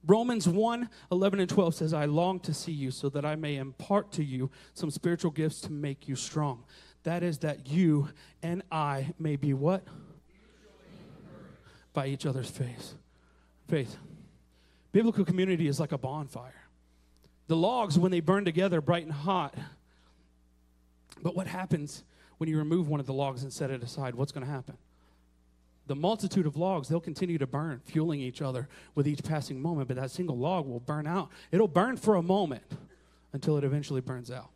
Romans 0.08 0.48
1 0.48 0.90
11 1.12 1.40
and 1.40 1.50
12 1.50 1.76
says, 1.76 1.94
I 1.94 2.06
long 2.06 2.40
to 2.42 2.54
see 2.54 2.72
you 2.72 2.92
so 2.92 3.10
that 3.10 3.26
I 3.26 3.36
may 3.36 3.58
impart 3.58 4.12
to 4.14 4.24
you 4.24 4.50
some 4.74 4.90
spiritual 4.90 5.32
gifts 5.32 5.62
to 5.62 5.72
make 5.72 6.08
you 6.08 6.16
strong. 6.16 6.64
That 7.04 7.24
is, 7.24 7.40
that 7.40 7.70
you 7.70 8.10
and 8.42 8.64
I 8.72 9.14
may 9.20 9.36
be 9.36 9.54
what? 9.54 9.84
By 11.94 12.08
each 12.08 12.26
other's 12.26 12.50
faith. 12.50 12.94
Faith. 13.68 13.98
Biblical 14.92 15.26
community 15.26 15.68
is 15.68 15.80
like 15.80 15.92
a 15.92 15.98
bonfire. 15.98 16.64
The 17.48 17.56
logs, 17.56 18.00
when 18.00 18.12
they 18.12 18.20
burn 18.20 18.46
together, 18.46 18.82
bright 18.82 19.04
and 19.04 19.12
hot. 19.12 19.56
But 21.22 21.36
what 21.36 21.48
happens 21.48 22.04
when 22.38 22.50
you 22.50 22.58
remove 22.58 22.88
one 22.88 23.00
of 23.00 23.06
the 23.06 23.14
logs 23.14 23.44
and 23.44 23.52
set 23.52 23.72
it 23.72 23.84
aside? 23.84 24.16
What's 24.16 24.32
going 24.32 24.46
to 24.46 24.52
happen? 24.52 24.78
The 25.88 25.96
multitude 25.96 26.46
of 26.46 26.58
logs, 26.58 26.88
they'll 26.88 27.00
continue 27.00 27.38
to 27.38 27.48
burn, 27.48 27.82
fueling 27.86 28.20
each 28.20 28.42
other 28.42 28.68
with 28.96 29.08
each 29.08 29.24
passing 29.24 29.62
moment, 29.62 29.88
but 29.88 29.98
that 29.98 30.12
single 30.12 30.38
log 30.38 30.68
will 30.68 30.80
burn 30.80 31.08
out. 31.08 31.30
It'll 31.52 31.68
burn 31.68 31.98
for 31.98 32.16
a 32.16 32.22
moment 32.22 32.64
until 33.34 33.58
it 33.58 33.64
eventually 33.64 34.02
burns 34.02 34.30
out. 34.30 34.50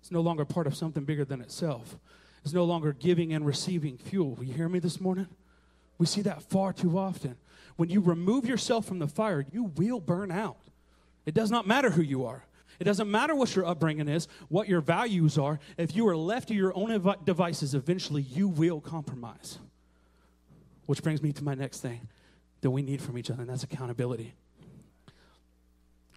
It's 0.00 0.10
no 0.10 0.20
longer 0.20 0.44
part 0.44 0.66
of 0.66 0.74
something 0.74 1.04
bigger 1.04 1.24
than 1.24 1.40
itself. 1.40 1.96
It's 2.42 2.52
no 2.52 2.64
longer 2.64 2.92
giving 2.92 3.32
and 3.32 3.46
receiving 3.46 3.96
fuel. 3.96 4.34
Will 4.34 4.44
you 4.44 4.54
hear 4.54 4.68
me 4.68 4.78
this 4.78 5.00
morning? 5.00 5.28
We 5.98 6.06
see 6.06 6.22
that 6.22 6.42
far 6.42 6.72
too 6.72 6.98
often. 6.98 7.36
When 7.76 7.88
you 7.88 8.00
remove 8.00 8.46
yourself 8.46 8.84
from 8.84 8.98
the 8.98 9.08
fire, 9.08 9.46
you 9.50 9.64
will 9.76 10.00
burn 10.00 10.30
out. 10.30 10.58
It 11.26 11.34
does 11.34 11.50
not 11.50 11.66
matter 11.66 11.90
who 11.90 12.02
you 12.02 12.24
are. 12.26 12.44
It 12.80 12.84
doesn't 12.84 13.10
matter 13.10 13.34
what 13.34 13.54
your 13.54 13.66
upbringing 13.66 14.08
is, 14.08 14.28
what 14.48 14.68
your 14.68 14.80
values 14.80 15.38
are. 15.38 15.60
If 15.78 15.94
you 15.94 16.06
are 16.08 16.16
left 16.16 16.48
to 16.48 16.54
your 16.54 16.76
own 16.76 16.90
devices, 17.24 17.74
eventually 17.74 18.22
you 18.22 18.48
will 18.48 18.80
compromise. 18.80 19.58
Which 20.86 21.02
brings 21.02 21.22
me 21.22 21.32
to 21.32 21.44
my 21.44 21.54
next 21.54 21.80
thing 21.80 22.08
that 22.60 22.70
we 22.70 22.82
need 22.82 23.00
from 23.00 23.18
each 23.18 23.30
other, 23.30 23.42
and 23.42 23.50
that's 23.50 23.62
accountability. 23.62 24.34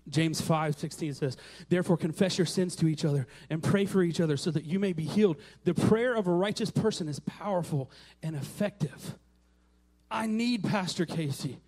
James 0.09 0.39
5 0.39 0.77
16 0.77 1.13
says, 1.13 1.37
Therefore, 1.69 1.97
confess 1.97 2.37
your 2.37 2.45
sins 2.45 2.75
to 2.77 2.87
each 2.87 3.03
other 3.03 3.27
and 3.49 3.61
pray 3.61 3.85
for 3.85 4.01
each 4.01 4.21
other 4.21 4.37
so 4.37 4.51
that 4.51 4.63
you 4.63 4.79
may 4.79 4.93
be 4.93 5.03
healed. 5.03 5.37
The 5.65 5.73
prayer 5.73 6.15
of 6.15 6.27
a 6.27 6.31
righteous 6.31 6.71
person 6.71 7.07
is 7.07 7.19
powerful 7.19 7.91
and 8.23 8.35
effective. 8.35 9.15
I 10.09 10.27
need 10.27 10.63
Pastor 10.63 11.05
Casey. 11.05 11.59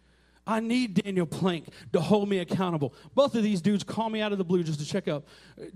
I 0.47 0.61
need 0.61 0.95
Daniel 0.95 1.27
Plank 1.27 1.67
to 1.93 2.01
hold 2.01 2.27
me 2.27 2.39
accountable. 2.39 2.95
Both 3.13 3.35
of 3.35 3.43
these 3.43 3.61
dudes 3.61 3.83
call 3.83 4.09
me 4.09 4.21
out 4.21 4.31
of 4.31 4.37
the 4.37 4.43
blue 4.43 4.63
just 4.63 4.79
to 4.79 4.85
check 4.85 5.07
up. 5.07 5.27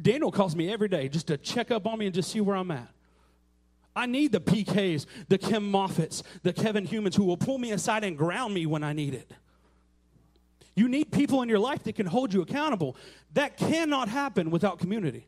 Daniel 0.01 0.31
calls 0.31 0.55
me 0.55 0.71
every 0.71 0.87
day 0.87 1.09
just 1.09 1.27
to 1.27 1.37
check 1.37 1.69
up 1.69 1.85
on 1.85 1.99
me 1.99 2.07
and 2.07 2.15
just 2.15 2.31
see 2.31 2.41
where 2.41 2.55
I'm 2.55 2.71
at. 2.71 2.87
I 3.95 4.05
need 4.05 4.31
the 4.31 4.39
PKs, 4.41 5.05
the 5.27 5.37
Kim 5.37 5.71
Moffats, 5.71 6.23
the 6.41 6.53
Kevin 6.53 6.85
Humans 6.85 7.15
who 7.15 7.23
will 7.23 7.37
pull 7.37 7.57
me 7.57 7.71
aside 7.71 8.03
and 8.03 8.17
ground 8.17 8.53
me 8.53 8.65
when 8.65 8.83
I 8.83 8.93
need 8.93 9.13
it. 9.13 9.31
You 10.75 10.89
need 10.89 11.11
people 11.11 11.41
in 11.43 11.49
your 11.49 11.59
life 11.59 11.83
that 11.83 11.93
can 11.93 12.07
hold 12.07 12.33
you 12.33 12.41
accountable. 12.41 12.95
That 13.33 13.57
cannot 13.57 14.09
happen 14.09 14.49
without 14.49 14.79
community. 14.79 15.27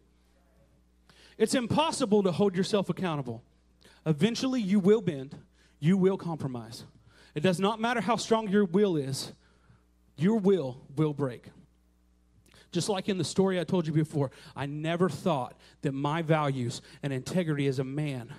It's 1.38 1.54
impossible 1.54 2.24
to 2.24 2.32
hold 2.32 2.56
yourself 2.56 2.90
accountable. 2.90 3.44
Eventually, 4.06 4.62
you 4.62 4.80
will 4.80 5.02
bend, 5.02 5.38
you 5.80 5.98
will 5.98 6.18
compromise. 6.18 6.86
It 7.36 7.42
does 7.42 7.60
not 7.60 7.80
matter 7.80 8.02
how 8.02 8.16
strong 8.16 8.48
your 8.48 8.66
will 8.66 8.96
is, 8.96 9.34
your 10.18 10.38
will 10.38 10.82
will 10.96 11.14
break. 11.14 11.46
Just 12.72 12.90
like 12.90 13.10
in 13.10 13.18
the 13.18 13.24
story 13.24 13.60
I 13.60 13.64
told 13.64 13.86
you 13.88 13.94
before, 13.94 14.32
I 14.56 14.66
never 14.66 15.10
thought 15.10 15.56
that 15.82 15.92
my 15.92 16.22
values 16.22 16.82
and 17.04 17.14
integrity 17.14 17.68
as 17.68 17.80
a 17.80 17.84
man 17.84 18.34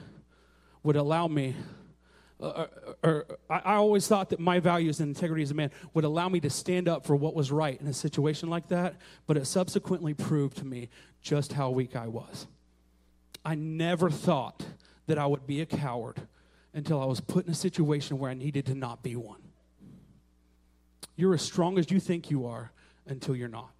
would 0.87 0.97
allow 0.97 1.26
me, 1.26 1.57
uh, 2.41 2.47
or, 2.47 2.68
uh, 3.03 3.09
or 3.09 3.26
I, 3.51 3.59
I 3.59 3.74
always 3.74 4.07
thought 4.07 4.30
that 4.30 4.39
my 4.39 4.61
values 4.61 5.01
and 5.01 5.14
integrity 5.14 5.43
as 5.43 5.51
a 5.51 5.55
man 5.55 5.72
would 5.95 6.05
allow 6.05 6.28
me 6.28 6.39
to 6.41 6.51
stand 6.51 6.89
up 6.89 7.05
for 7.05 7.16
what 7.16 7.34
was 7.34 7.51
right 7.51 7.78
in 7.80 7.89
a 7.89 7.93
situation 7.93 8.49
like 8.49 8.68
that, 8.68 8.95
but 9.26 9.37
it 9.37 9.47
subsequently 9.47 10.14
proved 10.14 10.59
to 10.59 10.64
me 10.64 10.89
just 11.20 11.53
how 11.53 11.70
weak 11.70 11.97
I 11.97 12.07
was. 12.07 12.47
I 13.45 13.57
never 13.57 14.11
thought 14.11 14.64
that 15.07 15.18
I 15.18 15.26
would 15.26 15.47
be 15.47 15.61
a 15.61 15.66
coward 15.66 16.20
until 16.72 17.03
I 17.03 17.07
was 17.07 17.20
put 17.20 17.47
in 17.47 17.53
a 17.53 17.55
situation 17.55 18.18
where 18.18 18.30
I 18.30 18.34
needed 18.34 18.66
to 18.66 18.74
not 18.74 19.03
be 19.03 19.16
one. 19.16 19.43
You're 21.16 21.34
as 21.34 21.43
strong 21.43 21.78
as 21.78 21.91
you 21.91 21.99
think 21.99 22.30
you 22.30 22.47
are 22.47 22.70
until 23.07 23.34
you're 23.34 23.49
not. 23.49 23.70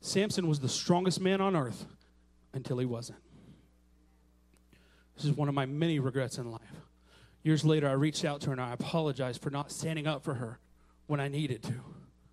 Samson 0.00 0.48
was 0.48 0.60
the 0.60 0.68
strongest 0.68 1.20
man 1.20 1.40
on 1.40 1.54
earth 1.54 1.84
until 2.54 2.78
he 2.78 2.86
wasn't. 2.86 3.18
This 5.16 5.24
is 5.24 5.32
one 5.32 5.48
of 5.48 5.54
my 5.54 5.66
many 5.66 5.98
regrets 5.98 6.38
in 6.38 6.50
life. 6.50 6.60
Years 7.42 7.64
later, 7.64 7.88
I 7.88 7.92
reached 7.92 8.24
out 8.24 8.40
to 8.42 8.48
her 8.48 8.52
and 8.52 8.60
I 8.60 8.72
apologized 8.72 9.40
for 9.40 9.50
not 9.50 9.70
standing 9.70 10.06
up 10.06 10.22
for 10.22 10.34
her 10.34 10.58
when 11.06 11.20
I 11.20 11.28
needed 11.28 11.62
to, 11.64 11.74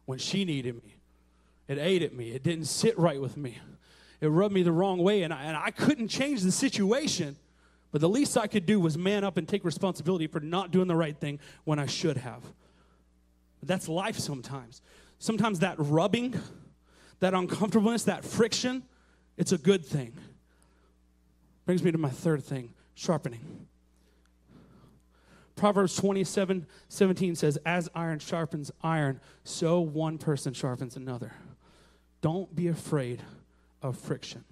when 0.06 0.20
she 0.20 0.44
needed 0.44 0.76
me. 0.76 0.96
It 1.68 1.78
ate 1.78 2.02
at 2.02 2.14
me, 2.14 2.32
it 2.32 2.44
didn't 2.44 2.66
sit 2.66 2.98
right 2.98 3.22
with 3.22 3.38
me. 3.38 3.58
It 4.20 4.28
rubbed 4.28 4.54
me 4.54 4.64
the 4.64 4.72
wrong 4.72 5.00
way, 5.00 5.24
and 5.24 5.34
I, 5.34 5.44
and 5.44 5.58
I 5.58 5.70
couldn't 5.72 6.08
change 6.08 6.42
the 6.42 6.52
situation. 6.52 7.36
But 7.92 8.02
the 8.02 8.10
least 8.10 8.38
I 8.38 8.48
could 8.48 8.66
do 8.66 8.80
was 8.80 8.98
man 8.98 9.24
up 9.24 9.38
and 9.38 9.48
take 9.48 9.64
responsibility 9.64 10.28
for 10.28 10.40
not 10.40 10.72
doing 10.72 10.88
the 10.88 10.96
right 10.96 11.16
thing 11.16 11.40
when 11.64 11.78
I 11.78 11.86
should 11.86 12.18
have. 12.18 12.42
That's 13.62 13.88
life 13.88 14.18
sometimes. 14.18 14.82
Sometimes 15.20 15.60
that 15.60 15.76
rubbing, 15.78 16.40
that 17.20 17.34
uncomfortableness, 17.34 18.04
that 18.06 18.26
friction, 18.26 18.84
it's 19.38 19.52
a 19.52 19.58
good 19.58 19.86
thing. 19.86 20.14
Brings 21.66 21.84
me 21.84 21.92
to 21.92 21.98
my 21.98 22.10
third 22.10 22.44
thing 22.44 22.74
sharpening. 22.96 23.68
Proverbs 25.56 25.96
27 25.96 26.66
17 26.90 27.36
says, 27.36 27.58
As 27.66 27.90
iron 27.96 28.20
sharpens 28.20 28.72
iron, 28.82 29.22
so 29.44 29.80
one 29.80 30.18
person 30.18 30.54
sharpens 30.54 30.96
another. 30.96 31.34
Don't 32.22 32.54
be 32.56 32.68
afraid 32.68 33.22
of 33.82 33.98
friction. 33.98 34.44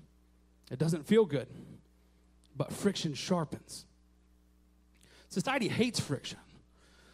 It 0.70 0.80
doesn't 0.80 1.06
feel 1.06 1.26
good 1.26 1.48
but 2.56 2.72
friction 2.72 3.14
sharpens. 3.14 3.86
Society 5.30 5.68
hates 5.68 6.00
friction. 6.00 6.40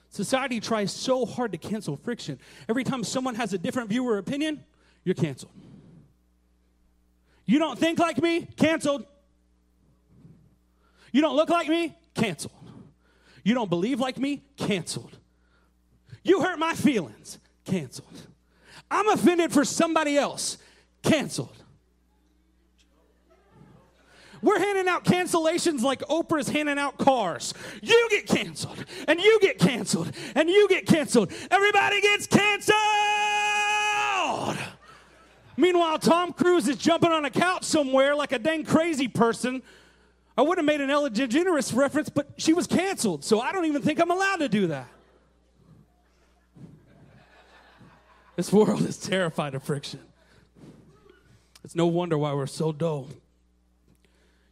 Society 0.10 0.60
tries 0.60 0.92
so 0.92 1.26
hard 1.26 1.52
to 1.52 1.58
cancel 1.58 1.96
friction. 1.96 2.40
Every 2.68 2.84
time 2.84 3.04
someone 3.04 3.36
has 3.36 3.54
a 3.54 3.58
different 3.58 3.90
view 3.90 4.08
or 4.08 4.18
opinion, 4.18 4.64
you're 5.04 5.16
canceled. 5.16 5.52
You 7.46 7.60
don't 7.60 7.78
think 7.78 8.00
like 8.00 8.22
me? 8.22 8.48
Canceled. 8.58 9.06
You 11.18 11.22
don't 11.22 11.36
look 11.36 11.50
like 11.50 11.68
me? 11.68 11.98
Canceled. 12.14 12.54
You 13.44 13.56
don't 13.56 13.72
believe 13.72 14.00
like 14.00 14.20
me? 14.20 14.44
Canceled. 14.56 15.18
You 16.22 16.42
hurt 16.42 16.60
my 16.60 16.76
feelings? 16.76 17.40
Canceled. 17.66 18.28
I'm 18.92 19.10
offended 19.10 19.52
for 19.52 19.66
somebody 19.66 20.16
else? 20.16 20.60
Canceled. 21.02 21.58
We're 24.44 24.60
handing 24.60 24.88
out 24.88 25.06
cancellations 25.06 25.82
like 25.82 26.02
Oprah's 26.02 26.50
handing 26.50 26.78
out 26.78 27.00
cars. 27.00 27.52
You 27.82 28.08
get 28.12 28.28
canceled, 28.28 28.86
and 29.08 29.20
you 29.20 29.40
get 29.42 29.58
canceled, 29.58 30.12
and 30.36 30.48
you 30.48 30.68
get 30.68 30.86
canceled. 30.86 31.32
Everybody 31.50 32.00
gets 32.00 32.28
canceled. 32.28 32.78
Meanwhile, 35.58 35.98
Tom 35.98 36.32
Cruise 36.32 36.68
is 36.68 36.78
jumping 36.78 37.12
on 37.12 37.26
a 37.26 37.32
couch 37.32 37.64
somewhere 37.64 38.14
like 38.16 38.34
a 38.34 38.38
dang 38.38 38.64
crazy 38.64 39.08
person. 39.08 39.64
I 40.38 40.44
would 40.44 40.60
have 40.60 40.66
made 40.66 40.82
an 40.82 40.92
Ellen 40.92 41.14
DeGeneres 41.14 41.76
reference, 41.76 42.10
but 42.10 42.28
she 42.38 42.54
was 42.54 42.68
canceled, 42.68 43.24
so 43.24 43.40
I 43.42 43.52
don't 43.52 43.66
even 43.66 43.82
think 43.82 44.00
I'm 44.00 44.12
allowed 44.12 44.38
to 44.38 44.50
do 44.50 44.68
that. 44.68 44.88
This 48.36 48.54
world 48.54 48.82
is 48.84 48.98
terrified 48.98 49.56
of 49.56 49.64
friction. 49.64 50.00
It's 51.64 51.76
no 51.76 51.88
wonder 51.88 52.20
why 52.20 52.34
we're 52.34 52.46
so 52.46 52.72
dull. 52.72 53.10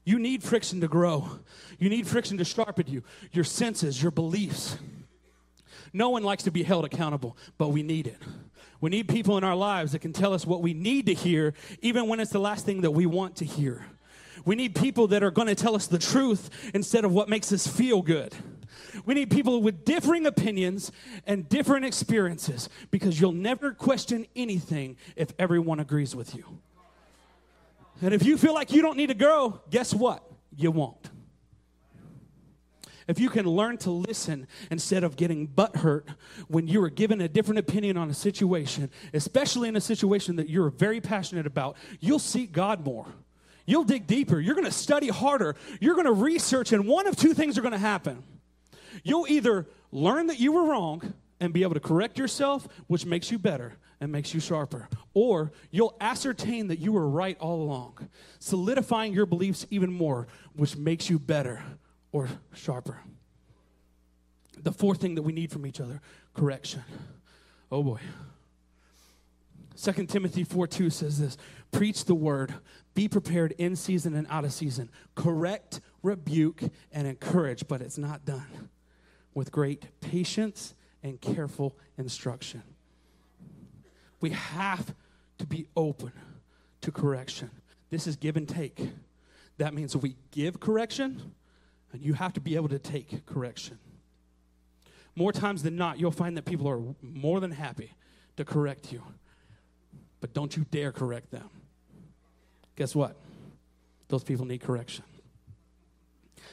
You 0.04 0.18
need 0.18 0.42
friction 0.42 0.82
to 0.82 0.88
grow. 0.88 1.40
You 1.78 1.90
need 1.90 2.08
friction 2.08 2.38
to 2.40 2.46
sharpen 2.46 2.88
you, 2.88 3.04
your 3.32 3.44
senses, 3.44 4.02
your 4.02 4.12
beliefs. 4.12 4.78
No 5.94 6.10
one 6.10 6.24
likes 6.24 6.44
to 6.44 6.52
be 6.52 6.64
held 6.64 6.84
accountable, 6.84 7.38
but 7.60 7.70
we 7.70 7.84
need 7.84 8.08
it. 8.08 8.22
We 8.82 8.90
need 8.90 9.08
people 9.08 9.38
in 9.38 9.44
our 9.44 9.56
lives 9.56 9.92
that 9.92 10.00
can 10.00 10.14
tell 10.14 10.34
us 10.34 10.46
what 10.48 10.64
we 10.64 10.74
need 10.74 11.06
to 11.06 11.14
hear, 11.14 11.54
even 11.82 12.08
when 12.08 12.20
it's 12.20 12.32
the 12.32 12.40
last 12.40 12.66
thing 12.66 12.82
that 12.82 12.92
we 12.92 13.06
want 13.06 13.36
to 13.38 13.46
hear. 13.46 13.86
We 14.46 14.56
need 14.56 14.76
people 14.76 15.08
that 15.08 15.24
are 15.24 15.32
going 15.32 15.48
to 15.48 15.56
tell 15.56 15.76
us 15.76 15.88
the 15.88 15.98
truth 15.98 16.50
instead 16.74 17.04
of 17.04 17.12
what 17.12 17.28
makes 17.28 17.52
us 17.52 17.66
feel 17.66 18.02
good. 18.02 18.34
We 19.06 19.14
need 19.16 19.30
people 19.30 19.62
with 19.62 19.84
differing 19.84 20.26
opinions 20.26 20.92
and 21.26 21.50
different 21.50 21.86
experiences 21.86 22.70
because 22.92 23.20
you'll 23.20 23.32
never 23.32 23.74
question 23.74 24.28
anything 24.36 24.98
if 25.16 25.34
everyone 25.38 25.80
agrees 25.80 26.16
with 26.16 26.36
you. 26.36 26.46
And 28.02 28.14
if 28.14 28.26
you 28.26 28.38
feel 28.38 28.54
like 28.54 28.72
you 28.72 28.82
don't 28.82 28.98
need 28.98 29.08
to 29.08 29.16
grow, 29.16 29.62
guess 29.70 29.94
what? 29.94 30.24
You 30.56 30.72
won't. 30.72 31.10
If 33.08 33.20
you 33.20 33.30
can 33.30 33.46
learn 33.46 33.78
to 33.80 33.92
listen 33.92 34.48
instead 34.72 35.04
of 35.04 35.16
getting 35.16 35.48
butthurt 35.48 36.08
when 36.48 36.68
you 36.68 36.84
are 36.84 36.90
given 36.90 37.22
a 37.22 37.28
different 37.28 37.60
opinion 37.60 37.98
on 37.98 38.10
a 38.10 38.14
situation, 38.14 38.90
especially 39.14 39.70
in 39.70 39.76
a 39.76 39.82
situation 39.82 40.38
that 40.38 40.50
you're 40.50 40.72
very 40.72 41.00
passionate 41.00 41.46
about, 41.46 41.78
you'll 42.00 42.20
seek 42.20 42.52
God 42.52 42.84
more. 42.84 43.06
You'll 43.66 43.84
dig 43.84 44.08
deeper. 44.08 44.40
You're 44.40 44.56
going 44.56 44.66
to 44.66 44.72
study 44.72 45.08
harder. 45.08 45.56
You're 45.80 45.96
going 45.96 46.06
to 46.06 46.14
research, 46.14 46.72
and 46.72 46.88
one 46.88 47.08
of 47.08 47.16
two 47.16 47.34
things 47.34 47.58
are 47.58 47.62
going 47.62 47.72
to 47.72 47.78
happen. 47.78 48.24
You'll 49.04 49.28
either 49.28 49.68
learn 49.92 50.28
that 50.28 50.40
you 50.40 50.52
were 50.52 50.66
wrong 50.66 51.14
and 51.40 51.52
be 51.52 51.64
able 51.64 51.74
to 51.74 51.80
correct 51.80 52.18
yourself, 52.18 52.68
which 52.88 53.06
makes 53.06 53.32
you 53.32 53.40
better, 53.40 53.78
and 54.00 54.12
makes 54.12 54.34
you 54.34 54.40
sharper. 54.40 54.88
Or 55.14 55.52
you'll 55.72 55.96
ascertain 56.00 56.68
that 56.68 56.80
you 56.80 56.92
were 56.92 57.08
right 57.08 57.38
all 57.40 57.62
along, 57.62 58.10
solidifying 58.40 59.14
your 59.14 59.26
beliefs 59.26 59.66
even 59.70 59.92
more, 59.92 60.28
which 60.54 60.78
makes 60.78 61.10
you 61.10 61.20
better 61.20 61.62
or 62.12 62.30
sharper. 62.54 63.00
The 64.62 64.72
fourth 64.72 65.02
thing 65.02 65.16
that 65.16 65.24
we 65.24 65.34
need 65.34 65.52
from 65.52 65.66
each 65.66 65.82
other 65.82 66.02
correction. 66.34 66.84
Oh 67.72 67.84
boy. 67.84 68.00
2 69.82 70.06
Timothy 70.06 70.44
4 70.44 70.68
2 70.68 70.90
says 70.90 71.20
this 71.20 71.38
Preach 71.72 72.06
the 72.06 72.16
word, 72.16 72.54
be 72.96 73.08
prepared 73.08 73.54
in 73.58 73.76
season 73.76 74.16
and 74.16 74.26
out 74.30 74.46
of 74.46 74.54
season, 74.54 74.90
correct, 75.14 75.82
rebuke, 76.02 76.64
and 76.92 77.08
encourage, 77.08 77.68
but 77.68 77.82
it's 77.82 77.98
not 77.98 78.26
done 78.26 78.70
with 79.34 79.52
great 79.52 79.86
patience 80.00 80.74
and 81.04 81.22
careful 81.22 81.78
instruction. 81.98 82.64
We 84.22 84.32
have 84.32 84.96
to 85.38 85.46
be 85.46 85.68
open 85.76 86.14
to 86.82 86.92
correction. 86.92 87.52
This 87.90 88.08
is 88.08 88.16
give 88.16 88.38
and 88.38 88.48
take. 88.48 88.90
That 89.58 89.74
means 89.74 89.96
we 89.96 90.16
give 90.32 90.60
correction, 90.60 91.34
and 91.92 92.02
you 92.02 92.14
have 92.14 92.34
to 92.34 92.40
be 92.40 92.56
able 92.56 92.70
to 92.70 92.80
take 92.80 93.26
correction. 93.26 93.78
More 95.16 95.32
times 95.32 95.64
than 95.64 95.76
not, 95.76 96.00
you'll 96.00 96.12
find 96.12 96.36
that 96.38 96.46
people 96.46 96.68
are 96.68 96.82
more 97.02 97.40
than 97.40 97.52
happy 97.52 97.92
to 98.38 98.46
correct 98.46 98.92
you. 98.92 99.04
But 100.22 100.34
don't 100.34 100.56
you 100.56 100.66
dare 100.72 100.92
correct 100.92 101.32
them. 101.32 101.50
Guess 102.76 102.96
what? 102.96 103.16
Those 104.08 104.24
people 104.24 104.46
need 104.46 104.62
correction. 104.62 105.04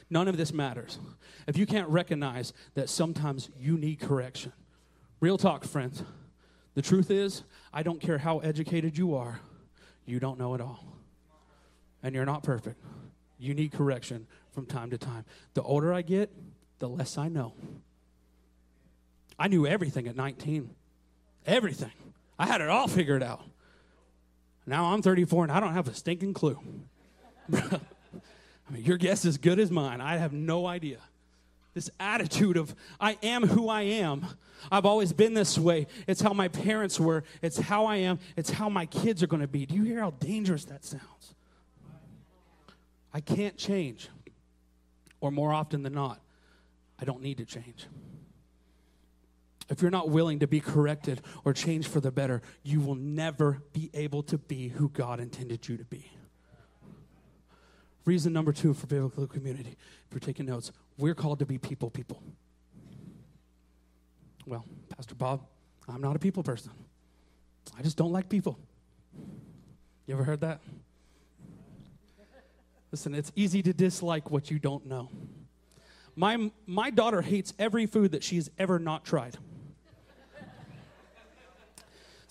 None 0.09 0.29
of 0.29 0.37
this 0.37 0.53
matters 0.53 0.99
if 1.47 1.57
you 1.57 1.67
can't 1.67 1.89
recognize 1.89 2.53
that 2.75 2.89
sometimes 2.89 3.51
you 3.59 3.77
need 3.77 4.01
correction. 4.01 4.53
Real 5.21 5.39
talk, 5.39 5.65
friends. 5.65 6.03
The 6.75 6.83
truth 6.83 7.11
is, 7.11 7.45
I 7.73 7.83
don't 7.83 8.01
care 8.01 8.19
how 8.19 8.39
educated 8.39 8.97
you 8.97 9.15
are, 9.15 9.41
you 10.05 10.21
don't 10.21 10.39
know 10.39 10.55
it 10.55 10.61
all. 10.61 10.85
And 12.03 12.15
you're 12.15 12.27
not 12.27 12.43
perfect. 12.43 12.83
You 13.39 13.55
need 13.55 13.73
correction 13.73 14.27
from 14.53 14.67
time 14.67 14.91
to 14.91 14.99
time. 14.99 15.25
The 15.55 15.63
older 15.63 15.93
I 15.93 16.03
get, 16.03 16.31
the 16.79 16.89
less 16.89 17.17
I 17.17 17.29
know. 17.29 17.55
I 19.39 19.49
knew 19.49 19.67
everything 19.67 20.09
at 20.09 20.17
19. 20.17 20.71
Everything. 21.47 21.93
I 22.39 22.47
had 22.47 22.61
it 22.61 22.69
all 22.69 22.89
figured 22.89 23.23
out. 23.23 23.43
Now 24.67 24.93
I'm 24.93 25.03
34 25.03 25.45
and 25.45 25.53
I 25.53 25.61
don't 25.61 25.75
have 25.75 25.89
a 25.89 25.95
stinking 25.95 26.35
clue. 26.35 26.59
I 27.53 27.81
mean, 28.71 28.85
your 28.85 28.97
guess 28.97 29.25
is 29.25 29.39
good 29.39 29.59
as 29.59 29.71
mine. 29.71 30.01
I 30.01 30.17
have 30.17 30.33
no 30.33 30.67
idea. 30.67 30.99
This 31.75 31.91
attitude 31.99 32.57
of, 32.57 32.75
I 33.01 33.17
am 33.23 33.47
who 33.47 33.69
I 33.69 33.83
am. 33.83 34.27
I've 34.71 34.87
always 34.87 35.13
been 35.13 35.35
this 35.35 35.59
way. 35.59 35.87
It's 36.07 36.21
how 36.21 36.33
my 36.33 36.49
parents 36.49 37.01
were. 37.01 37.25
It's 37.41 37.59
how 37.59 37.87
I 37.87 37.97
am. 37.97 38.19
It's 38.37 38.51
how 38.51 38.69
my 38.69 38.87
kids 38.87 39.23
are 39.23 39.27
going 39.27 39.41
to 39.41 39.49
be. 39.49 39.67
Do 39.67 39.75
you 39.75 39.85
hear 39.85 40.01
how 40.01 40.11
dangerous 40.11 40.67
that 40.67 40.85
sounds? 40.85 41.35
I 43.13 43.21
can't 43.21 43.57
change. 43.57 44.09
Or 45.21 45.31
more 45.31 45.53
often 45.53 45.83
than 45.83 45.95
not, 45.95 46.21
I 46.99 47.05
don't 47.05 47.23
need 47.23 47.39
to 47.39 47.45
change. 47.45 47.87
If 49.73 49.81
you're 49.81 49.91
not 49.91 50.11
willing 50.11 50.41
to 50.41 50.47
be 50.47 50.61
corrected 50.61 51.23
or 51.47 51.55
change 51.55 51.89
for 51.89 51.99
the 51.99 52.11
better, 52.11 52.43
you 52.63 52.79
will 52.79 52.95
never 52.95 53.63
be 53.73 53.89
able 53.95 54.23
to 54.25 54.37
be 54.37 54.69
who 54.69 54.91
God 54.91 55.19
intended 55.19 55.67
you 55.67 55.79
to 55.79 55.85
be. 55.85 56.11
Reason 58.05 58.35
number 58.35 58.53
two 58.53 58.75
for 58.75 58.87
biblical 58.87 59.27
community, 59.27 59.79
if 60.07 60.13
you're 60.13 60.21
taking 60.21 60.45
notes, 60.45 60.73
we're 60.99 61.15
called 61.15 61.39
to 61.39 61.47
be 61.47 61.57
people 61.57 61.89
people. 61.89 62.23
Well, 64.45 64.67
Pastor 64.95 65.15
Bob, 65.15 65.41
I'm 65.89 66.03
not 66.03 66.17
a 66.17 66.19
people 66.19 66.43
person. 66.43 66.73
I 67.79 67.81
just 67.81 67.97
don't 67.97 68.13
like 68.13 68.29
people. 68.29 68.59
You 70.07 70.13
ever 70.13 70.25
heard 70.25 70.43
that? 70.43 70.61
Listen, 72.91 73.15
it's 73.15 73.33
easy 73.35 73.63
to 73.63 73.73
dislike 73.73 74.31
what 74.31 74.51
you 74.51 74.59
don't 74.59 74.85
know. 74.85 75.09
My, 76.15 76.51
my 76.67 76.91
daughter 76.91 77.23
hates 77.23 77.55
every 77.59 77.87
food 77.87 78.13
that 78.13 78.23
she's 78.23 78.51
ever 78.59 78.79
not 78.79 79.07
tried. 79.07 79.39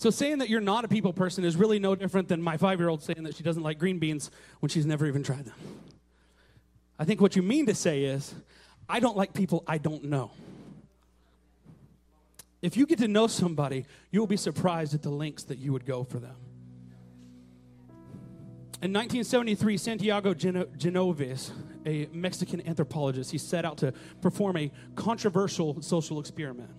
So 0.02 0.10
saying 0.10 0.38
that 0.38 0.48
you're 0.48 0.60
not 0.60 0.84
a 0.84 0.88
people 0.88 1.12
person 1.12 1.44
is 1.44 1.54
really 1.54 1.78
no 1.78 1.94
different 1.94 2.26
than 2.26 2.42
my 2.42 2.56
five 2.56 2.80
year 2.80 2.88
old 2.88 3.04
saying 3.04 3.22
that 3.22 3.36
she 3.36 3.44
doesn't 3.44 3.62
like 3.62 3.78
green 3.78 4.00
beans 4.00 4.32
when 4.58 4.68
she's 4.68 4.84
never 4.84 5.06
even 5.06 5.22
tried 5.22 5.44
them. 5.44 5.54
I 6.98 7.04
think 7.04 7.20
what 7.20 7.36
you 7.36 7.42
mean 7.42 7.66
to 7.66 7.74
say 7.76 8.02
is, 8.02 8.34
I 8.88 8.98
don't 8.98 9.16
like 9.16 9.32
people 9.32 9.62
I 9.64 9.78
don't 9.78 10.06
know. 10.06 10.32
If 12.62 12.76
you 12.76 12.84
get 12.84 12.98
to 12.98 13.06
know 13.06 13.28
somebody, 13.28 13.86
you'll 14.10 14.26
be 14.26 14.36
surprised 14.36 14.92
at 14.92 15.02
the 15.02 15.10
lengths 15.10 15.44
that 15.44 15.58
you 15.58 15.72
would 15.72 15.86
go 15.86 16.02
for 16.02 16.18
them. 16.18 16.34
In 18.82 18.92
1973, 18.92 19.76
Santiago 19.76 20.34
Geno- 20.34 20.66
a 21.86 22.08
Mexican 22.12 22.66
anthropologist, 22.66 23.30
he 23.30 23.38
set 23.38 23.64
out 23.64 23.78
to 23.78 23.92
perform 24.20 24.56
a 24.56 24.72
controversial 24.96 25.80
social 25.80 26.18
experiment 26.18 26.70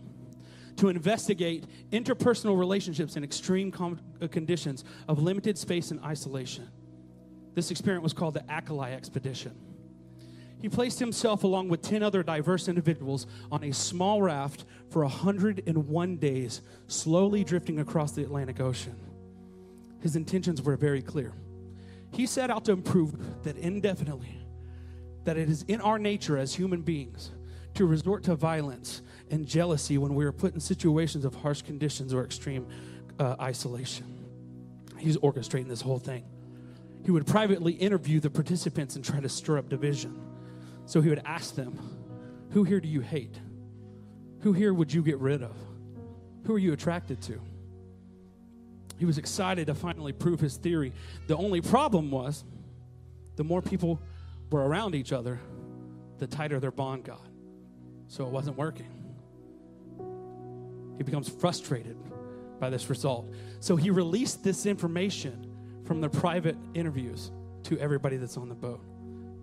to 0.77 0.89
investigate 0.89 1.65
interpersonal 1.91 2.57
relationships 2.57 3.15
in 3.15 3.23
extreme 3.23 3.71
com- 3.71 3.99
uh, 4.21 4.27
conditions 4.27 4.83
of 5.07 5.19
limited 5.21 5.57
space 5.57 5.91
and 5.91 5.99
isolation. 6.03 6.67
This 7.53 7.71
experiment 7.71 8.03
was 8.03 8.13
called 8.13 8.33
the 8.33 8.41
Acali 8.41 8.91
Expedition. 8.91 9.55
He 10.59 10.69
placed 10.69 10.97
himself 10.97 11.43
along 11.43 11.67
with 11.67 11.81
10 11.81 12.01
other 12.01 12.23
diverse 12.23 12.69
individuals 12.69 13.27
on 13.51 13.65
a 13.65 13.73
small 13.73 14.21
raft 14.21 14.63
for 14.89 15.03
101 15.03 16.15
days, 16.17 16.61
slowly 16.87 17.43
drifting 17.43 17.79
across 17.79 18.13
the 18.13 18.23
Atlantic 18.23 18.61
Ocean. 18.61 18.95
His 19.99 20.15
intentions 20.15 20.61
were 20.61 20.77
very 20.77 21.01
clear. 21.01 21.33
He 22.11 22.25
set 22.25 22.49
out 22.49 22.65
to 22.65 22.77
prove 22.77 23.43
that 23.43 23.57
indefinitely, 23.57 24.37
that 25.25 25.37
it 25.37 25.49
is 25.49 25.63
in 25.63 25.81
our 25.81 25.99
nature 25.99 26.37
as 26.37 26.55
human 26.55 26.81
beings 26.81 27.31
to 27.75 27.85
resort 27.85 28.23
to 28.23 28.35
violence 28.35 29.01
and 29.29 29.45
jealousy 29.45 29.97
when 29.97 30.15
we 30.15 30.25
are 30.25 30.31
put 30.31 30.53
in 30.53 30.59
situations 30.59 31.25
of 31.25 31.35
harsh 31.35 31.61
conditions 31.61 32.13
or 32.13 32.23
extreme 32.23 32.67
uh, 33.19 33.35
isolation. 33.39 34.05
He's 34.97 35.17
orchestrating 35.17 35.67
this 35.67 35.81
whole 35.81 35.99
thing. 35.99 36.23
He 37.03 37.11
would 37.11 37.27
privately 37.27 37.73
interview 37.73 38.19
the 38.19 38.29
participants 38.29 38.95
and 38.95 39.03
try 39.03 39.19
to 39.19 39.29
stir 39.29 39.57
up 39.57 39.69
division. 39.69 40.19
So 40.85 41.01
he 41.01 41.09
would 41.09 41.21
ask 41.25 41.55
them, 41.55 41.79
Who 42.51 42.63
here 42.63 42.79
do 42.79 42.87
you 42.87 43.01
hate? 43.01 43.39
Who 44.41 44.53
here 44.53 44.73
would 44.73 44.93
you 44.93 45.01
get 45.01 45.17
rid 45.19 45.43
of? 45.43 45.55
Who 46.45 46.53
are 46.53 46.59
you 46.59 46.73
attracted 46.73 47.21
to? 47.23 47.41
He 48.97 49.05
was 49.05 49.17
excited 49.17 49.67
to 49.67 49.75
finally 49.75 50.13
prove 50.13 50.39
his 50.39 50.57
theory. 50.57 50.93
The 51.27 51.35
only 51.35 51.61
problem 51.61 52.11
was 52.11 52.43
the 53.35 53.43
more 53.43 53.61
people 53.61 53.99
were 54.51 54.65
around 54.65 54.95
each 54.95 55.11
other, 55.11 55.39
the 56.19 56.27
tighter 56.27 56.59
their 56.59 56.71
bond 56.71 57.05
got. 57.05 57.25
So 58.13 58.27
it 58.27 58.29
wasn't 58.29 58.57
working. 58.57 58.91
He 60.99 61.03
becomes 61.03 61.27
frustrated 61.27 61.97
by 62.59 62.69
this 62.69 62.87
result. 62.87 63.33
So 63.59 63.75
he 63.75 63.89
released 63.89 64.43
this 64.43 64.67
information 64.67 65.47
from 65.83 65.99
the 65.99 66.09
private 66.09 66.55
interviews 66.75 67.31
to 67.63 67.79
everybody 67.79 68.17
that's 68.17 68.37
on 68.37 68.49
the 68.49 68.55
boat. 68.55 68.81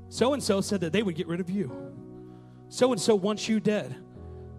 So 0.09 0.35
and 0.35 0.43
so 0.43 0.61
said 0.61 0.83
that 0.83 0.93
they 0.93 1.03
would 1.03 1.17
get 1.17 1.27
rid 1.27 1.41
of 1.41 1.51
you. 1.51 1.93
So 2.69 2.93
and 2.93 3.01
so 3.01 3.17
wants 3.17 3.49
you 3.49 3.59
dead. 3.59 3.97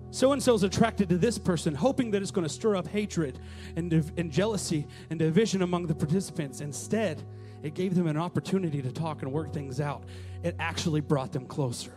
So 0.10 0.34
and 0.34 0.44
so 0.44 0.56
is 0.56 0.64
attracted 0.64 1.08
to 1.08 1.18
this 1.18 1.38
person, 1.38 1.74
hoping 1.74 2.12
that 2.12 2.22
it's 2.22 2.32
going 2.32 2.46
to 2.46 2.54
stir 2.54 2.76
up 2.76 2.90
hatred 2.90 3.40
and, 3.78 3.94
and 4.18 4.30
jealousy 4.30 4.88
and 5.10 5.20
division 5.20 5.62
among 5.62 5.88
the 5.88 5.96
participants. 5.96 6.60
Instead, 6.60 7.24
it 7.64 7.76
gave 7.76 7.96
them 7.96 8.08
an 8.08 8.18
opportunity 8.18 8.82
to 8.82 8.92
talk 8.92 9.22
and 9.22 9.32
work 9.32 9.54
things 9.54 9.80
out. 9.80 10.04
It 10.44 10.58
actually 10.60 11.00
brought 11.00 11.32
them 11.32 11.46
closer. 11.46 11.94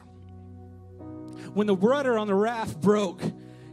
When 1.55 1.67
the 1.67 1.77
rudder 1.77 2.19
on 2.19 2.27
the 2.27 2.35
raft 2.35 2.81
broke, 2.81 3.23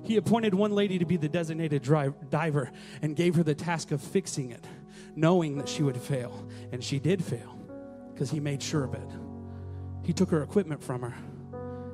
he 0.03 0.17
appointed 0.17 0.53
one 0.53 0.71
lady 0.71 0.97
to 0.99 1.05
be 1.05 1.17
the 1.17 1.29
designated 1.29 1.83
diver 2.29 2.71
and 3.01 3.15
gave 3.15 3.35
her 3.35 3.43
the 3.43 3.55
task 3.55 3.91
of 3.91 4.01
fixing 4.01 4.51
it, 4.51 4.65
knowing 5.15 5.57
that 5.57 5.67
she 5.67 5.83
would 5.83 5.97
fail. 5.97 6.47
And 6.71 6.83
she 6.83 6.99
did 6.99 7.23
fail 7.23 7.57
because 8.13 8.31
he 8.31 8.39
made 8.39 8.61
sure 8.63 8.83
of 8.83 8.93
it. 8.93 9.09
He 10.03 10.13
took 10.13 10.29
her 10.31 10.41
equipment 10.41 10.83
from 10.83 11.01
her 11.01 11.13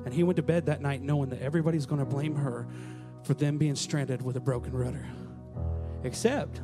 and 0.04 0.14
he 0.14 0.22
went 0.22 0.36
to 0.36 0.42
bed 0.42 0.66
that 0.66 0.80
night 0.80 1.02
knowing 1.02 1.28
that 1.30 1.42
everybody's 1.42 1.84
going 1.84 1.98
to 1.98 2.06
blame 2.06 2.34
her 2.34 2.66
for 3.24 3.34
them 3.34 3.58
being 3.58 3.76
stranded 3.76 4.22
with 4.22 4.36
a 4.36 4.40
broken 4.40 4.72
rudder. 4.72 5.06
Except 6.04 6.60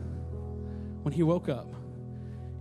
when 1.03 1.13
he 1.13 1.23
woke 1.23 1.49
up, 1.49 1.75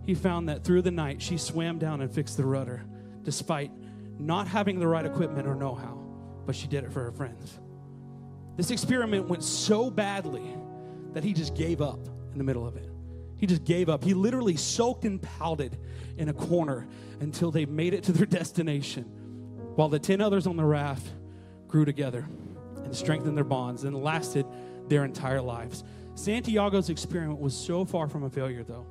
he 0.06 0.14
found 0.14 0.50
that 0.50 0.64
through 0.66 0.82
the 0.82 0.92
night 0.92 1.22
she 1.22 1.38
swam 1.38 1.78
down 1.78 2.02
and 2.02 2.12
fixed 2.12 2.36
the 2.36 2.46
rudder 2.46 2.84
despite 3.24 3.72
not 4.20 4.48
having 4.48 4.80
the 4.80 4.88
right 4.88 5.06
equipment 5.06 5.48
or 5.48 5.56
know 5.56 5.74
how, 5.74 6.03
but 6.46 6.56
she 6.56 6.68
did 6.68 6.84
it 6.84 6.92
for 6.92 7.04
her 7.04 7.12
friends. 7.12 7.60
This 8.56 8.72
experiment 8.72 9.28
went 9.28 9.44
so 9.44 9.90
badly 9.90 10.56
that 11.14 11.24
he 11.24 11.34
just 11.34 11.56
gave 11.56 11.82
up 11.82 12.00
in 12.32 12.38
the 12.38 12.44
middle 12.44 12.68
of 12.68 12.76
it. 12.76 12.90
He 13.38 13.48
just 13.48 13.64
gave 13.64 13.90
up. 13.90 14.04
He 14.04 14.14
literally 14.14 14.56
soaked 14.56 15.06
and 15.06 15.22
pouted 15.22 15.78
in 16.18 16.30
a 16.30 16.34
corner 16.34 16.88
until 17.20 17.52
they 17.52 17.66
made 17.66 17.94
it 17.94 18.04
to 18.04 18.12
their 18.12 18.26
destination, 18.40 19.04
while 19.76 19.90
the 19.90 20.00
10 20.00 20.22
others 20.22 20.48
on 20.48 20.56
the 20.56 20.64
raft 20.64 21.06
grew 21.68 21.86
together 21.86 22.28
and 22.84 22.96
strengthened 22.96 23.36
their 23.36 23.44
bonds 23.44 23.84
and 23.84 23.96
lasted 24.02 24.46
their 24.88 25.04
entire 25.04 25.42
lives. 25.42 25.84
Santiago's 26.16 26.90
experiment 26.90 27.40
was 27.40 27.56
so 27.56 27.84
far 27.84 28.08
from 28.08 28.24
a 28.24 28.30
failure, 28.30 28.64
though. 28.64 28.86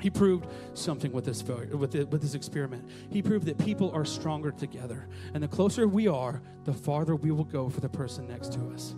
He 0.00 0.10
proved 0.10 0.46
something 0.74 1.12
with 1.12 1.24
this 1.24 1.42
failure, 1.42 1.76
with, 1.76 1.94
it, 1.94 2.08
with 2.08 2.22
this 2.22 2.34
experiment. 2.34 2.88
He 3.10 3.22
proved 3.22 3.46
that 3.46 3.58
people 3.58 3.90
are 3.92 4.04
stronger 4.04 4.52
together. 4.52 5.08
And 5.34 5.42
the 5.42 5.48
closer 5.48 5.88
we 5.88 6.06
are, 6.06 6.40
the 6.64 6.72
farther 6.72 7.16
we 7.16 7.30
will 7.30 7.44
go 7.44 7.68
for 7.68 7.80
the 7.80 7.88
person 7.88 8.28
next 8.28 8.52
to 8.52 8.68
us. 8.68 8.94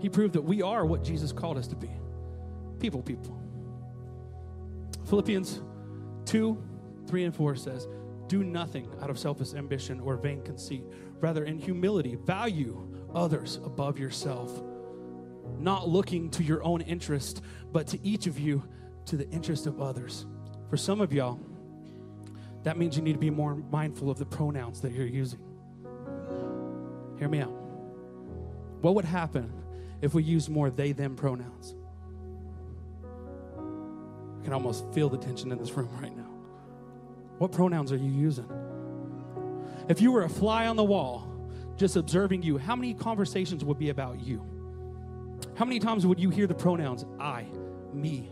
He 0.00 0.08
proved 0.08 0.34
that 0.34 0.42
we 0.42 0.62
are 0.62 0.86
what 0.86 1.02
Jesus 1.02 1.32
called 1.32 1.58
us 1.58 1.66
to 1.68 1.76
be 1.76 1.90
people, 2.80 3.02
people. 3.02 3.36
Philippians 5.08 5.62
2 6.26 6.62
3 7.06 7.24
and 7.24 7.34
4 7.34 7.56
says, 7.56 7.88
Do 8.26 8.44
nothing 8.44 8.88
out 9.00 9.08
of 9.08 9.18
selfish 9.18 9.54
ambition 9.54 9.98
or 10.00 10.16
vain 10.16 10.42
conceit. 10.42 10.84
Rather, 11.20 11.44
in 11.44 11.58
humility, 11.58 12.16
value 12.16 12.86
others 13.14 13.56
above 13.64 13.98
yourself, 13.98 14.62
not 15.58 15.88
looking 15.88 16.30
to 16.30 16.44
your 16.44 16.62
own 16.62 16.82
interest, 16.82 17.40
but 17.72 17.86
to 17.88 17.98
each 18.06 18.26
of 18.26 18.38
you 18.38 18.62
to 19.08 19.16
the 19.16 19.28
interest 19.30 19.66
of 19.66 19.80
others. 19.80 20.26
For 20.70 20.76
some 20.76 21.00
of 21.00 21.12
y'all, 21.12 21.40
that 22.62 22.76
means 22.76 22.96
you 22.96 23.02
need 23.02 23.14
to 23.14 23.18
be 23.18 23.30
more 23.30 23.54
mindful 23.54 24.10
of 24.10 24.18
the 24.18 24.26
pronouns 24.26 24.80
that 24.82 24.92
you're 24.92 25.06
using. 25.06 25.40
Hear 27.18 27.28
me 27.28 27.40
out. 27.40 27.52
What 28.80 28.94
would 28.94 29.04
happen 29.04 29.52
if 30.02 30.14
we 30.14 30.22
use 30.22 30.48
more 30.48 30.70
they 30.70 30.92
them 30.92 31.16
pronouns? 31.16 31.74
I 34.40 34.44
can 34.44 34.52
almost 34.52 34.84
feel 34.92 35.08
the 35.08 35.18
tension 35.18 35.50
in 35.52 35.58
this 35.58 35.72
room 35.72 35.88
right 36.00 36.16
now. 36.16 36.30
What 37.38 37.52
pronouns 37.52 37.92
are 37.92 37.96
you 37.96 38.10
using? 38.10 38.48
If 39.88 40.00
you 40.02 40.12
were 40.12 40.24
a 40.24 40.28
fly 40.28 40.66
on 40.66 40.76
the 40.76 40.84
wall, 40.84 41.26
just 41.76 41.96
observing 41.96 42.42
you, 42.42 42.58
how 42.58 42.76
many 42.76 42.92
conversations 42.92 43.64
would 43.64 43.78
be 43.78 43.88
about 43.88 44.20
you? 44.20 44.44
How 45.54 45.64
many 45.64 45.78
times 45.78 46.06
would 46.06 46.20
you 46.20 46.30
hear 46.30 46.46
the 46.46 46.54
pronouns 46.54 47.04
I, 47.18 47.46
me, 47.92 48.30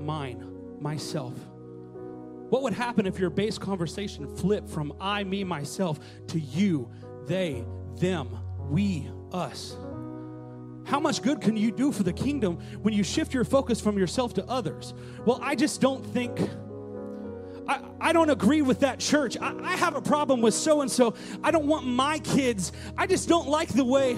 mine, 0.00 0.44
myself? 0.80 1.34
What 2.48 2.62
would 2.62 2.72
happen 2.72 3.06
if 3.06 3.18
your 3.18 3.30
base 3.30 3.58
conversation 3.58 4.34
flipped 4.36 4.68
from 4.68 4.92
I, 5.00 5.24
me, 5.24 5.42
myself 5.42 5.98
to 6.28 6.38
you, 6.38 6.88
they, 7.26 7.64
them, 7.96 8.38
we, 8.70 9.10
us? 9.32 9.76
How 10.84 11.00
much 11.00 11.20
good 11.22 11.40
can 11.40 11.56
you 11.56 11.72
do 11.72 11.90
for 11.90 12.04
the 12.04 12.12
kingdom 12.12 12.58
when 12.82 12.94
you 12.94 13.02
shift 13.02 13.34
your 13.34 13.44
focus 13.44 13.80
from 13.80 13.98
yourself 13.98 14.34
to 14.34 14.46
others? 14.46 14.94
Well, 15.24 15.40
I 15.42 15.56
just 15.56 15.80
don't 15.80 16.06
think. 16.06 16.38
I, 17.66 17.80
I 18.00 18.12
don't 18.12 18.30
agree 18.30 18.62
with 18.62 18.80
that 18.80 19.00
church. 19.00 19.36
I, 19.40 19.52
I 19.64 19.76
have 19.76 19.96
a 19.96 20.00
problem 20.00 20.40
with 20.40 20.54
so 20.54 20.82
and 20.82 20.90
so. 20.90 21.14
I 21.42 21.50
don't 21.50 21.66
want 21.66 21.84
my 21.84 22.20
kids. 22.20 22.70
I 22.96 23.08
just 23.08 23.28
don't 23.28 23.48
like 23.48 23.70
the 23.70 23.84
way. 23.84 24.16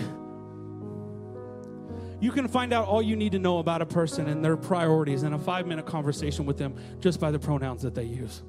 You 2.20 2.32
can 2.32 2.48
find 2.48 2.72
out 2.72 2.86
all 2.86 3.00
you 3.00 3.14
need 3.14 3.32
to 3.32 3.38
know 3.38 3.58
about 3.58 3.80
a 3.80 3.86
person 3.86 4.28
and 4.28 4.44
their 4.44 4.56
priorities 4.56 5.22
in 5.22 5.32
a 5.32 5.38
five 5.38 5.66
minute 5.66 5.86
conversation 5.86 6.46
with 6.46 6.58
them 6.58 6.74
just 7.00 7.20
by 7.20 7.30
the 7.30 7.38
pronouns 7.38 7.82
that 7.82 7.94
they 7.94 8.04
use. 8.04 8.42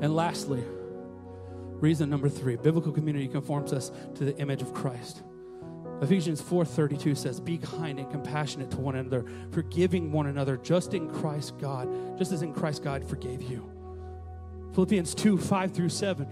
And 0.00 0.14
lastly, 0.14 0.62
reason 1.80 2.08
number 2.08 2.28
three 2.28 2.56
biblical 2.56 2.92
community 2.92 3.26
conforms 3.26 3.72
us 3.72 3.90
to 4.14 4.24
the 4.24 4.36
image 4.38 4.62
of 4.62 4.72
Christ. 4.72 5.22
Ephesians 6.00 6.40
4:32 6.40 7.14
says, 7.14 7.40
"Be 7.40 7.58
kind 7.58 7.98
and 7.98 8.10
compassionate 8.10 8.70
to 8.70 8.80
one 8.80 8.94
another, 8.94 9.24
forgiving 9.50 10.12
one 10.12 10.26
another, 10.26 10.56
just 10.56 10.94
in 10.94 11.08
Christ 11.10 11.58
God, 11.58 11.88
just 12.16 12.32
as 12.32 12.42
in 12.42 12.54
Christ 12.54 12.82
God 12.82 13.04
forgave 13.04 13.42
you." 13.42 13.64
Philippians 14.72 15.14
2, 15.14 15.36
5 15.36 15.72
through 15.72 15.88
7, 15.90 16.26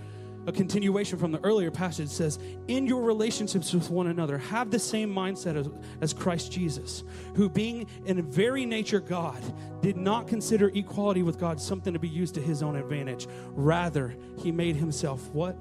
a 0.48 0.52
continuation 0.52 1.18
from 1.18 1.30
the 1.30 1.38
earlier 1.44 1.70
passage 1.70 2.08
says, 2.08 2.38
In 2.66 2.86
your 2.86 3.02
relationships 3.02 3.72
with 3.72 3.90
one 3.90 4.08
another, 4.08 4.38
have 4.38 4.70
the 4.70 4.78
same 4.78 5.14
mindset 5.14 5.56
as, 5.56 5.68
as 6.00 6.12
Christ 6.12 6.50
Jesus, 6.50 7.04
who 7.36 7.48
being 7.48 7.86
in 8.06 8.22
very 8.28 8.66
nature 8.66 9.00
God, 9.00 9.40
did 9.82 9.96
not 9.96 10.26
consider 10.26 10.70
equality 10.74 11.22
with 11.22 11.38
God 11.38 11.60
something 11.60 11.92
to 11.92 11.98
be 11.98 12.08
used 12.08 12.34
to 12.34 12.40
his 12.40 12.62
own 12.62 12.76
advantage. 12.76 13.28
Rather, 13.50 14.16
he 14.38 14.50
made 14.50 14.74
himself 14.74 15.28
what? 15.30 15.56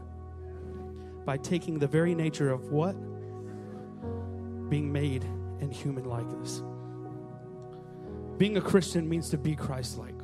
By 1.25 1.38
taking 1.38 1.77
the 1.77 1.88
very 1.88 2.15
nature 2.15 2.49
of 2.49 2.71
what? 2.71 2.95
being 4.69 4.91
made 4.91 5.23
in 5.59 5.71
human 5.71 6.05
likeness. 6.05 6.61
Being 8.38 8.57
a 8.57 8.61
Christian 8.61 9.07
means 9.07 9.29
to 9.29 9.38
be 9.38 9.55
Christ 9.55 9.97
like. 9.97 10.16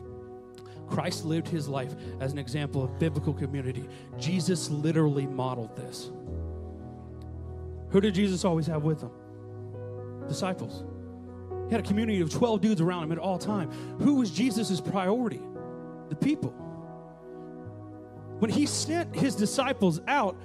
Christ 0.93 1.25
lived 1.25 1.47
his 1.47 1.67
life 1.67 1.91
as 2.19 2.33
an 2.33 2.37
example 2.37 2.83
of 2.83 2.99
biblical 2.99 3.33
community. 3.33 3.89
Jesus 4.19 4.69
literally 4.69 5.25
modeled 5.25 5.75
this. 5.75 6.11
Who 7.89 7.99
did 7.99 8.13
Jesus 8.13 8.45
always 8.45 8.67
have 8.67 8.83
with 8.83 9.01
him? 9.01 9.09
Disciples. 10.27 10.83
He 11.67 11.73
had 11.73 11.83
a 11.83 11.87
community 11.87 12.21
of 12.21 12.29
12 12.29 12.61
dudes 12.61 12.79
around 12.79 13.05
him 13.05 13.11
at 13.11 13.17
all 13.17 13.39
time. 13.39 13.71
Who 14.01 14.15
was 14.15 14.29
Jesus' 14.29 14.79
priority? 14.79 15.41
The 16.09 16.15
people. 16.15 16.51
When 18.37 18.51
he 18.51 18.67
sent 18.67 19.15
his 19.15 19.35
disciples 19.35 19.99
out, 20.07 20.39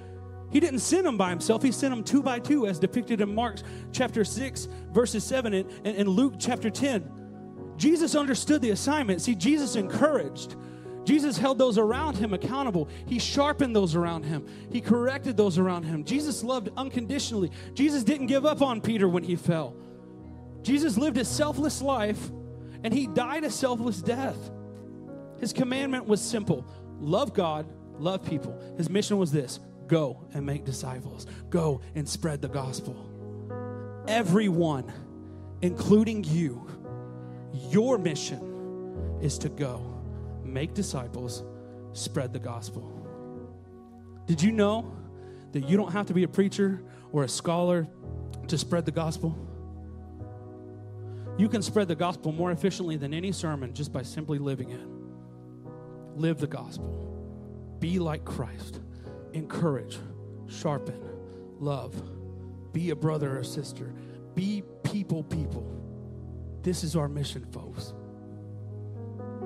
he 0.49 0.59
didn't 0.59 0.79
send 0.79 1.05
them 1.05 1.15
by 1.17 1.29
himself, 1.29 1.61
he 1.61 1.71
sent 1.71 1.93
them 1.93 2.03
two 2.03 2.23
by 2.23 2.39
two, 2.39 2.65
as 2.65 2.79
depicted 2.79 3.21
in 3.21 3.35
Mark 3.35 3.57
chapter 3.91 4.25
6, 4.25 4.67
verses 4.91 5.23
7, 5.23 5.53
and, 5.53 5.69
and, 5.85 6.09
Luke 6.09 6.33
chapter 6.39 6.71
10. 6.71 7.18
Jesus 7.79 8.13
understood 8.13 8.61
the 8.61 8.71
assignment. 8.71 9.21
See, 9.21 9.35
Jesus 9.35 9.75
encouraged. 9.75 10.55
Jesus 11.05 11.37
held 11.37 11.57
those 11.57 11.77
around 11.77 12.17
him 12.17 12.33
accountable. 12.33 12.89
He 13.07 13.19
sharpened 13.19 13.75
those 13.75 13.95
around 13.95 14.23
him. 14.23 14.45
He 14.69 14.81
corrected 14.81 15.37
those 15.37 15.57
around 15.57 15.83
him. 15.83 16.03
Jesus 16.03 16.43
loved 16.43 16.69
unconditionally. 16.75 17.51
Jesus 17.73 18.03
didn't 18.03 18.27
give 18.27 18.45
up 18.45 18.61
on 18.61 18.81
Peter 18.81 19.07
when 19.07 19.23
he 19.23 19.35
fell. 19.35 19.75
Jesus 20.61 20.97
lived 20.97 21.17
a 21.17 21.25
selfless 21.25 21.81
life 21.81 22.29
and 22.83 22.93
he 22.93 23.07
died 23.07 23.45
a 23.45 23.49
selfless 23.49 24.01
death. 24.01 24.37
His 25.39 25.53
commandment 25.53 26.05
was 26.05 26.21
simple 26.21 26.67
love 26.99 27.33
God, 27.33 27.65
love 27.97 28.25
people. 28.25 28.61
His 28.77 28.89
mission 28.89 29.17
was 29.17 29.31
this 29.31 29.61
Go 29.87 30.27
and 30.33 30.45
make 30.45 30.65
disciples. 30.65 31.27
Go 31.49 31.81
and 31.95 32.07
spread 32.07 32.41
the 32.41 32.49
gospel. 32.49 33.05
Everyone, 34.07 34.91
including 35.61 36.25
you, 36.25 36.67
your 37.53 37.97
mission 37.97 39.17
is 39.21 39.37
to 39.39 39.49
go, 39.49 39.81
make 40.43 40.73
disciples, 40.73 41.43
spread 41.93 42.33
the 42.33 42.39
gospel. 42.39 42.95
Did 44.25 44.41
you 44.41 44.51
know 44.51 44.91
that 45.51 45.67
you 45.67 45.77
don't 45.77 45.91
have 45.91 46.05
to 46.07 46.13
be 46.13 46.23
a 46.23 46.27
preacher 46.27 46.83
or 47.11 47.23
a 47.23 47.27
scholar 47.27 47.87
to 48.47 48.57
spread 48.57 48.85
the 48.85 48.91
gospel? 48.91 49.37
You 51.37 51.47
can 51.47 51.61
spread 51.61 51.87
the 51.87 51.95
gospel 51.95 52.31
more 52.31 52.51
efficiently 52.51 52.97
than 52.97 53.13
any 53.13 53.31
sermon 53.31 53.73
just 53.73 53.93
by 53.93 54.03
simply 54.03 54.39
living 54.39 54.69
it. 54.71 56.19
Live 56.19 56.37
the 56.37 56.47
gospel. 56.47 57.77
Be 57.79 57.97
like 57.97 58.25
Christ 58.25 58.81
encourage, 59.33 59.97
sharpen, 60.47 60.99
love, 61.59 61.93
be 62.73 62.89
a 62.89 62.95
brother 62.95 63.37
or 63.37 63.43
sister, 63.43 63.93
be 64.35 64.63
people, 64.83 65.23
people. 65.23 65.63
This 66.61 66.83
is 66.83 66.95
our 66.95 67.07
mission, 67.07 67.45
folks. 67.51 67.93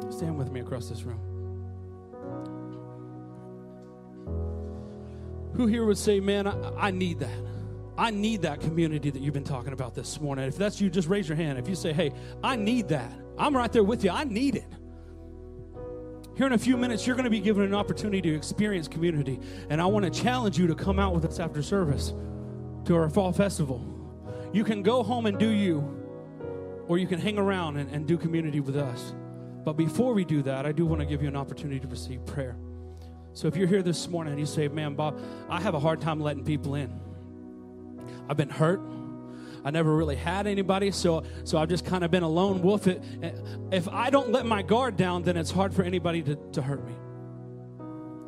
Stand 0.10 0.38
with 0.38 0.52
me 0.52 0.60
across 0.60 0.90
this 0.90 1.04
room. 1.04 1.20
Who 5.54 5.68
here 5.68 5.86
would 5.86 5.98
say, 5.98 6.20
Man, 6.20 6.48
I, 6.48 6.88
I 6.88 6.92
need 6.92 7.20
that? 7.20 7.30
I 7.96 8.10
need 8.10 8.42
that 8.42 8.60
community 8.60 9.12
that 9.12 9.22
you've 9.22 9.36
been 9.36 9.44
talking 9.44 9.74
about 9.74 9.94
this 9.94 10.20
morning. 10.20 10.46
If 10.46 10.58
that's 10.58 10.82
you, 10.82 10.90
just 10.90 11.08
raise 11.08 11.30
your 11.30 11.36
hand. 11.36 11.60
If 11.60 11.68
you 11.68 11.76
say, 11.76 11.94
Hey, 11.94 12.12
I 12.44 12.56
need 12.56 12.88
that, 12.90 13.12
I'm 13.38 13.56
right 13.56 13.72
there 13.72 13.84
with 13.84 14.04
you. 14.04 14.10
I 14.10 14.24
need 14.24 14.56
it. 14.56 14.66
Here 16.36 16.48
in 16.48 16.54
a 16.54 16.58
few 16.58 16.78
minutes, 16.78 17.06
you're 17.06 17.16
going 17.16 17.26
to 17.26 17.30
be 17.30 17.40
given 17.40 17.64
an 17.64 17.76
opportunity 17.76 18.22
to 18.22 18.36
experience 18.36 18.88
community. 18.88 19.40
And 19.70 19.80
I 19.80 19.86
want 19.86 20.12
to 20.12 20.22
challenge 20.22 20.58
you 20.58 20.66
to 20.66 20.74
come 20.74 20.98
out 20.98 21.14
with 21.14 21.26
us 21.26 21.40
after 21.40 21.62
service 21.62 22.14
to 22.86 22.96
our 22.96 23.08
fall 23.10 23.32
festival. 23.32 23.86
You 24.52 24.64
can 24.64 24.82
go 24.82 25.04
home 25.04 25.28
and 25.28 25.38
do 25.38 25.50
you, 25.50 26.03
or 26.88 26.98
you 26.98 27.08
can 27.08 27.20
hang 27.20 27.38
around 27.38 27.78
and, 27.78 27.90
and 27.92 28.08
do 28.08 28.18
community 28.18 28.60
with 28.60 28.76
us. 28.76 29.14
But 29.64 29.74
before 29.74 30.14
we 30.14 30.26
do 30.26 30.42
that, 30.44 30.66
I 30.66 30.72
do 30.72 30.86
want 30.86 31.02
to 31.02 31.06
give 31.06 31.22
you 31.22 31.28
an 31.28 31.36
opportunity 31.36 31.80
to 31.80 31.88
receive 31.88 32.26
prayer. 32.26 32.58
So 33.34 33.48
if 33.48 33.56
you're 33.56 33.68
here 33.68 33.82
this 33.82 34.08
morning 34.08 34.34
and 34.34 34.40
you 34.40 34.46
say, 34.46 34.68
Man, 34.68 34.96
Bob, 34.96 35.20
I 35.50 35.60
have 35.62 35.74
a 35.74 35.80
hard 35.80 36.02
time 36.02 36.20
letting 36.20 36.44
people 36.44 36.76
in, 36.76 36.92
I've 38.30 38.38
been 38.38 38.50
hurt. 38.50 38.82
I 39.66 39.72
never 39.72 39.96
really 39.96 40.18
had 40.18 40.46
anybody, 40.46 40.92
so 40.92 41.24
so 41.46 41.58
I've 41.58 41.70
just 41.70 41.86
kind 41.86 42.04
of 42.04 42.12
been 42.12 42.24
a 42.24 42.28
lone 42.28 42.62
wolf. 42.62 42.86
If 42.86 43.88
I 43.88 44.10
don't 44.10 44.30
let 44.30 44.46
my 44.46 44.62
guard 44.62 44.98
down, 44.98 45.24
then 45.24 45.38
it's 45.38 45.52
hard 45.52 45.74
for 45.74 45.84
anybody 45.84 46.22
to, 46.24 46.36
to 46.52 46.62
hurt 46.62 46.86
me. 46.86 46.94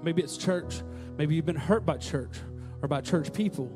Maybe 0.02 0.22
it's 0.22 0.38
church. 0.38 0.82
Maybe 1.18 1.36
you've 1.36 1.46
been 1.46 1.56
hurt 1.58 1.86
by 1.86 1.98
church 1.98 2.32
or 2.82 2.88
by 2.88 3.02
church 3.02 3.34
people. 3.34 3.70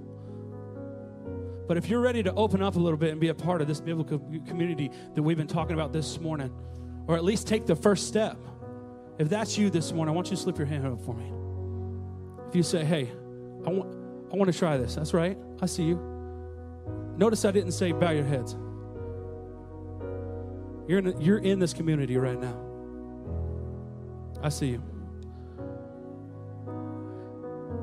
But 1.69 1.77
if 1.77 1.87
you're 1.87 2.01
ready 2.01 2.23
to 2.23 2.33
open 2.33 2.63
up 2.63 2.77
a 2.77 2.79
little 2.79 2.97
bit 2.97 3.11
and 3.11 3.21
be 3.21 3.27
a 3.27 3.33
part 3.35 3.61
of 3.61 3.67
this 3.67 3.79
biblical 3.79 4.17
community 4.47 4.89
that 5.13 5.21
we've 5.21 5.37
been 5.37 5.45
talking 5.45 5.75
about 5.75 5.93
this 5.93 6.19
morning, 6.19 6.51
or 7.05 7.15
at 7.15 7.23
least 7.23 7.45
take 7.45 7.67
the 7.67 7.75
first 7.75 8.07
step, 8.07 8.39
if 9.19 9.29
that's 9.29 9.55
you 9.55 9.69
this 9.69 9.93
morning, 9.93 10.11
I 10.11 10.15
want 10.15 10.31
you 10.31 10.35
to 10.35 10.41
slip 10.41 10.57
your 10.57 10.65
hand 10.65 10.87
up 10.87 10.99
for 10.99 11.13
me. 11.13 11.31
If 12.47 12.55
you 12.55 12.63
say, 12.63 12.83
hey, 12.83 13.11
I 13.67 13.69
want, 13.69 14.33
I 14.33 14.35
want 14.35 14.51
to 14.51 14.57
try 14.57 14.77
this, 14.77 14.95
that's 14.95 15.13
right. 15.13 15.37
I 15.61 15.67
see 15.67 15.83
you. 15.83 15.97
Notice 17.17 17.45
I 17.45 17.51
didn't 17.51 17.73
say 17.73 17.91
bow 17.91 18.09
your 18.09 18.25
heads. 18.25 18.53
You're 20.87 20.97
in, 20.97 21.21
you're 21.21 21.37
in 21.37 21.59
this 21.59 21.75
community 21.75 22.17
right 22.17 22.41
now. 22.41 22.59
I 24.41 24.49
see 24.49 24.69
you. 24.69 24.81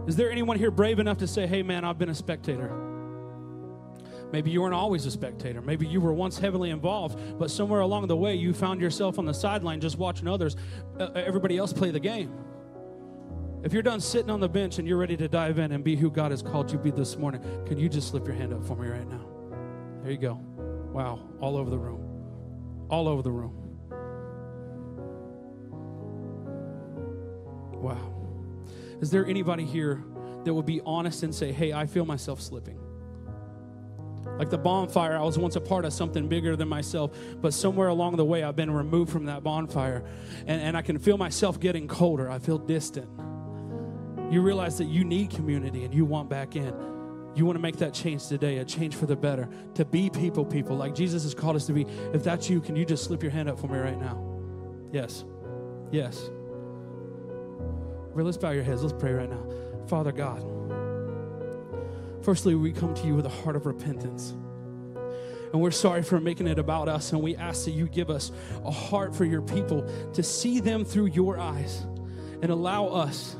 Is 0.09 0.17
there 0.17 0.29
anyone 0.33 0.59
here 0.59 0.73
brave 0.73 0.99
enough 0.99 1.19
to 1.19 1.29
say, 1.29 1.47
hey, 1.47 1.63
man, 1.63 1.85
I've 1.85 1.99
been 1.99 2.11
a 2.11 2.15
spectator? 2.17 2.86
Maybe 4.33 4.51
you 4.51 4.61
weren't 4.61 4.75
always 4.75 5.07
a 5.07 5.11
spectator. 5.11 5.63
Maybe 5.63 5.87
you 5.87 6.01
were 6.01 6.13
once 6.13 6.39
heavily 6.39 6.71
involved, 6.71 7.39
but 7.39 7.51
somewhere 7.51 7.81
along 7.81 8.09
the 8.09 8.17
way 8.17 8.35
you 8.35 8.53
found 8.53 8.81
yourself 8.81 9.19
on 9.19 9.25
the 9.25 9.35
sideline 9.35 9.81
just 9.81 9.99
watching 9.99 10.27
others, 10.27 10.57
uh, 10.99 11.11
everybody 11.15 11.57
else 11.57 11.73
play 11.73 11.91
the 11.91 12.01
game. 12.01 12.33
If 13.63 13.73
you're 13.73 13.83
done 13.83 14.01
sitting 14.01 14.31
on 14.31 14.41
the 14.41 14.49
bench 14.49 14.79
and 14.79 14.87
you're 14.87 14.99
ready 14.99 15.17
to 15.17 15.29
dive 15.29 15.59
in 15.59 15.73
and 15.73 15.83
be 15.83 15.97
who 15.97 16.11
God 16.11 16.31
has 16.31 16.43
called 16.43 16.71
you 16.71 16.79
to 16.79 16.85
be 16.85 16.91
this 16.91 17.17
morning, 17.17 17.41
can 17.67 17.79
you 17.79 17.89
just 17.89 18.09
slip 18.09 18.27
your 18.27 18.37
hand 18.37 18.53
up 18.53 18.65
for 18.65 18.77
me 18.77 18.89
right 18.89 19.09
now? 19.09 19.27
There 20.03 20.13
you 20.13 20.19
go. 20.19 20.35
Wow, 20.93 21.21
all 21.41 21.57
over 21.57 21.71
the 21.71 21.79
room. 21.79 22.01
All 22.91 23.09
over 23.09 23.23
the 23.23 23.33
room. 23.33 23.55
Wow. 27.73 28.13
Is 29.01 29.11
there 29.11 29.27
anybody 29.27 29.65
here 29.65 30.05
that 30.45 30.55
would 30.55 30.67
be 30.67 30.81
honest 30.87 31.23
and 31.23 31.35
say, 31.35 31.53
hey, 31.53 31.73
I 31.73 31.87
feel 31.87 32.05
myself 32.05 32.41
slipping? 32.41 32.79
Like 34.39 34.51
the 34.51 34.59
bonfire, 34.59 35.17
I 35.17 35.23
was 35.23 35.39
once 35.39 35.57
a 35.57 35.61
part 35.61 35.85
of 35.85 35.93
something 35.93 36.29
bigger 36.29 36.57
than 36.57 36.69
myself, 36.69 37.17
but 37.41 37.55
somewhere 37.55 37.89
along 37.89 38.17
the 38.17 38.25
way, 38.25 38.43
I've 38.43 38.57
been 38.57 38.71
removed 38.71 39.11
from 39.11 39.27
that 39.27 39.43
bonfire. 39.43 40.05
And, 40.47 40.61
and 40.61 40.77
I 40.77 40.83
can 40.83 40.99
feel 40.99 41.17
myself 41.17 41.59
getting 41.59 41.89
colder. 41.89 42.31
I 42.31 42.39
feel 42.39 42.59
distant 42.59 43.09
you 44.31 44.43
realize 44.43 44.79
that 44.79 44.87
you 44.87 45.05
need 45.05 45.31
community 45.31 45.85
and 45.85 45.95
you 45.95 46.05
want 46.05 46.29
back 46.29 46.57
in, 46.57 46.75
you 47.35 47.45
want 47.45 47.57
to 47.57 47.63
make 47.63 47.77
that 47.77 47.95
change 47.95 48.27
today, 48.27 48.59
a 48.59 48.65
change 48.65 48.97
for 48.97 49.07
the 49.07 49.17
better, 49.17 49.49
to 49.75 49.85
be 49.85 50.11
people, 50.11 50.45
people, 50.45 50.77
like 50.77 50.95
Jesus 50.95 51.23
has 51.23 51.35
called 51.35 51.57
us 51.57 51.67
to 51.67 51.73
be. 51.73 51.87
If 52.13 52.25
that's 52.25 52.51
you, 52.51 52.61
can 52.61 52.77
you 52.77 52.85
just 52.85 53.05
slip 53.05 53.23
your 53.23 53.31
hand 53.31 53.49
up 53.49 53.59
for 53.59 53.69
me 53.69 53.79
right 53.79 53.99
now? 53.99 54.23
Yes. 54.93 55.25
Yes. 55.93 56.31
Let's 58.15 58.39
bow 58.39 58.51
your 58.51 58.65
heads. 58.65 58.83
Let's 58.83 58.95
pray 58.99 59.13
right 59.13 59.29
now. 59.29 59.47
Father 59.87 60.11
God, 60.11 60.43
firstly, 62.27 62.57
we 62.57 62.73
come 62.73 62.93
to 62.93 63.07
you 63.07 63.15
with 63.15 63.25
a 63.25 63.29
heart 63.29 63.55
of 63.55 63.67
repentance. 63.67 64.31
And 65.53 65.63
we're 65.63 65.71
sorry 65.71 66.03
for 66.03 66.19
making 66.19 66.49
it 66.49 66.59
about 66.59 66.89
us. 66.89 67.13
And 67.13 67.23
we 67.23 67.37
ask 67.37 67.67
that 67.67 67.71
you 67.71 67.87
give 67.87 68.11
us 68.11 68.33
a 68.65 68.71
heart 68.73 69.15
for 69.15 69.25
your 69.25 69.43
people 69.43 69.89
to 70.13 70.25
see 70.25 70.59
them 70.59 70.85
through 70.85 71.07
your 71.07 71.39
eyes 71.39 71.87
and 72.43 72.51
allow 72.51 72.89
us 72.89 73.37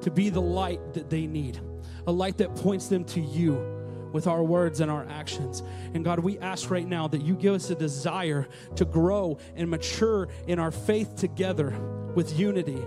to 0.00 0.10
be 0.10 0.28
the 0.28 0.40
light 0.40 0.80
that 0.94 1.08
they 1.08 1.28
need, 1.28 1.60
a 2.08 2.10
light 2.10 2.36
that 2.38 2.56
points 2.56 2.88
them 2.88 3.04
to 3.04 3.20
you 3.20 4.10
with 4.12 4.26
our 4.26 4.42
words 4.42 4.80
and 4.80 4.90
our 4.90 5.06
actions. 5.08 5.62
And 5.94 6.04
God, 6.04 6.18
we 6.18 6.36
ask 6.40 6.72
right 6.72 6.88
now 6.88 7.06
that 7.06 7.22
you 7.22 7.36
give 7.36 7.54
us 7.54 7.70
a 7.70 7.76
desire 7.76 8.48
to 8.74 8.84
grow 8.84 9.38
and 9.54 9.70
mature 9.70 10.26
in 10.48 10.58
our 10.58 10.72
faith 10.72 11.14
together 11.14 11.70
with 12.16 12.36
unity. 12.36 12.82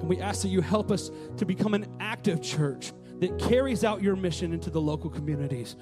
And 0.00 0.06
we 0.06 0.20
ask 0.20 0.42
that 0.42 0.48
you 0.48 0.60
help 0.60 0.90
us 0.90 1.10
to 1.38 1.46
become 1.46 1.72
an 1.72 1.86
active 1.98 2.42
church 2.42 2.92
that 3.20 3.38
carries 3.38 3.84
out 3.84 4.02
your 4.02 4.16
mission 4.16 4.52
into 4.52 4.70
the 4.70 4.80
local 4.80 5.10
communities. 5.10 5.76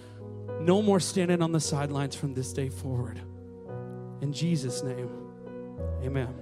No 0.60 0.82
more 0.82 1.00
standing 1.00 1.42
on 1.42 1.52
the 1.52 1.60
sidelines 1.60 2.14
from 2.14 2.34
this 2.34 2.52
day 2.52 2.68
forward. 2.68 3.20
In 4.20 4.32
Jesus' 4.32 4.82
name, 4.82 5.10
amen. 6.04 6.34